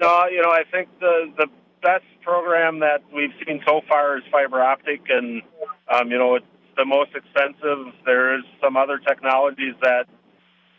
No, 0.00 0.26
you 0.30 0.42
know, 0.42 0.50
I 0.50 0.64
think 0.70 0.88
the 1.00 1.32
the 1.36 1.46
best 1.82 2.04
program 2.22 2.80
that 2.80 3.02
we've 3.14 3.32
seen 3.46 3.60
so 3.66 3.82
far 3.88 4.16
is 4.16 4.24
fiber 4.32 4.62
optic, 4.62 5.02
and 5.08 5.42
um, 5.92 6.10
you 6.10 6.18
know, 6.18 6.36
it's 6.36 6.46
the 6.76 6.84
most 6.84 7.10
expensive. 7.14 7.92
There 8.06 8.36
is 8.38 8.44
some 8.62 8.76
other 8.76 8.98
technologies 8.98 9.74
that 9.82 10.06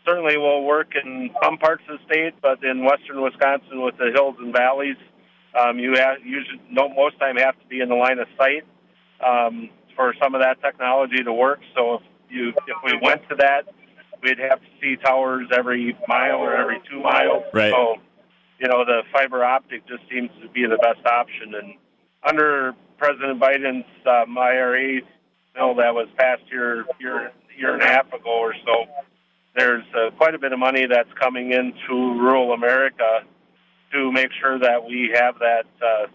certainly 0.06 0.36
will 0.36 0.64
work 0.64 0.92
in 0.94 1.30
some 1.42 1.58
parts 1.58 1.82
of 1.88 1.98
the 1.98 2.04
state, 2.12 2.34
but 2.40 2.62
in 2.64 2.84
western 2.84 3.22
Wisconsin 3.22 3.82
with 3.82 3.96
the 3.98 4.10
hills 4.14 4.36
and 4.38 4.52
valleys, 4.52 4.96
um, 5.58 5.78
you 5.78 5.94
have 5.94 6.18
usually 6.24 6.60
no, 6.70 6.88
most 6.88 7.18
time 7.18 7.36
have 7.36 7.58
to 7.58 7.66
be 7.66 7.80
in 7.80 7.88
the 7.88 7.94
line 7.94 8.18
of 8.18 8.28
sight 8.38 8.64
um, 9.24 9.70
for 9.94 10.14
some 10.22 10.34
of 10.34 10.42
that 10.42 10.60
technology 10.62 11.22
to 11.22 11.32
work. 11.32 11.60
So 11.74 11.94
if 11.94 12.02
you 12.28 12.48
if 12.50 12.76
we 12.84 12.98
went 13.02 13.22
to 13.30 13.36
that, 13.36 13.62
we'd 14.22 14.38
have 14.38 14.60
to 14.60 14.66
see 14.80 14.96
towers 14.96 15.48
every 15.56 15.96
mile 16.06 16.36
or 16.36 16.54
every 16.54 16.80
two 16.90 17.00
miles. 17.00 17.44
Right. 17.52 17.72
So 17.72 17.96
you 18.60 18.68
know, 18.68 18.84
the 18.84 19.02
fiber 19.12 19.44
optic 19.44 19.86
just 19.86 20.02
seems 20.10 20.30
to 20.42 20.48
be 20.48 20.66
the 20.66 20.78
best 20.78 21.04
option. 21.06 21.54
And 21.54 21.74
under 22.26 22.74
President 22.98 23.40
Biden's 23.40 23.84
um, 24.06 24.36
IRA 24.36 25.00
bill 25.54 25.74
that 25.76 25.94
was 25.94 26.08
passed 26.16 26.42
here 26.50 26.84
year 27.00 27.32
year 27.56 27.74
and 27.74 27.82
a 27.82 27.86
half 27.86 28.12
ago 28.12 28.30
or 28.30 28.54
so, 28.64 28.84
there's 29.56 29.84
uh, 29.94 30.10
quite 30.16 30.34
a 30.34 30.38
bit 30.38 30.52
of 30.52 30.58
money 30.58 30.86
that's 30.86 31.12
coming 31.18 31.52
into 31.52 32.18
rural 32.20 32.52
America 32.52 33.22
to 33.92 34.12
make 34.12 34.28
sure 34.40 34.58
that 34.58 34.84
we 34.84 35.10
have 35.14 35.38
that 35.38 35.64
uh, 35.82 36.06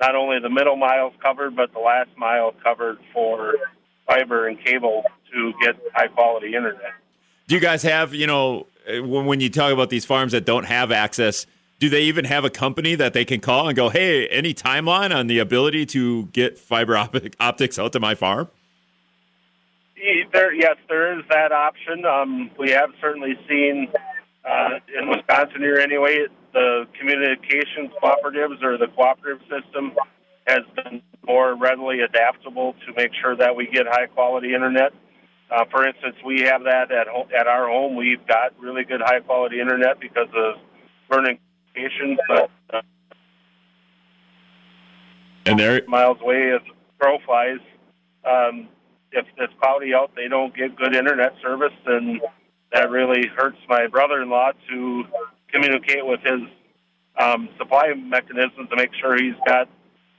not 0.00 0.14
only 0.14 0.38
the 0.40 0.50
middle 0.50 0.76
miles 0.76 1.12
covered, 1.22 1.56
but 1.56 1.72
the 1.72 1.80
last 1.80 2.10
mile 2.16 2.52
covered 2.62 2.98
for 3.12 3.54
fiber 4.06 4.46
and 4.46 4.62
cable 4.64 5.02
to 5.32 5.52
get 5.62 5.76
high 5.94 6.08
quality 6.08 6.54
internet. 6.54 6.92
Do 7.46 7.54
you 7.54 7.60
guys 7.60 7.82
have, 7.82 8.14
you 8.14 8.26
know, 8.26 8.66
when, 8.88 9.40
you 9.40 9.50
talk 9.50 9.72
about 9.72 9.90
these 9.90 10.04
farms 10.04 10.32
that 10.32 10.44
don't 10.44 10.64
have 10.64 10.92
access, 10.92 11.46
do 11.78 11.88
they 11.88 12.02
even 12.02 12.24
have 12.24 12.44
a 12.44 12.50
company 12.50 12.94
that 12.94 13.12
they 13.12 13.24
can 13.24 13.40
call 13.40 13.68
and 13.68 13.76
go, 13.76 13.88
hey, 13.88 14.28
any 14.28 14.54
timeline 14.54 15.14
on 15.14 15.26
the 15.26 15.38
ability 15.38 15.86
to 15.86 16.26
get 16.26 16.58
fiber 16.58 16.96
optic, 16.96 17.34
optics 17.40 17.78
out 17.78 17.92
to 17.92 18.00
my 18.00 18.14
farm? 18.14 18.48
There, 20.32 20.52
yes, 20.52 20.76
there 20.88 21.18
is 21.18 21.24
that 21.30 21.50
option. 21.50 22.04
Um, 22.04 22.50
we 22.58 22.70
have 22.70 22.90
certainly 23.00 23.38
seen 23.48 23.88
uh, 24.44 24.78
in 24.98 25.08
Wisconsin 25.08 25.60
here 25.60 25.76
anyway, 25.76 26.26
the 26.52 26.86
communications 26.98 27.90
cooperatives 28.02 28.62
or 28.62 28.76
the 28.76 28.88
cooperative 28.94 29.40
system 29.48 29.94
has 30.46 30.60
been 30.76 31.00
more 31.26 31.56
readily 31.56 32.00
adaptable 32.00 32.74
to 32.86 32.92
make 32.96 33.12
sure 33.20 33.34
that 33.34 33.56
we 33.56 33.66
get 33.66 33.86
high 33.86 34.06
quality 34.06 34.54
internet. 34.54 34.92
Uh, 35.50 35.64
for 35.70 35.86
instance, 35.86 36.16
we 36.24 36.42
have 36.42 36.64
that 36.64 36.90
at 36.92 37.06
home, 37.08 37.28
at 37.38 37.46
our 37.46 37.68
home. 37.68 37.96
We've 37.96 38.26
got 38.26 38.58
really 38.60 38.84
good 38.84 39.00
high 39.00 39.20
quality 39.20 39.60
internet 39.60 40.00
because 40.00 40.28
of 40.36 40.56
Vernon 41.10 41.38
Communications, 41.72 42.18
but 42.28 42.50
uh, 42.72 42.82
and 45.46 45.58
there 45.58 45.80
miles 45.86 46.18
away 46.20 46.52
as 46.52 46.60
crow 46.98 47.18
flies. 47.24 47.58
Um, 48.24 48.68
if 49.14 49.26
it's 49.36 49.52
cloudy 49.60 49.94
out, 49.94 50.10
they 50.16 50.28
don't 50.28 50.54
get 50.54 50.76
good 50.76 50.94
internet 50.94 51.34
service, 51.42 51.72
and 51.86 52.20
that 52.72 52.90
really 52.90 53.26
hurts 53.36 53.58
my 53.68 53.86
brother-in-law 53.86 54.52
to 54.70 55.04
communicate 55.52 56.04
with 56.04 56.20
his 56.20 56.40
um, 57.18 57.48
supply 57.56 57.94
mechanisms 57.94 58.68
to 58.68 58.76
make 58.76 58.90
sure 59.00 59.16
he's 59.16 59.38
got 59.46 59.68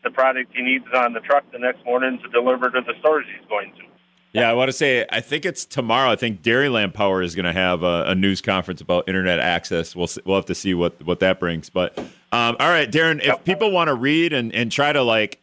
the 0.04 0.10
product 0.10 0.56
he 0.56 0.62
needs 0.62 0.86
on 0.94 1.14
the 1.14 1.20
truck 1.20 1.44
the 1.52 1.60
next 1.60 1.84
morning 1.84 2.20
to 2.24 2.30
deliver 2.30 2.70
to 2.70 2.82
the 2.82 2.94
stores 3.00 3.26
he's 3.38 3.48
going 3.50 3.72
to. 3.74 3.84
Yeah, 4.32 4.50
I 4.50 4.54
want 4.54 4.68
to 4.68 4.74
say 4.74 5.06
I 5.10 5.22
think 5.22 5.46
it's 5.46 5.66
tomorrow. 5.66 6.12
I 6.12 6.18
think 6.18 6.42
Dairyland 6.42 6.94
Power 6.94 7.22
is 7.22 7.36
going 7.36 7.46
to 7.46 7.54
have 7.54 7.84
a, 7.84 8.04
a, 8.08 8.16
news 8.16 8.42
conference 8.42 8.82
about 8.82 9.08
internet 9.08 9.40
access. 9.40 9.96
We'll 9.96 10.10
we'll 10.26 10.36
have 10.36 10.46
to 10.48 10.56
see 10.56 10.74
what 10.74 11.02
what 11.06 11.22
that 11.22 11.40
brings. 11.40 11.70
But 11.70 11.98
um, 11.98 12.58
all 12.60 12.68
right, 12.68 12.92
Darin, 12.92 13.22
if 13.22 13.46
people 13.46 13.72
want 13.72 13.88
to 13.88 13.94
read 13.94 14.34
and 14.34 14.54
and 14.54 14.70
try 14.70 14.92
to 14.92 15.04
like 15.04 15.40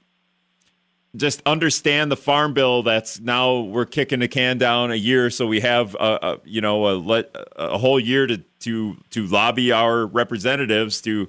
just 1.14 1.42
understand 1.44 2.10
the 2.10 2.16
farm 2.16 2.54
bill 2.54 2.82
that's 2.82 3.20
now 3.20 3.60
we're 3.60 3.84
kicking 3.84 4.20
the 4.20 4.28
can 4.28 4.56
down 4.58 4.90
a 4.90 4.96
year. 4.96 5.28
So 5.30 5.46
we 5.46 5.60
have 5.60 5.94
a, 5.94 6.18
a 6.22 6.38
you 6.44 6.60
know 6.60 6.88
a, 6.88 6.94
let, 6.94 7.34
a 7.56 7.78
whole 7.78 8.00
year 8.00 8.26
to 8.26 8.38
to 8.60 8.96
to 9.10 9.26
lobby 9.26 9.72
our 9.72 10.06
representatives 10.06 11.00
to 11.02 11.28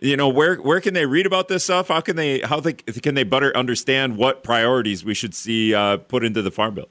you 0.00 0.16
know 0.16 0.28
where 0.28 0.56
where 0.56 0.80
can 0.80 0.94
they 0.94 1.06
read 1.06 1.26
about 1.26 1.48
this 1.48 1.64
stuff? 1.64 1.88
How 1.88 2.00
can 2.00 2.16
they 2.16 2.40
how 2.40 2.60
they, 2.60 2.72
can 2.72 3.14
they 3.14 3.24
better 3.24 3.56
understand 3.56 4.16
what 4.16 4.42
priorities 4.42 5.04
we 5.04 5.14
should 5.14 5.34
see 5.34 5.74
uh, 5.74 5.98
put 5.98 6.24
into 6.24 6.42
the 6.42 6.50
farm 6.50 6.74
bill? 6.74 6.88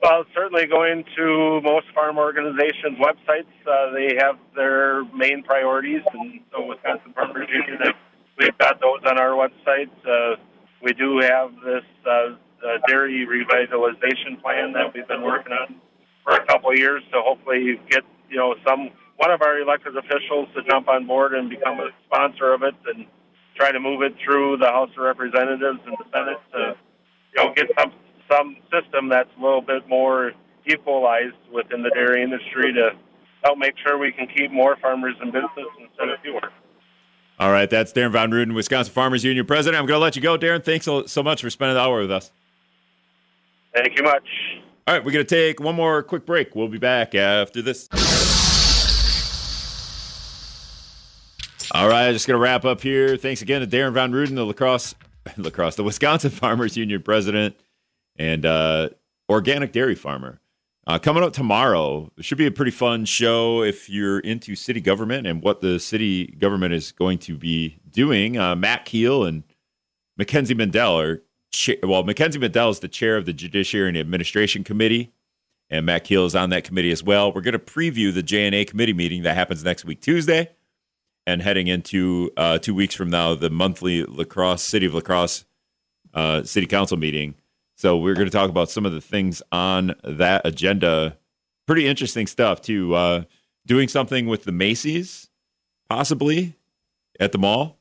Well 0.00 0.24
certainly 0.34 0.66
going 0.66 1.04
to 1.16 1.60
most 1.62 1.86
farm 1.94 2.18
organizations 2.18 2.98
websites 2.98 3.46
uh, 3.66 3.92
they 3.92 4.16
have 4.18 4.38
their 4.54 5.04
main 5.06 5.42
priorities. 5.42 6.02
And 6.12 6.40
so 6.52 6.66
wisconsin 6.66 7.12
farmers 7.14 7.48
union 7.48 7.94
we've 8.38 8.56
got 8.58 8.80
those 8.80 9.00
on 9.06 9.18
our 9.18 9.30
website 9.30 9.90
uh, 10.06 10.36
we 10.82 10.92
do 10.92 11.18
have 11.20 11.54
this 11.64 11.84
uh, 12.06 12.10
uh, 12.10 12.78
dairy 12.88 13.26
revitalization 13.26 14.40
plan 14.42 14.72
that 14.72 14.92
we've 14.94 15.06
been 15.08 15.22
working 15.22 15.52
on 15.52 15.76
for 16.24 16.34
a 16.34 16.46
couple 16.46 16.70
of 16.70 16.78
years 16.78 17.02
to 17.12 17.20
hopefully 17.22 17.80
get 17.90 18.02
you 18.28 18.36
know 18.36 18.54
some 18.66 18.90
one 19.16 19.30
of 19.30 19.42
our 19.42 19.60
elected 19.60 19.96
officials 19.96 20.48
to 20.54 20.62
jump 20.68 20.88
on 20.88 21.06
board 21.06 21.34
and 21.34 21.50
become 21.50 21.78
a 21.78 21.90
sponsor 22.06 22.52
of 22.52 22.62
it 22.62 22.74
and 22.86 23.06
try 23.56 23.70
to 23.70 23.78
move 23.78 24.02
it 24.02 24.14
through 24.24 24.56
the 24.56 24.66
House 24.66 24.90
of 24.96 25.04
Representatives 25.04 25.78
and 25.86 25.96
the 25.98 26.04
Senate 26.12 26.40
to 26.52 26.76
you 27.36 27.44
know 27.44 27.54
get 27.54 27.66
some 27.78 27.92
some 28.30 28.56
system 28.72 29.08
that's 29.08 29.30
a 29.38 29.42
little 29.42 29.62
bit 29.62 29.88
more 29.88 30.32
equalized 30.66 31.36
within 31.52 31.82
the 31.82 31.90
dairy 31.90 32.22
industry 32.22 32.72
to 32.72 32.90
help 33.44 33.58
make 33.58 33.74
sure 33.84 33.98
we 33.98 34.12
can 34.12 34.26
keep 34.26 34.50
more 34.50 34.76
farmers 34.80 35.14
in 35.20 35.30
business 35.30 35.70
instead 35.80 36.08
of 36.08 36.20
fewer. 36.22 36.50
All 37.38 37.50
right, 37.50 37.68
that's 37.68 37.92
Darin 37.92 38.12
Von 38.12 38.30
Ruden, 38.30 38.54
Wisconsin 38.54 38.92
Farmers 38.92 39.24
Union 39.24 39.46
president. 39.46 39.80
I'm 39.80 39.86
going 39.86 39.98
to 39.98 40.02
let 40.02 40.14
you 40.16 40.22
go, 40.22 40.36
Darin. 40.36 40.62
Thanks 40.62 40.84
so, 40.84 41.06
so 41.06 41.22
much 41.22 41.42
for 41.42 41.50
spending 41.50 41.74
the 41.74 41.80
hour 41.80 42.00
with 42.00 42.12
us. 42.12 42.30
Thank 43.74 43.96
you 43.96 44.04
much. 44.04 44.28
All 44.86 44.94
right, 44.94 45.04
we're 45.04 45.12
going 45.12 45.24
to 45.26 45.34
take 45.34 45.60
one 45.60 45.74
more 45.74 46.02
quick 46.02 46.26
break. 46.26 46.54
We'll 46.54 46.68
be 46.68 46.78
back 46.78 47.14
after 47.14 47.62
this. 47.62 47.88
All 51.74 51.88
right, 51.88 52.12
just 52.12 52.26
going 52.26 52.36
to 52.36 52.42
wrap 52.42 52.66
up 52.66 52.82
here. 52.82 53.16
Thanks 53.16 53.40
again 53.40 53.60
to 53.60 53.66
Darin 53.66 53.94
Von 53.94 54.12
Ruden, 54.12 54.34
the 54.34 54.44
La 54.44 54.52
Crosse, 54.52 54.94
La 55.38 55.48
Crosse, 55.50 55.76
the 55.76 55.84
Wisconsin 55.84 56.30
Farmers 56.32 56.76
Union 56.76 57.02
president 57.02 57.56
and 58.16 58.44
uh, 58.44 58.90
organic 59.30 59.72
dairy 59.72 59.94
farmer. 59.94 60.41
Uh, 60.84 60.98
coming 60.98 61.22
up 61.22 61.32
tomorrow, 61.32 62.10
it 62.16 62.24
should 62.24 62.38
be 62.38 62.46
a 62.46 62.50
pretty 62.50 62.72
fun 62.72 63.04
show 63.04 63.62
if 63.62 63.88
you're 63.88 64.18
into 64.18 64.56
city 64.56 64.80
government 64.80 65.28
and 65.28 65.40
what 65.40 65.60
the 65.60 65.78
city 65.78 66.26
government 66.26 66.74
is 66.74 66.90
going 66.90 67.18
to 67.18 67.36
be 67.36 67.78
doing. 67.88 68.36
Uh, 68.36 68.56
Matt 68.56 68.84
Keel 68.84 69.24
and 69.24 69.44
Mackenzie 70.16 70.54
Mendel 70.54 70.98
are, 70.98 71.22
cha- 71.52 71.74
well, 71.84 72.02
Mackenzie 72.02 72.40
Mendel 72.40 72.70
is 72.70 72.80
the 72.80 72.88
chair 72.88 73.16
of 73.16 73.26
the 73.26 73.32
Judiciary 73.32 73.90
and 73.90 73.96
Administration 73.96 74.64
Committee, 74.64 75.12
and 75.70 75.86
Matt 75.86 76.02
Keel 76.02 76.26
is 76.26 76.34
on 76.34 76.50
that 76.50 76.64
committee 76.64 76.90
as 76.90 77.02
well. 77.02 77.32
We're 77.32 77.42
going 77.42 77.52
to 77.52 77.60
preview 77.60 78.12
the 78.12 78.22
JNA 78.22 78.66
committee 78.66 78.92
meeting 78.92 79.22
that 79.22 79.36
happens 79.36 79.62
next 79.62 79.84
week, 79.84 80.00
Tuesday, 80.00 80.50
and 81.28 81.42
heading 81.42 81.68
into 81.68 82.32
uh, 82.36 82.58
two 82.58 82.74
weeks 82.74 82.96
from 82.96 83.08
now, 83.08 83.36
the 83.36 83.50
monthly 83.50 84.02
La 84.04 84.24
Crosse, 84.24 84.64
City 84.64 84.86
of 84.86 84.94
La 84.94 85.00
Crosse 85.00 85.44
uh, 86.12 86.42
City 86.42 86.66
Council 86.66 86.96
meeting 86.96 87.36
so 87.82 87.96
we're 87.96 88.14
going 88.14 88.28
to 88.28 88.30
talk 88.30 88.48
about 88.48 88.70
some 88.70 88.86
of 88.86 88.92
the 88.92 89.00
things 89.00 89.42
on 89.50 89.96
that 90.04 90.42
agenda. 90.44 91.18
Pretty 91.66 91.88
interesting 91.88 92.28
stuff 92.28 92.60
too. 92.60 92.94
Uh, 92.94 93.24
doing 93.66 93.88
something 93.88 94.28
with 94.28 94.44
the 94.44 94.52
Macy's, 94.52 95.30
possibly 95.88 96.54
at 97.18 97.32
the 97.32 97.38
mall, 97.38 97.80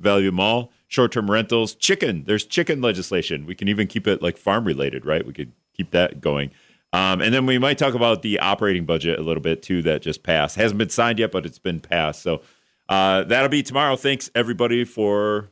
Value 0.00 0.32
Mall, 0.32 0.72
short-term 0.88 1.30
rentals, 1.30 1.74
chicken. 1.74 2.24
There's 2.26 2.46
chicken 2.46 2.80
legislation. 2.80 3.44
We 3.44 3.54
can 3.54 3.68
even 3.68 3.86
keep 3.86 4.06
it 4.06 4.22
like 4.22 4.38
farm 4.38 4.64
related, 4.64 5.04
right? 5.04 5.26
We 5.26 5.34
could 5.34 5.52
keep 5.76 5.90
that 5.90 6.22
going. 6.22 6.50
Um, 6.94 7.20
and 7.20 7.34
then 7.34 7.44
we 7.44 7.58
might 7.58 7.76
talk 7.76 7.92
about 7.92 8.22
the 8.22 8.38
operating 8.38 8.86
budget 8.86 9.18
a 9.18 9.22
little 9.22 9.42
bit 9.42 9.62
too. 9.62 9.82
That 9.82 10.00
just 10.00 10.22
passed. 10.22 10.56
Hasn't 10.56 10.78
been 10.78 10.88
signed 10.88 11.18
yet, 11.18 11.32
but 11.32 11.44
it's 11.44 11.58
been 11.58 11.80
passed. 11.80 12.22
So 12.22 12.40
uh, 12.88 13.24
that'll 13.24 13.50
be 13.50 13.62
tomorrow. 13.62 13.96
Thanks 13.96 14.30
everybody 14.34 14.84
for 14.84 15.50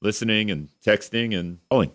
listening 0.00 0.48
and 0.48 0.68
texting 0.86 1.36
and 1.36 1.58
calling. 1.68 1.90